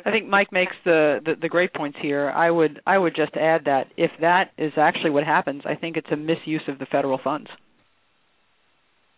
I 0.06 0.12
think 0.12 0.28
Mike 0.28 0.52
makes 0.52 0.74
the, 0.84 1.20
the 1.24 1.36
the 1.42 1.50
great 1.50 1.74
points 1.74 1.98
here. 2.02 2.30
I 2.30 2.52
would 2.52 2.82
I 2.86 2.98
would 2.98 3.16
just 3.16 3.36
add 3.36 3.66
that 3.66 3.88
if 3.98 4.12
that 4.20 4.52
is 4.58 4.74
actually 4.78 5.12
what 5.12 5.24
happens, 5.24 5.64
I 5.66 5.76
think 5.76 5.98
it's 5.98 6.12
a 6.12 6.18
misuse 6.18 6.62
of 6.68 6.78
the 6.80 6.86
federal 6.86 7.20
funds. 7.24 7.50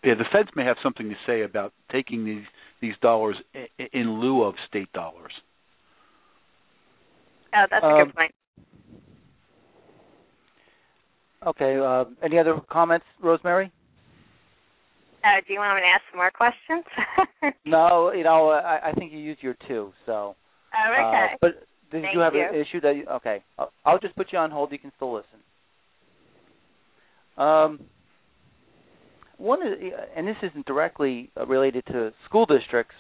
Yeah, 0.04 0.16
the 0.16 0.26
feds 0.32 0.50
may 0.56 0.66
have 0.66 0.78
something 0.84 1.10
to 1.10 1.16
say 1.26 1.42
about 1.42 1.74
taking 1.92 2.26
these 2.26 2.44
these 2.82 2.94
dollars 3.02 3.36
in 3.94 4.20
lieu 4.20 4.44
of 4.44 4.56
state 4.68 4.92
dollars. 4.94 5.32
Oh, 7.56 7.66
that's 7.70 7.84
a 7.84 7.88
Um, 7.88 8.06
good 8.06 8.16
point. 8.16 8.32
Okay. 11.46 11.78
Uh, 11.78 12.06
any 12.24 12.38
other 12.40 12.60
comments, 12.72 13.06
Rosemary? 13.22 13.72
Uh, 15.24 15.40
do 15.48 15.54
you 15.54 15.60
want 15.60 15.76
me 15.76 15.82
to 15.82 15.88
ask 15.88 16.02
some 16.12 16.18
more 16.18 16.32
questions? 16.32 16.86
No. 17.66 18.12
You 18.14 18.24
know, 18.24 18.50
I, 18.50 18.90
I 18.90 18.92
think 18.94 19.12
you 19.12 19.20
used 19.20 19.42
your 19.44 19.56
two. 19.68 19.92
So. 20.06 20.36
Oh, 20.74 20.92
okay. 20.94 21.34
Uh, 21.34 21.38
but 21.42 21.52
did 21.92 22.04
Thank 22.04 22.16
you 22.16 22.22
have 22.22 22.34
you. 22.34 22.48
an 22.48 22.56
issue 22.56 22.82
that? 22.82 22.96
You, 22.96 23.06
okay. 23.16 23.44
I'll, 23.58 23.72
I'll 23.86 24.00
just 24.00 24.16
put 24.16 24.28
you 24.32 24.40
on 24.40 24.52
hold. 24.52 24.72
You 24.72 24.80
can 24.80 24.92
still 24.96 25.14
listen. 25.14 25.40
Um. 27.38 27.80
One 29.38 29.66
is, 29.66 29.74
and 30.16 30.28
this 30.28 30.38
isn't 30.42 30.66
directly 30.68 31.30
uh, 31.36 31.46
related 31.48 31.84
to 31.88 32.14
school 32.26 32.46
districts, 32.46 32.94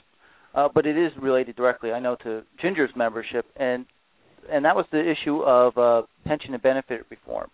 uh, 0.55 0.67
but 0.73 0.85
it 0.85 0.97
is 0.97 1.11
related 1.21 1.55
directly, 1.55 1.91
I 1.91 1.99
know, 1.99 2.17
to 2.23 2.41
Ginger's 2.59 2.89
membership, 2.95 3.45
and 3.55 3.85
and 4.51 4.65
that 4.65 4.75
was 4.75 4.85
the 4.91 4.99
issue 4.99 5.41
of 5.41 5.77
uh, 5.77 6.01
pension 6.25 6.53
and 6.53 6.61
benefit 6.61 7.05
reform. 7.09 7.49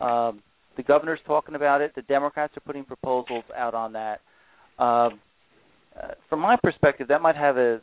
Um, 0.00 0.42
the 0.76 0.82
governor's 0.82 1.18
talking 1.26 1.56
about 1.56 1.82
it. 1.82 1.94
The 1.94 2.02
Democrats 2.02 2.56
are 2.56 2.60
putting 2.60 2.84
proposals 2.84 3.44
out 3.54 3.74
on 3.74 3.92
that. 3.94 4.20
Um, 4.78 5.20
uh, 6.00 6.12
from 6.30 6.40
my 6.40 6.56
perspective, 6.62 7.08
that 7.08 7.20
might 7.20 7.36
have 7.36 7.58
a 7.58 7.80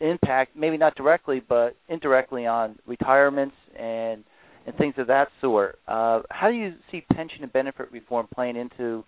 impact, 0.00 0.56
maybe 0.56 0.76
not 0.76 0.94
directly, 0.94 1.42
but 1.46 1.76
indirectly 1.88 2.46
on 2.46 2.78
retirements 2.86 3.56
and 3.78 4.24
and 4.64 4.76
things 4.76 4.94
of 4.96 5.08
that 5.08 5.26
sort. 5.40 5.78
Uh, 5.88 6.20
how 6.30 6.48
do 6.48 6.54
you 6.54 6.74
see 6.90 7.04
pension 7.12 7.42
and 7.42 7.52
benefit 7.52 7.90
reform 7.90 8.28
playing 8.32 8.54
into 8.54 9.04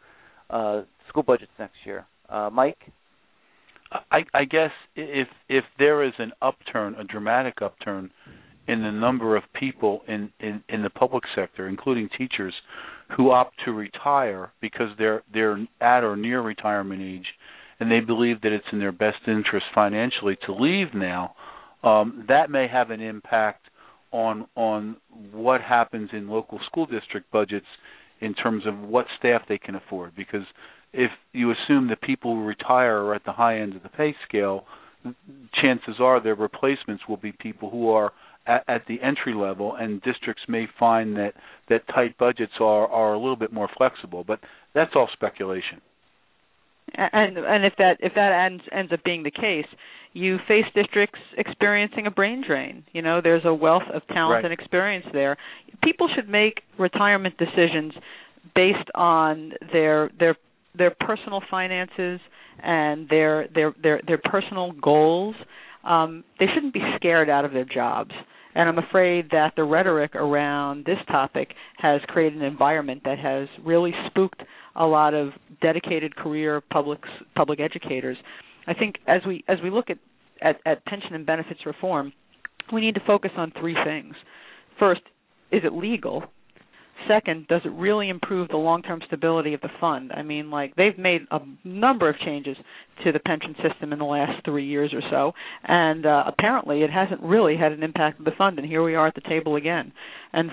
uh, 0.50 0.82
school 1.08 1.22
budgets 1.22 1.52
next 1.60 1.76
year, 1.84 2.04
uh, 2.28 2.50
Mike? 2.52 2.78
I, 4.10 4.24
I 4.34 4.44
guess 4.44 4.70
if 4.96 5.28
if 5.48 5.64
there 5.78 6.02
is 6.02 6.12
an 6.18 6.32
upturn, 6.42 6.96
a 6.96 7.04
dramatic 7.04 7.62
upturn 7.62 8.10
in 8.66 8.82
the 8.82 8.90
number 8.90 9.36
of 9.36 9.42
people 9.58 10.02
in, 10.08 10.32
in, 10.40 10.62
in 10.68 10.82
the 10.82 10.90
public 10.90 11.22
sector, 11.34 11.68
including 11.68 12.08
teachers, 12.16 12.54
who 13.16 13.30
opt 13.30 13.54
to 13.64 13.72
retire 13.72 14.50
because 14.60 14.88
they're 14.98 15.22
they're 15.32 15.58
at 15.80 16.02
or 16.02 16.16
near 16.16 16.40
retirement 16.40 17.02
age, 17.02 17.26
and 17.80 17.90
they 17.90 18.00
believe 18.00 18.40
that 18.42 18.52
it's 18.52 18.66
in 18.72 18.78
their 18.78 18.92
best 18.92 19.18
interest 19.26 19.66
financially 19.74 20.36
to 20.46 20.54
leave 20.54 20.94
now, 20.94 21.34
um, 21.82 22.24
that 22.28 22.50
may 22.50 22.66
have 22.68 22.90
an 22.90 23.00
impact 23.00 23.66
on 24.12 24.46
on 24.54 24.96
what 25.32 25.60
happens 25.60 26.10
in 26.12 26.28
local 26.28 26.60
school 26.66 26.86
district 26.86 27.30
budgets 27.30 27.66
in 28.20 28.32
terms 28.34 28.64
of 28.66 28.78
what 28.78 29.06
staff 29.18 29.42
they 29.48 29.58
can 29.58 29.74
afford. 29.74 30.14
Because 30.16 30.46
if 30.92 31.10
you 31.32 31.50
assume 31.50 31.88
that 31.88 32.00
people 32.00 32.36
who 32.36 32.44
retire 32.44 32.98
are 33.02 33.14
at 33.14 33.24
the 33.24 33.32
high 33.32 33.58
end 33.58 33.74
of 33.74 33.82
the 33.82 33.88
pay 33.88 34.14
scale, 34.26 34.64
chances 35.60 35.96
are 36.00 36.22
their 36.22 36.36
replacements 36.36 37.02
will 37.08 37.16
be 37.16 37.32
people 37.32 37.70
who 37.70 37.90
are 37.90 38.12
at, 38.46 38.64
at 38.68 38.82
the 38.86 39.00
entry 39.02 39.34
level, 39.34 39.74
and 39.74 40.00
districts 40.02 40.42
may 40.48 40.66
find 40.78 41.16
that 41.16 41.32
that 41.68 41.86
tight 41.88 42.16
budgets 42.18 42.52
are 42.60 42.86
are 42.88 43.14
a 43.14 43.18
little 43.18 43.36
bit 43.36 43.52
more 43.52 43.68
flexible. 43.76 44.24
But 44.24 44.40
that's 44.74 44.92
all 44.94 45.08
speculation. 45.12 45.80
And 46.96 47.38
and 47.38 47.64
if 47.64 47.74
that 47.78 47.98
if 48.00 48.14
that 48.14 48.32
ends 48.46 48.62
ends 48.72 48.92
up 48.92 49.02
being 49.04 49.22
the 49.22 49.30
case, 49.30 49.66
you 50.12 50.38
face 50.46 50.64
districts 50.74 51.18
experiencing 51.36 52.06
a 52.06 52.10
brain 52.10 52.42
drain. 52.46 52.84
You 52.92 53.02
know, 53.02 53.20
there's 53.22 53.44
a 53.44 53.52
wealth 53.54 53.82
of 53.92 54.06
talent 54.08 54.36
Right. 54.36 54.44
and 54.44 54.52
experience 54.52 55.06
there. 55.12 55.36
People 55.82 56.08
should 56.14 56.28
make 56.28 56.62
retirement 56.78 57.36
decisions 57.36 57.92
based 58.54 58.90
on 58.94 59.52
their 59.72 60.10
their 60.18 60.36
their 60.76 60.90
personal 61.00 61.40
finances 61.50 62.20
and 62.62 63.08
their 63.08 63.48
their 63.54 63.74
their 63.82 64.00
their 64.06 64.18
personal 64.18 64.72
goals. 64.72 65.34
Um, 65.82 66.24
they 66.38 66.46
shouldn't 66.54 66.72
be 66.72 66.82
scared 66.96 67.28
out 67.28 67.44
of 67.44 67.52
their 67.52 67.66
jobs. 67.66 68.12
And 68.54 68.68
I'm 68.68 68.78
afraid 68.78 69.30
that 69.32 69.54
the 69.56 69.64
rhetoric 69.64 70.14
around 70.14 70.84
this 70.84 70.98
topic 71.08 71.54
has 71.78 72.00
created 72.06 72.38
an 72.40 72.44
environment 72.44 73.02
that 73.04 73.18
has 73.18 73.48
really 73.64 73.92
spooked 74.06 74.42
a 74.76 74.86
lot 74.86 75.14
of 75.14 75.30
dedicated 75.62 76.14
career 76.16 76.60
public 76.60 77.00
public 77.34 77.60
educators. 77.60 78.16
I 78.66 78.74
think 78.74 78.96
as 79.06 79.20
we 79.26 79.44
as 79.48 79.58
we 79.62 79.70
look 79.70 79.90
at, 79.90 79.98
at, 80.42 80.60
at 80.66 80.84
pension 80.84 81.14
and 81.14 81.26
benefits 81.26 81.60
reform, 81.66 82.12
we 82.72 82.80
need 82.80 82.94
to 82.94 83.02
focus 83.06 83.30
on 83.36 83.52
three 83.58 83.76
things. 83.84 84.14
First, 84.78 85.02
is 85.52 85.62
it 85.64 85.72
legal? 85.72 86.24
Second, 87.08 87.48
does 87.48 87.60
it 87.64 87.72
really 87.72 88.08
improve 88.08 88.48
the 88.48 88.56
long-term 88.56 89.00
stability 89.06 89.52
of 89.52 89.60
the 89.60 89.68
fund? 89.80 90.12
I 90.12 90.22
mean, 90.22 90.50
like 90.50 90.74
they've 90.76 90.96
made 90.96 91.22
a 91.30 91.40
number 91.64 92.08
of 92.08 92.16
changes 92.18 92.56
to 93.04 93.12
the 93.12 93.18
pension 93.18 93.54
system 93.68 93.92
in 93.92 93.98
the 93.98 94.04
last 94.04 94.44
three 94.44 94.64
years 94.66 94.94
or 94.94 95.02
so, 95.10 95.32
and 95.64 96.06
uh, 96.06 96.24
apparently 96.26 96.82
it 96.82 96.90
hasn't 96.90 97.20
really 97.20 97.56
had 97.56 97.72
an 97.72 97.82
impact 97.82 98.20
on 98.20 98.24
the 98.24 98.30
fund. 98.38 98.58
And 98.58 98.66
here 98.66 98.82
we 98.82 98.94
are 98.94 99.06
at 99.06 99.14
the 99.14 99.28
table 99.28 99.56
again. 99.56 99.92
And 100.32 100.50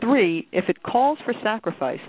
three, 0.00 0.48
if 0.52 0.68
it 0.68 0.82
calls 0.82 1.18
for 1.24 1.32
sacrifice, 1.42 2.00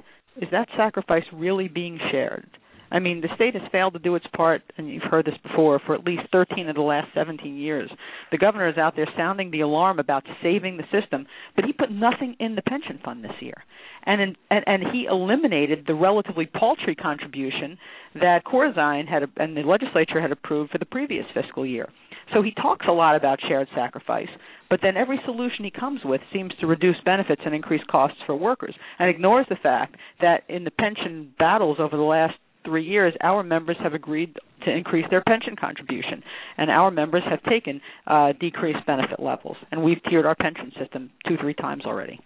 is 0.42 0.50
that 0.52 0.68
sacrifice 0.78 1.24
really 1.34 1.68
being 1.68 2.00
shared? 2.12 2.50
I 2.90 3.00
mean, 3.00 3.22
the 3.22 3.28
state 3.36 3.54
has 3.54 3.64
failed 3.72 3.94
to 3.94 4.00
do 4.00 4.16
its 4.16 4.26
part, 4.36 4.62
and 4.78 4.90
you've 4.90 5.04
heard 5.04 5.26
this 5.26 5.38
before, 5.44 5.80
for 5.86 5.94
at 5.94 6.06
least 6.06 6.24
13 6.32 6.70
of 6.70 6.76
the 6.76 6.82
last 6.82 7.08
17 7.14 7.58
years. 7.58 7.92
The 8.32 8.38
governor 8.38 8.70
is 8.70 8.78
out 8.78 8.96
there 8.96 9.08
sounding 9.18 9.52
the 9.52 9.62
alarm 9.62 10.00
about 10.00 10.24
saving 10.42 10.78
the 10.78 10.84
system, 10.92 11.28
but 11.56 11.66
he 11.66 11.74
put 11.74 11.92
nothing 11.92 12.36
in 12.40 12.56
the 12.56 12.62
pension 12.62 13.00
fund 13.04 13.24
this 13.24 13.42
year. 13.42 13.66
And, 14.06 14.22
in, 14.22 14.36
and, 14.50 14.64
and 14.68 14.84
he 14.94 15.06
eliminated 15.10 15.84
the 15.86 15.96
relatively 15.96 16.46
paltry 16.46 16.96
contribution 16.96 17.78
that 18.16 18.46
Corzine 18.46 19.08
had 19.08 19.24
and 19.36 19.58
the 19.58 19.64
legislature 19.64 20.22
had 20.22 20.32
approved 20.32 20.72
for 20.72 20.78
the 20.78 20.86
previous 20.86 21.26
fiscal 21.34 21.66
year. 21.66 21.90
So 22.34 22.42
he 22.42 22.52
talks 22.52 22.86
a 22.88 22.92
lot 22.92 23.16
about 23.16 23.40
shared 23.48 23.68
sacrifice, 23.76 24.28
but 24.70 24.80
then 24.82 24.98
every 24.98 25.20
solution 25.26 25.64
he 25.64 25.72
comes 25.72 26.02
with 26.04 26.22
seems 26.34 26.52
to 26.60 26.68
reduce 26.68 26.98
benefits 27.06 27.42
and 27.46 27.56
increase 27.56 27.82
costs 27.90 28.18
for 28.26 28.36
workers 28.36 28.76
and 29.00 29.10
ignores 29.10 29.46
the 29.50 29.56
fact 29.56 29.96
that 30.22 30.44
in 30.50 30.64
the 30.64 30.72
pension 30.72 31.34
battles 31.40 31.78
over 31.80 31.96
the 31.96 32.04
last 32.04 32.36
three 32.66 32.84
years, 32.84 33.14
our 33.22 33.44
members 33.44 33.78
have 33.82 33.94
agreed 33.94 34.36
to 34.66 34.72
increase 34.72 35.06
their 35.10 35.24
pension 35.24 35.56
contribution, 35.56 36.22
and 36.58 36.70
our 36.70 36.92
members 36.92 37.24
have 37.30 37.42
taken 37.44 37.80
uh, 38.08 38.34
decreased 38.40 38.86
benefit 38.86 39.22
levels, 39.22 39.56
and 39.72 39.82
we've 39.82 40.04
tiered 40.10 40.26
our 40.26 40.36
pension 40.36 40.72
system 40.80 41.10
two, 41.28 41.38
three 41.40 41.54
times 41.54 41.86
already. 41.86 42.20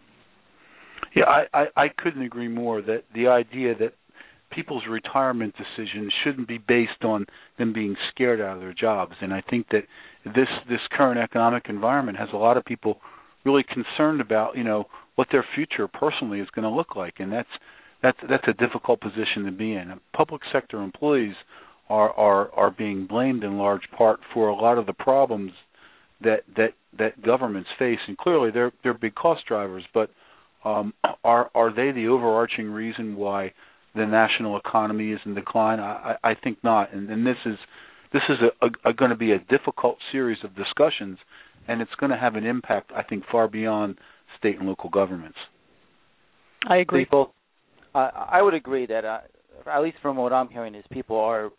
Yeah, 1.16 1.26
I, 1.26 1.46
I, 1.54 1.66
I 1.76 1.88
couldn't 1.96 2.22
agree 2.24 2.48
more 2.48 2.82
that 2.82 3.04
the 3.14 3.28
idea 3.28 3.76
that 3.76 3.94
people's 4.52 4.84
retirement 4.90 5.56
decisions 5.56 6.14
shouldn't 6.24 6.48
be 6.48 6.58
based 6.58 7.04
on 7.04 7.26
them 7.58 7.74
being 7.74 7.96
scared 8.14 8.42
out 8.42 8.56
of 8.56 8.62
their 8.62 8.74
jobs. 8.74 9.14
And 9.22 9.34
I 9.34 9.42
think 9.50 9.68
that 9.72 9.84
this 10.26 10.48
this 10.70 10.80
current 10.92 11.20
economic 11.20 11.66
environment 11.70 12.18
has 12.18 12.30
a 12.34 12.38
lot 12.38 12.58
of 12.58 12.66
people 12.66 13.00
really 13.44 13.64
concerned 13.64 14.22
about 14.22 14.56
you 14.56 14.64
know 14.64 14.86
what 15.16 15.28
their 15.32 15.46
future 15.56 15.88
personally 15.88 16.40
is 16.40 16.48
going 16.56 16.64
to 16.64 16.76
look 16.76 16.96
like, 16.96 17.16
and 17.20 17.32
that's 17.32 17.50
that's 18.02 18.18
that's 18.30 18.48
a 18.48 18.54
difficult 18.54 19.02
position 19.02 19.46
to 19.46 19.52
be 19.52 19.74
in. 19.74 20.00
Public 20.14 20.42
sector 20.52 20.82
employees 20.82 21.36
are 21.90 22.12
are 22.12 22.52
are 22.54 22.72
being 22.72 23.06
blamed 23.08 23.44
in 23.44 23.58
large 23.58 23.90
part 23.98 24.20
for 24.34 24.50
a 24.50 24.56
lot 24.56 24.78
of 24.78 24.86
the 24.86 24.94
problems 24.94 25.52
that 26.22 26.42
that 26.56 26.74
that 26.98 27.22
governments 27.22 27.70
face, 27.80 28.00
and 28.08 28.18
clearly 28.18 28.52
they're 28.52 28.72
they're 28.84 28.94
big 28.94 29.16
cost 29.16 29.46
drivers, 29.48 29.84
but 29.94 30.10
um, 30.64 30.94
are 31.24 31.50
are 31.56 31.74
they 31.74 31.92
the 31.92 32.08
overarching 32.08 32.70
reason 32.70 33.16
why 33.16 33.52
the 33.96 34.06
national 34.06 34.58
economy 34.58 35.12
is 35.12 35.20
in 35.26 35.36
decline? 35.36 35.80
I, 35.80 36.16
I 36.24 36.34
think 36.36 36.58
not, 36.64 36.94
and, 36.94 37.10
and 37.10 37.26
this 37.26 37.38
is 37.46 37.58
this 38.14 38.22
is 38.30 38.38
a, 38.42 38.66
a, 38.66 38.92
a 38.92 38.94
going 38.94 39.12
to 39.12 39.18
be 39.18 39.32
a 39.32 39.40
difficult 39.40 39.98
series 40.12 40.40
of 40.44 40.56
discussions, 40.56 41.18
and 41.68 41.82
it's 41.82 41.92
going 42.00 42.12
to 42.12 42.18
have 42.18 42.36
an 42.36 42.46
impact, 42.46 42.92
I 42.96 43.04
think, 43.04 43.24
far 43.32 43.48
beyond 43.48 43.98
state 44.38 44.58
and 44.60 44.68
local 44.68 44.90
governments. 44.90 45.38
I 46.68 46.78
agree. 46.78 47.06
People, 47.06 47.34
uh, 47.96 48.10
I 48.30 48.42
would 48.42 48.54
agree 48.54 48.86
that, 48.88 49.06
uh, 49.06 49.20
at 49.66 49.82
least 49.82 49.98
from 50.02 50.18
what 50.18 50.34
I'm 50.34 50.50
hearing, 50.50 50.76
is 50.76 50.84
people 50.92 51.18
are 51.18 51.52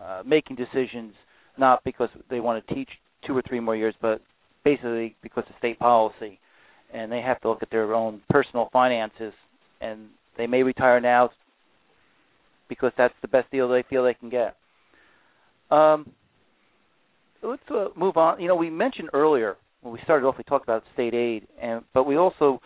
uh, 0.00 0.22
making 0.24 0.56
decisions 0.56 1.14
not 1.58 1.84
because 1.84 2.08
they 2.30 2.40
want 2.40 2.66
to 2.66 2.74
teach 2.74 2.88
two 3.26 3.36
or 3.36 3.42
three 3.46 3.60
more 3.60 3.76
years, 3.76 3.94
but 4.00 4.20
basically 4.64 5.16
because 5.22 5.44
of 5.48 5.54
state 5.58 5.78
policy, 5.78 6.40
and 6.92 7.12
they 7.12 7.20
have 7.20 7.40
to 7.42 7.48
look 7.48 7.62
at 7.62 7.70
their 7.70 7.94
own 7.94 8.20
personal 8.30 8.68
finances, 8.72 9.32
and 9.80 10.06
they 10.36 10.46
may 10.46 10.62
retire 10.62 11.00
now 11.00 11.30
because 12.74 12.92
that's 12.96 13.14
the 13.22 13.28
best 13.28 13.50
deal 13.50 13.68
they 13.68 13.84
feel 13.88 14.04
they 14.04 14.14
can 14.14 14.30
get. 14.30 14.56
Um, 15.70 16.10
let's 17.42 17.62
uh, 17.70 17.88
move 17.96 18.16
on. 18.16 18.40
You 18.40 18.48
know, 18.48 18.56
we 18.56 18.70
mentioned 18.70 19.10
earlier 19.12 19.56
when 19.82 19.92
we 19.92 20.00
started 20.04 20.26
off, 20.26 20.36
we 20.38 20.44
talked 20.44 20.64
about 20.64 20.82
state 20.94 21.14
aid, 21.14 21.46
and 21.60 21.82
but 21.92 22.04
we 22.04 22.16
also 22.16 22.60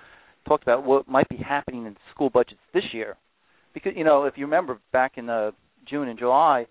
talked 0.47 0.63
about 0.63 0.85
what 0.85 1.09
might 1.09 1.29
be 1.29 1.37
happening 1.37 1.85
in 1.87 1.97
school 2.15 2.31
budgets 2.31 2.61
this 2.73 2.85
year, 2.93 3.17
because 3.75 3.93
you 3.97 4.05
know, 4.05 4.25
if 4.25 4.35
you 4.37 4.45
remember 4.45 4.79
back 4.93 5.13
in 5.17 5.29
uh, 5.29 5.51
June 5.89 6.09
and 6.09 6.19
July, 6.19 6.67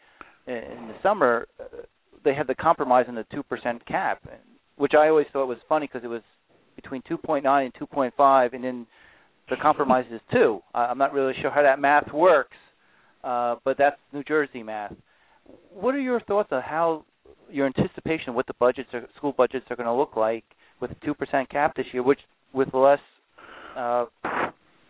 in 0.47 0.87
the 0.87 0.95
summer, 1.03 1.47
uh, 1.59 1.63
they 2.23 2.33
had 2.33 2.47
the 2.47 2.55
compromise 2.55 3.05
on 3.09 3.15
the 3.15 3.25
two 3.33 3.43
percent 3.43 3.85
cap, 3.85 4.21
which 4.77 4.93
I 4.97 5.09
always 5.09 5.27
thought 5.33 5.47
was 5.47 5.57
funny 5.67 5.87
because 5.91 6.03
it 6.03 6.07
was 6.07 6.21
between 6.77 7.01
2.9 7.09 7.43
and 7.43 7.73
2.5, 7.73 8.53
and 8.53 8.63
then 8.63 8.87
the 9.49 9.55
compromise 9.61 10.05
is 10.11 10.21
two. 10.31 10.61
I'm 10.73 10.97
not 10.97 11.11
really 11.11 11.33
sure 11.41 11.51
how 11.51 11.63
that 11.63 11.79
math 11.79 12.13
works, 12.13 12.55
uh, 13.23 13.55
but 13.63 13.77
that's 13.77 13.97
New 14.13 14.23
Jersey 14.23 14.63
math. 14.63 14.93
What 15.73 15.95
are 15.95 15.99
your 15.99 16.19
thoughts 16.21 16.49
on 16.51 16.61
how 16.61 17.05
your 17.49 17.65
anticipation 17.65 18.29
of 18.29 18.35
what 18.35 18.47
the 18.47 18.53
budgets 18.59 18.89
are, 18.93 19.07
school 19.15 19.33
budgets 19.35 19.65
are 19.69 19.75
going 19.75 19.87
to 19.87 19.93
look 19.93 20.15
like 20.15 20.43
with 20.81 20.91
a 20.91 21.05
two 21.05 21.13
percent 21.13 21.49
cap 21.49 21.75
this 21.75 21.85
year, 21.93 22.03
which 22.03 22.19
with 22.53 22.73
less 22.73 22.99
uh, 23.75 24.05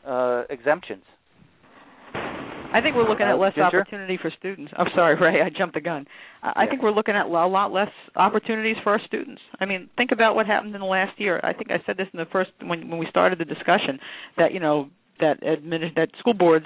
uh, 0.06 0.44
exemptions? 0.50 1.04
I 2.74 2.82
think 2.82 2.96
we're 2.96 3.08
looking 3.08 3.26
uh, 3.26 3.32
at 3.32 3.40
less 3.40 3.54
Ginger? 3.56 3.80
opportunity 3.80 4.20
for 4.22 4.32
students. 4.38 4.74
I'm 4.76 4.88
sorry, 4.94 5.16
Ray, 5.22 5.42
I 5.42 5.50
jumped 5.50 5.76
the 5.76 5.82
gun. 5.82 6.06
I 6.44 6.64
yeah. 6.64 6.70
think 6.70 6.84
we're 6.84 6.92
looking 6.92 7.16
at 7.16 7.26
a 7.26 7.30
lot 7.30 7.72
less 7.72 7.90
opportunities 8.16 8.76
for 8.84 8.92
our 8.94 9.02
students. 9.06 9.42
I 9.60 9.66
mean, 9.66 9.90
think 9.98 10.12
about 10.12 10.36
what 10.36 10.46
happened 10.46 10.76
in 10.76 10.82
the 10.82 10.88
last 10.88 11.20
year. 11.20 11.40
I 11.44 11.54
think 11.54 11.72
I 11.72 11.78
said 11.86 11.98
this 11.98 12.08
in 12.14 12.20
the 12.20 12.26
first 12.32 12.52
when 12.62 12.90
when 12.90 13.00
we 13.00 13.08
started 13.10 13.40
the 13.40 13.46
discussion 13.46 14.00
that 14.38 14.54
you 14.54 14.60
know 14.60 14.90
that 15.20 15.42
admin, 15.42 15.96
that 15.96 16.10
school 16.20 16.34
boards 16.34 16.66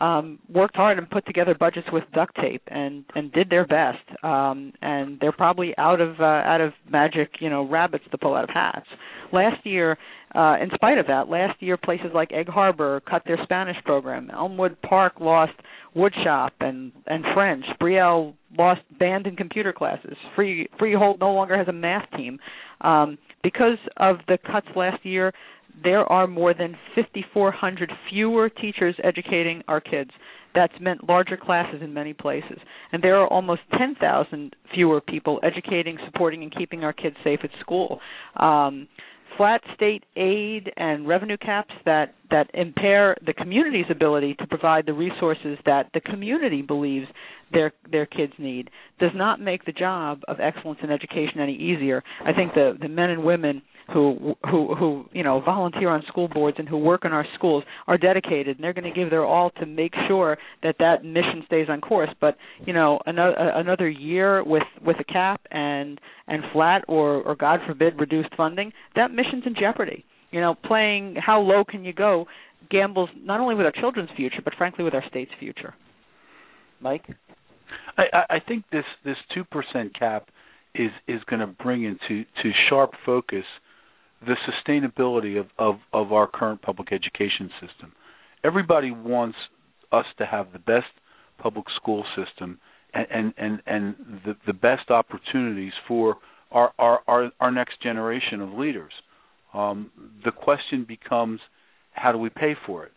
um, 0.00 0.38
worked 0.52 0.76
hard 0.76 0.98
and 0.98 1.08
put 1.08 1.26
together 1.26 1.54
budgets 1.54 1.86
with 1.92 2.04
duct 2.14 2.34
tape 2.36 2.62
and 2.68 3.04
and 3.14 3.32
did 3.32 3.50
their 3.50 3.66
best. 3.66 4.02
Um, 4.24 4.72
and 4.80 5.18
they're 5.20 5.32
probably 5.32 5.74
out 5.78 6.00
of 6.00 6.20
uh, 6.20 6.24
out 6.24 6.60
of 6.60 6.72
magic, 6.88 7.32
you 7.40 7.50
know, 7.50 7.68
rabbits 7.68 8.04
to 8.10 8.18
pull 8.18 8.34
out 8.34 8.44
of 8.44 8.50
hats. 8.50 8.86
Last 9.32 9.64
year, 9.64 9.98
uh, 10.34 10.56
in 10.60 10.70
spite 10.74 10.98
of 10.98 11.06
that, 11.06 11.28
last 11.28 11.60
year 11.62 11.76
places 11.76 12.08
like 12.14 12.32
Egg 12.32 12.48
Harbor 12.48 13.00
cut 13.08 13.22
their 13.26 13.38
Spanish 13.42 13.76
program. 13.84 14.30
Elmwood 14.30 14.80
Park 14.82 15.14
lost 15.20 15.52
woodshop 15.96 16.50
and 16.60 16.92
and 17.06 17.24
French. 17.34 17.64
Brielle 17.80 18.34
lost 18.58 18.80
band 18.98 19.26
and 19.26 19.36
computer 19.36 19.72
classes. 19.72 20.16
Free 20.34 20.68
Freehold 20.78 21.20
no 21.20 21.32
longer 21.32 21.56
has 21.56 21.68
a 21.68 21.72
math 21.72 22.10
team 22.16 22.38
um, 22.80 23.18
because 23.42 23.78
of 23.98 24.16
the 24.28 24.38
cuts 24.38 24.68
last 24.74 25.04
year 25.04 25.32
there 25.82 26.10
are 26.10 26.26
more 26.26 26.54
than 26.54 26.76
5,400 26.94 27.90
fewer 28.10 28.48
teachers 28.48 28.94
educating 29.02 29.62
our 29.68 29.80
kids. 29.80 30.10
That's 30.54 30.74
meant 30.80 31.08
larger 31.08 31.36
classes 31.36 31.80
in 31.82 31.94
many 31.94 32.12
places. 32.12 32.58
And 32.92 33.02
there 33.02 33.16
are 33.16 33.26
almost 33.26 33.62
10,000 33.78 34.56
fewer 34.74 35.00
people 35.00 35.40
educating, 35.42 35.98
supporting, 36.04 36.42
and 36.42 36.54
keeping 36.54 36.84
our 36.84 36.92
kids 36.92 37.16
safe 37.24 37.40
at 37.42 37.50
school. 37.60 38.00
Um, 38.36 38.88
flat 39.36 39.62
state 39.74 40.04
aid 40.16 40.70
and 40.76 41.06
revenue 41.06 41.36
caps 41.36 41.72
that 41.84 42.14
that 42.30 42.50
impair 42.54 43.16
the 43.24 43.32
community's 43.32 43.86
ability 43.90 44.34
to 44.34 44.46
provide 44.46 44.86
the 44.86 44.92
resources 44.92 45.58
that 45.64 45.88
the 45.94 46.00
community 46.00 46.62
believes 46.62 47.06
their 47.52 47.72
their 47.90 48.06
kids 48.06 48.32
need 48.38 48.70
does 48.98 49.10
not 49.14 49.40
make 49.40 49.64
the 49.64 49.72
job 49.72 50.20
of 50.28 50.38
excellence 50.40 50.80
in 50.82 50.90
education 50.90 51.40
any 51.40 51.54
easier. 51.54 52.02
I 52.24 52.32
think 52.32 52.54
the 52.54 52.76
the 52.80 52.88
men 52.88 53.10
and 53.10 53.24
women 53.24 53.62
who 53.92 54.34
who 54.50 54.74
who 54.74 55.04
you 55.12 55.22
know 55.22 55.40
volunteer 55.40 55.88
on 55.88 56.02
school 56.08 56.28
boards 56.28 56.56
and 56.58 56.68
who 56.68 56.76
work 56.76 57.04
in 57.04 57.12
our 57.12 57.26
schools 57.34 57.64
are 57.86 57.98
dedicated 57.98 58.56
and 58.56 58.64
they're 58.64 58.72
going 58.72 58.84
to 58.84 58.98
give 58.98 59.10
their 59.10 59.24
all 59.24 59.50
to 59.50 59.66
make 59.66 59.92
sure 60.08 60.38
that 60.62 60.76
that 60.78 61.04
mission 61.04 61.42
stays 61.46 61.66
on 61.68 61.80
course. 61.80 62.10
But 62.20 62.36
you 62.66 62.72
know 62.72 63.00
another 63.06 63.34
another 63.36 63.88
year 63.88 64.42
with 64.44 64.62
with 64.84 64.96
a 65.00 65.04
cap 65.04 65.40
and 65.50 66.00
and 66.26 66.42
flat 66.52 66.84
or 66.88 67.22
or 67.22 67.36
god 67.36 67.60
forbid 67.66 67.98
reduced 68.00 68.34
funding 68.36 68.72
that 68.96 69.10
mission's 69.10 69.44
in 69.46 69.54
jeopardy. 69.58 70.04
You 70.30 70.40
know 70.40 70.54
playing 70.54 71.16
how 71.16 71.40
low 71.40 71.64
can 71.64 71.84
you 71.84 71.92
go 71.92 72.26
gambles 72.70 73.10
not 73.16 73.40
only 73.40 73.54
with 73.54 73.66
our 73.66 73.72
children's 73.72 74.10
future 74.16 74.40
but 74.42 74.54
frankly 74.56 74.84
with 74.84 74.94
our 74.94 75.04
state's 75.08 75.32
future. 75.38 75.74
Mike? 76.80 77.04
I 77.96 78.04
i 78.30 78.38
think 78.40 78.64
this 78.72 78.84
this 79.04 79.16
2% 79.36 79.44
cap 79.98 80.28
is 80.74 80.90
is 81.06 81.20
going 81.28 81.40
to 81.40 81.46
bring 81.46 81.84
into 81.84 82.24
to 82.42 82.50
sharp 82.68 82.92
focus 83.04 83.44
the 84.26 84.36
sustainability 84.48 85.38
of, 85.38 85.46
of, 85.58 85.76
of 85.92 86.12
our 86.12 86.26
current 86.26 86.62
public 86.62 86.92
education 86.92 87.50
system. 87.60 87.92
Everybody 88.44 88.90
wants 88.90 89.36
us 89.90 90.06
to 90.18 90.26
have 90.26 90.52
the 90.52 90.58
best 90.58 90.86
public 91.38 91.66
school 91.76 92.04
system 92.16 92.58
and 92.94 93.06
and 93.10 93.34
and, 93.36 93.62
and 93.66 93.94
the, 94.24 94.36
the 94.46 94.52
best 94.52 94.90
opportunities 94.90 95.72
for 95.88 96.16
our, 96.50 96.72
our 96.78 97.00
our 97.06 97.30
our 97.40 97.50
next 97.50 97.82
generation 97.82 98.40
of 98.40 98.52
leaders. 98.52 98.92
Um, 99.54 99.90
the 100.24 100.30
question 100.30 100.84
becomes, 100.86 101.40
how 101.92 102.12
do 102.12 102.18
we 102.18 102.30
pay 102.30 102.54
for 102.66 102.84
it? 102.84 102.92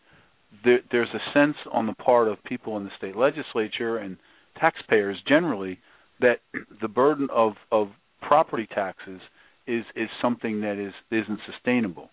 There, 0.64 0.80
there's 0.92 1.10
a 1.14 1.34
sense 1.34 1.56
on 1.72 1.86
the 1.86 1.94
part 1.94 2.28
of 2.28 2.38
people 2.46 2.78
in 2.78 2.86
the 2.86 2.92
state 2.98 3.16
legislature 3.16 3.98
and 3.98 4.18
taxpayers 4.60 5.18
generally 5.28 5.80
that 6.22 6.40
the 6.82 6.88
burden 6.88 7.28
of 7.34 7.54
of 7.72 7.90
property 8.22 8.68
taxes 8.74 9.20
is 9.68 9.84
is 9.96 10.10
something 10.22 10.62
that 10.62 10.78
is 10.78 10.94
isn't 11.12 11.40
sustainable. 11.52 12.10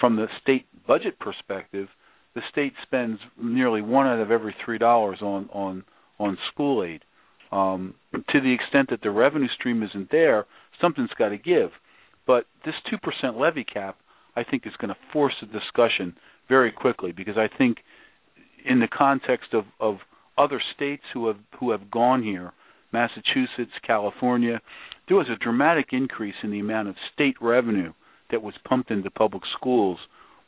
From 0.00 0.16
the 0.16 0.26
state 0.40 0.66
budget 0.86 1.18
perspective, 1.18 1.88
the 2.34 2.42
state 2.50 2.72
spends 2.82 3.18
nearly 3.40 3.82
one 3.82 4.06
out 4.06 4.20
of 4.20 4.30
every 4.30 4.54
three 4.64 4.78
dollars 4.78 5.18
on 5.20 5.48
on 5.52 5.84
on 6.18 6.38
school 6.52 6.84
aid. 6.84 7.02
Um, 7.50 7.94
to 8.12 8.40
the 8.40 8.52
extent 8.52 8.90
that 8.90 9.00
the 9.02 9.10
revenue 9.10 9.48
stream 9.58 9.82
isn't 9.82 10.10
there, 10.10 10.46
something's 10.80 11.10
got 11.18 11.30
to 11.30 11.38
give. 11.38 11.70
But 12.26 12.44
this 12.64 12.74
two 12.90 12.98
percent 12.98 13.38
levy 13.38 13.64
cap, 13.64 13.96
I 14.36 14.44
think, 14.44 14.66
is 14.66 14.74
going 14.78 14.90
to 14.90 15.00
force 15.12 15.34
a 15.42 15.46
discussion 15.46 16.14
very 16.48 16.70
quickly 16.70 17.12
because 17.12 17.36
I 17.36 17.48
think, 17.56 17.78
in 18.64 18.80
the 18.80 18.88
context 18.88 19.54
of 19.54 19.64
of 19.80 19.98
other 20.36 20.60
states 20.74 21.02
who 21.12 21.26
have 21.26 21.38
who 21.58 21.70
have 21.70 21.90
gone 21.90 22.22
here, 22.22 22.52
Massachusetts, 22.92 23.72
California, 23.86 24.60
there 25.08 25.16
was 25.16 25.28
a 25.28 25.42
dramatic 25.42 25.88
increase 25.92 26.34
in 26.42 26.50
the 26.50 26.60
amount 26.60 26.88
of 26.88 26.94
state 27.12 27.36
revenue 27.40 27.92
that 28.30 28.42
was 28.42 28.54
pumped 28.68 28.90
into 28.90 29.10
public 29.10 29.42
schools 29.58 29.98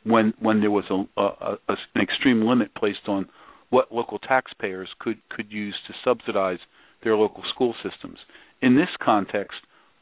when 0.03 0.33
when 0.39 0.61
there 0.61 0.71
was 0.71 0.85
a, 0.89 1.21
a, 1.21 1.57
a 1.67 1.75
an 1.95 2.01
extreme 2.01 2.45
limit 2.45 2.73
placed 2.75 3.07
on 3.07 3.27
what 3.69 3.91
local 3.91 4.19
taxpayers 4.19 4.89
could 4.99 5.17
could 5.29 5.51
use 5.51 5.75
to 5.87 5.93
subsidize 6.03 6.59
their 7.03 7.15
local 7.15 7.43
school 7.53 7.73
systems. 7.83 8.19
In 8.61 8.75
this 8.75 8.89
context, 9.03 9.57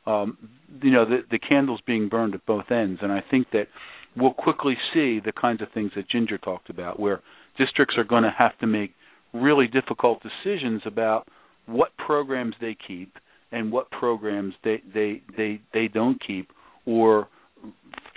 um, 0.05 0.37
you 0.81 0.91
know 0.91 1.05
the, 1.05 1.19
the 1.31 1.39
candle's 1.39 1.81
being 1.85 2.09
burned 2.09 2.35
at 2.35 2.45
both 2.45 2.71
ends, 2.71 2.99
and 3.01 3.11
I 3.11 3.21
think 3.31 3.47
that 3.51 3.67
we'll 4.15 4.33
quickly 4.33 4.75
see 4.93 5.19
the 5.23 5.31
kinds 5.31 5.61
of 5.61 5.69
things 5.73 5.91
that 5.95 6.09
Ginger 6.09 6.37
talked 6.37 6.69
about, 6.69 6.99
where 6.99 7.21
districts 7.57 7.95
are 7.97 8.03
going 8.03 8.23
to 8.23 8.33
have 8.37 8.57
to 8.59 8.67
make 8.67 8.93
really 9.33 9.67
difficult 9.67 10.21
decisions 10.23 10.81
about 10.85 11.27
what 11.65 11.95
programs 11.97 12.55
they 12.59 12.75
keep 12.87 13.13
and 13.51 13.71
what 13.71 13.89
programs 13.91 14.53
they 14.63 14.81
they 14.93 15.21
they 15.37 15.61
they 15.73 15.87
don't 15.87 16.21
keep, 16.25 16.51
or 16.85 17.27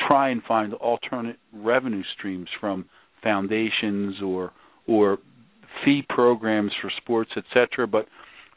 try 0.06 0.30
and 0.30 0.42
find 0.42 0.74
alternate 0.74 1.36
revenue 1.52 2.02
streams 2.16 2.48
from 2.60 2.86
foundations 3.22 4.16
or 4.22 4.52
or 4.86 5.18
fee 5.84 6.02
programs 6.08 6.72
for 6.80 6.90
sports, 7.02 7.30
etc. 7.36 7.86
But 7.86 8.06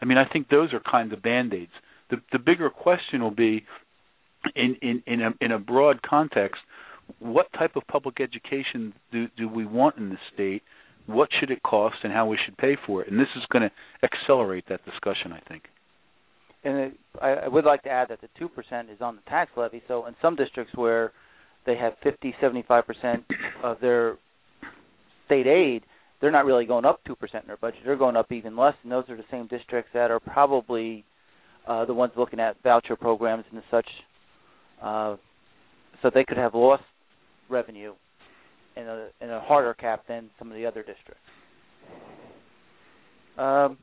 I 0.02 0.06
mean, 0.06 0.18
I 0.18 0.26
think 0.32 0.50
those 0.50 0.74
are 0.74 0.80
kind 0.80 1.14
of 1.14 1.22
band-aids. 1.22 1.72
The 2.10 2.18
the 2.32 2.40
bigger 2.40 2.70
question 2.70 3.22
will 3.22 3.32
be 3.32 3.66
in 4.56 4.76
in 4.82 5.04
in 5.08 5.22
a, 5.22 5.32
in 5.42 5.52
a 5.52 5.60
broad 5.60 6.02
context, 6.02 6.62
what 7.20 7.48
type 7.54 7.76
of 7.76 7.84
public 7.88 8.20
education 8.20 8.94
do 9.12 9.28
do 9.38 9.48
we 9.48 9.66
want 9.66 9.98
in 9.98 10.10
the 10.10 10.18
state? 10.34 10.64
What 11.08 11.30
should 11.40 11.52
it 11.52 11.62
cost, 11.62 11.98
and 12.04 12.12
how 12.12 12.26
we 12.26 12.38
should 12.44 12.58
pay 12.58 12.78
for 12.86 13.04
it? 13.04 13.12
And 13.12 13.20
this 13.20 13.28
is 13.36 13.44
going 13.52 13.70
to 13.70 13.72
accelerate 14.04 14.66
that 14.70 14.84
discussion, 14.86 15.34
I 15.34 15.40
think. 15.48 15.64
And 16.66 16.78
it, 16.78 16.94
I, 17.22 17.30
I 17.30 17.48
would 17.48 17.64
like 17.64 17.84
to 17.84 17.90
add 17.90 18.10
that 18.10 18.22
the 18.22 18.30
two 18.38 18.50
percent 18.50 18.90
is 18.90 19.00
on 19.00 19.16
the 19.16 19.22
tax 19.30 19.52
levy. 19.56 19.82
So 19.88 20.08
in 20.08 20.16
some 20.22 20.36
districts 20.36 20.74
where 20.76 21.14
they 21.66 21.78
have 21.78 21.94
50, 22.04 22.36
75 22.42 22.86
percent 22.86 23.24
of 23.64 23.80
their 23.80 24.18
state 25.28 25.48
aid, 25.48 25.84
they're 26.20 26.32
not 26.32 26.46
really 26.46 26.66
going 26.66 26.86
up 26.86 27.00
two 27.06 27.16
percent 27.16 27.44
in 27.44 27.48
their 27.48 27.58
budget. 27.58 27.82
They're 27.86 27.96
going 27.96 28.16
up 28.16 28.32
even 28.32 28.58
less, 28.58 28.74
and 28.84 28.92
those 28.92 29.06
are 29.10 29.16
the 29.16 29.24
same 29.32 29.48
districts 29.48 29.92
that 29.94 30.12
are 30.12 30.20
probably 30.20 31.06
uh, 31.68 31.86
the 31.86 31.94
ones 31.94 32.14
looking 32.18 32.40
at 32.40 32.62
voucher 32.64 32.96
programs 32.96 33.46
and 33.52 33.62
such. 33.70 33.88
Uh, 34.82 35.16
so 36.02 36.12
they 36.14 36.24
could 36.24 36.38
have 36.38 36.54
lost 36.54 36.84
revenue 37.50 37.94
in 38.76 38.88
a 38.88 39.08
in 39.22 39.30
a 39.30 39.40
harder 39.42 39.74
cap 39.74 40.04
than 40.08 40.30
some 40.38 40.50
of 40.50 40.58
the 40.58 40.66
other 40.66 40.82
districts. 40.82 41.22
Um, 43.38 43.78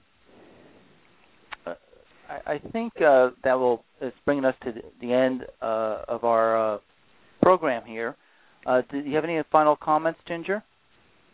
I, 2.32 2.54
I 2.54 2.58
think 2.72 2.92
uh, 2.96 3.30
that 3.44 3.54
will 3.54 3.84
is 4.00 4.12
bringing 4.24 4.44
us 4.44 4.54
to 4.64 4.72
the 5.00 5.12
end 5.12 5.44
uh, 5.60 6.02
of 6.08 6.24
our 6.24 6.74
uh, 6.74 6.78
program 7.42 7.84
here. 7.86 8.16
Uh, 8.66 8.82
do 8.90 8.98
you 8.98 9.14
have 9.14 9.24
any 9.24 9.40
final 9.50 9.76
comments, 9.76 10.20
Ginger? 10.26 10.62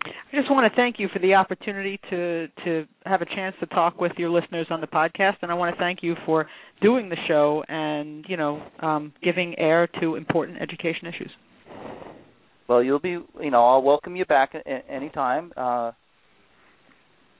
I 0.04 0.36
just 0.36 0.50
want 0.50 0.70
to 0.70 0.76
thank 0.76 0.98
you 0.98 1.08
for 1.12 1.18
the 1.18 1.34
opportunity 1.34 1.98
to 2.10 2.48
to 2.64 2.84
have 3.04 3.20
a 3.20 3.26
chance 3.26 3.54
to 3.60 3.66
talk 3.66 4.00
with 4.00 4.12
your 4.16 4.30
listeners 4.30 4.66
on 4.70 4.80
the 4.80 4.86
podcast, 4.86 5.36
and 5.42 5.50
I 5.50 5.54
want 5.54 5.74
to 5.74 5.78
thank 5.78 6.02
you 6.02 6.14
for 6.24 6.46
doing 6.80 7.08
the 7.08 7.16
show 7.26 7.64
and 7.68 8.24
you 8.28 8.36
know 8.36 8.62
um, 8.80 9.12
giving 9.22 9.58
air 9.58 9.88
to 10.00 10.14
important 10.14 10.58
education 10.62 11.06
issues. 11.06 11.30
Well, 12.68 12.82
you'll 12.82 13.00
be 13.00 13.18
you 13.40 13.50
know 13.50 13.66
I'll 13.66 13.82
welcome 13.82 14.16
you 14.16 14.24
back 14.24 14.54
at 14.54 14.84
any 14.88 15.10
time. 15.10 15.52
Uh, 15.56 15.92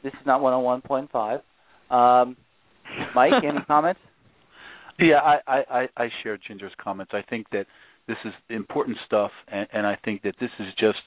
this 0.03 0.13
is 0.13 0.27
not 0.27 0.41
one 0.41 0.83
101.5. 0.83 1.41
Um, 1.91 2.37
Mike, 3.15 3.33
any 3.45 3.61
comments? 3.67 4.01
Yeah, 4.99 5.21
I, 5.23 5.63
I, 5.71 5.89
I 5.97 6.09
share 6.23 6.39
Ginger's 6.39 6.73
comments. 6.83 7.13
I 7.15 7.23
think 7.23 7.47
that 7.53 7.67
this 8.09 8.17
is 8.25 8.33
important 8.51 8.97
stuff, 9.07 9.31
and, 9.47 9.69
and 9.73 9.87
I 9.87 9.97
think 10.05 10.23
that 10.23 10.35
this 10.41 10.51
is 10.59 10.67
just 10.79 10.99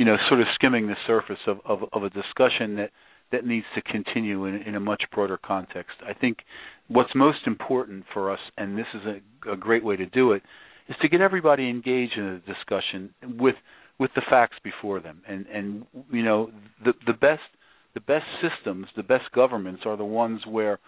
you 0.00 0.06
know, 0.06 0.16
sort 0.30 0.40
of 0.40 0.46
skimming 0.54 0.86
the 0.86 0.94
surface 1.06 1.38
of, 1.46 1.58
of, 1.66 1.80
of 1.92 2.04
a 2.04 2.08
discussion 2.08 2.76
that, 2.76 2.88
that 3.32 3.44
needs 3.44 3.66
to 3.74 3.82
continue 3.82 4.46
in, 4.46 4.54
in 4.62 4.74
a 4.74 4.80
much 4.80 5.02
broader 5.12 5.38
context. 5.44 5.92
I 6.08 6.14
think 6.14 6.38
what's 6.88 7.10
most 7.14 7.40
important 7.46 8.06
for 8.14 8.32
us, 8.32 8.38
and 8.56 8.78
this 8.78 8.86
is 8.94 9.02
a, 9.04 9.52
a 9.52 9.56
great 9.58 9.84
way 9.84 9.96
to 9.96 10.06
do 10.06 10.32
it, 10.32 10.42
is 10.88 10.96
to 11.02 11.08
get 11.10 11.20
everybody 11.20 11.68
engaged 11.68 12.14
in 12.16 12.24
a 12.24 12.38
discussion 12.40 13.12
with 13.38 13.56
with 13.98 14.10
the 14.14 14.22
facts 14.30 14.56
before 14.64 15.00
them. 15.00 15.20
And 15.28 15.44
and 15.48 15.84
you 16.10 16.22
know, 16.22 16.50
the 16.82 16.94
the 17.06 17.12
best 17.12 17.42
the 17.92 18.00
best 18.00 18.24
systems, 18.40 18.86
the 18.96 19.02
best 19.02 19.30
governments 19.34 19.82
are 19.84 19.98
the 19.98 20.04
ones 20.04 20.40
where 20.48 20.78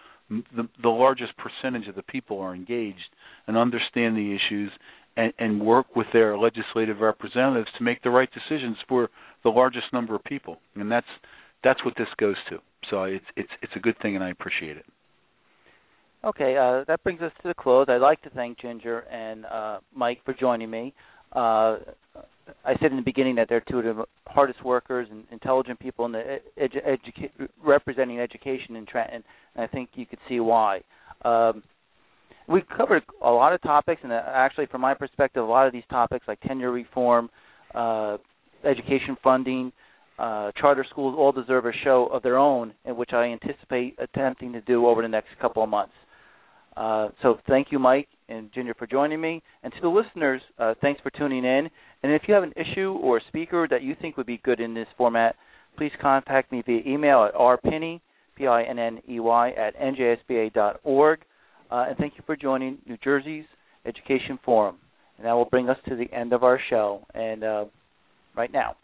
the, 0.57 0.69
the 0.83 0.89
largest 0.89 1.33
percentage 1.37 1.89
of 1.89 1.95
the 1.95 2.03
people 2.03 2.41
are 2.41 2.55
engaged 2.55 2.99
and 3.47 3.57
understand 3.57 4.17
the 4.17 4.37
issues 4.37 4.71
and, 5.17 5.33
and 5.39 5.61
work 5.61 5.95
with 5.95 6.07
their 6.13 6.39
legislative 6.39 7.01
representatives 7.01 7.69
to 7.79 7.85
make 7.85 8.03
the 8.03 8.11
right 8.11 8.29
decisions 8.33 8.77
for 8.89 9.11
the 9.45 9.51
largest 9.51 9.87
number 9.93 10.15
of 10.15 10.25
people. 10.25 10.59
And 10.75 10.91
that's 10.91 11.07
that's 11.65 11.85
what 11.85 11.95
this 11.97 12.09
goes 12.19 12.37
to. 12.51 12.59
So 12.91 13.05
it's 13.05 13.25
it's 13.37 13.51
it's 13.63 13.73
a 13.77 13.81
good 13.81 13.97
thing, 14.03 14.15
and 14.15 14.25
I 14.25 14.31
appreciate 14.31 14.77
it. 14.77 14.87
Okay, 16.25 16.57
uh, 16.57 16.85
that 16.87 17.03
brings 17.03 17.21
us 17.21 17.33
to 17.43 17.49
the 17.49 17.55
close. 17.55 17.87
I'd 17.89 17.97
like 17.97 18.23
to 18.23 18.31
thank 18.31 18.61
Ginger 18.61 19.01
and 19.01 19.45
uh, 19.45 19.79
Mike 19.95 20.21
for 20.25 20.35
joining 20.35 20.71
me. 20.71 20.95
Uh, 21.33 21.79
I 22.65 22.75
said 22.81 22.91
in 22.91 22.97
the 22.97 23.03
beginning 23.03 23.37
that 23.37 23.49
they're 23.49 23.63
two 23.69 23.79
of 23.79 23.97
the 23.97 24.05
hardest 24.27 24.65
workers 24.65 25.09
and 25.11 25.25
intelligent 25.31 25.79
people 25.79 26.07
in 26.07 26.13
the 26.13 26.41
edu- 26.61 27.31
representing 27.63 28.19
education 28.21 28.77
in 28.77 28.87
Trenton, 28.87 29.23
and 29.55 29.65
I 29.65 29.67
think 29.67 29.91
you 29.95 30.07
could 30.07 30.19
see 30.29 30.41
why. 30.41 30.81
Um, 31.25 31.63
we 32.49 32.63
covered 32.77 33.05
a 33.23 33.31
lot 33.31 33.53
of 33.53 33.63
topics, 33.63 34.01
and 34.03 34.13
uh, 34.13 34.23
actually, 34.27 34.67
from 34.67 34.81
my 34.81 34.95
perspective, 34.95 35.43
a 35.43 35.47
lot 35.47 35.67
of 35.67 35.73
these 35.73 35.85
topics 35.91 36.27
like 36.27 36.41
tenure 36.41 36.73
reform, 36.73 37.31
uh, 37.75 38.19
education 38.65 39.17
funding, 39.23 39.73
uh, 40.19 40.51
charter 40.61 40.85
schools, 40.91 41.15
all 41.17 41.33
deserve 41.33 41.67
a 41.67 41.73
show 41.85 42.07
of 42.13 42.23
their 42.23 42.39
own, 42.39 42.73
in 42.85 42.97
which 42.97 43.13
I 43.13 43.27
anticipate 43.27 43.97
attempting 43.99 44.53
to 44.53 44.61
do 44.63 44.87
over 44.87 45.03
the 45.03 45.09
next 45.09 45.29
couple 45.41 45.63
of 45.63 45.69
months. 45.69 45.95
Uh, 46.77 47.09
so, 47.23 47.39
thank 47.49 47.69
you, 47.71 47.79
Mike 47.79 48.09
and 48.33 48.53
Ginger, 48.53 48.75
for 48.75 48.87
joining 48.87 49.21
me, 49.21 49.43
and 49.63 49.73
to 49.73 49.81
the 49.81 49.89
listeners, 49.89 50.41
uh, 50.59 50.75
thanks 50.81 51.01
for 51.01 51.11
tuning 51.11 51.45
in. 51.45 51.69
And 52.03 52.13
if 52.13 52.23
you 52.27 52.35
have 52.35 52.43
an 52.43 52.53
issue 52.57 52.99
or 53.03 53.19
a 53.19 53.21
speaker 53.29 53.67
that 53.71 53.83
you 53.83 53.95
think 54.01 54.17
would 54.17 54.27
be 54.27 54.41
good 54.45 54.61
in 54.61 54.75
this 54.75 54.89
format, 54.97 55.37
please 55.77 55.93
contact 56.01 56.53
me 56.53 56.63
via 56.65 56.81
email 56.87 57.25
at 57.25 57.35
rpinney, 57.35 58.01
p-i-n-n-e-y, 58.37 59.51
at 59.51 59.77
njsba.org. 59.77 61.21
Uh, 61.71 61.85
and 61.89 61.97
thank 61.99 62.15
you 62.17 62.23
for 62.27 62.37
joining 62.37 62.79
New 62.87 62.97
Jersey's 63.03 63.47
Education 63.87 64.39
Forum. 64.45 64.77
And 65.17 65.27
that 65.27 65.33
will 65.33 65.47
bring 65.47 65.69
us 65.69 65.79
to 65.89 65.97
the 65.97 66.13
end 66.13 66.33
of 66.33 66.43
our 66.43 66.61
show. 66.69 67.07
And 67.15 67.45
uh, 67.45 67.65
right 68.37 68.53
now. 68.53 68.77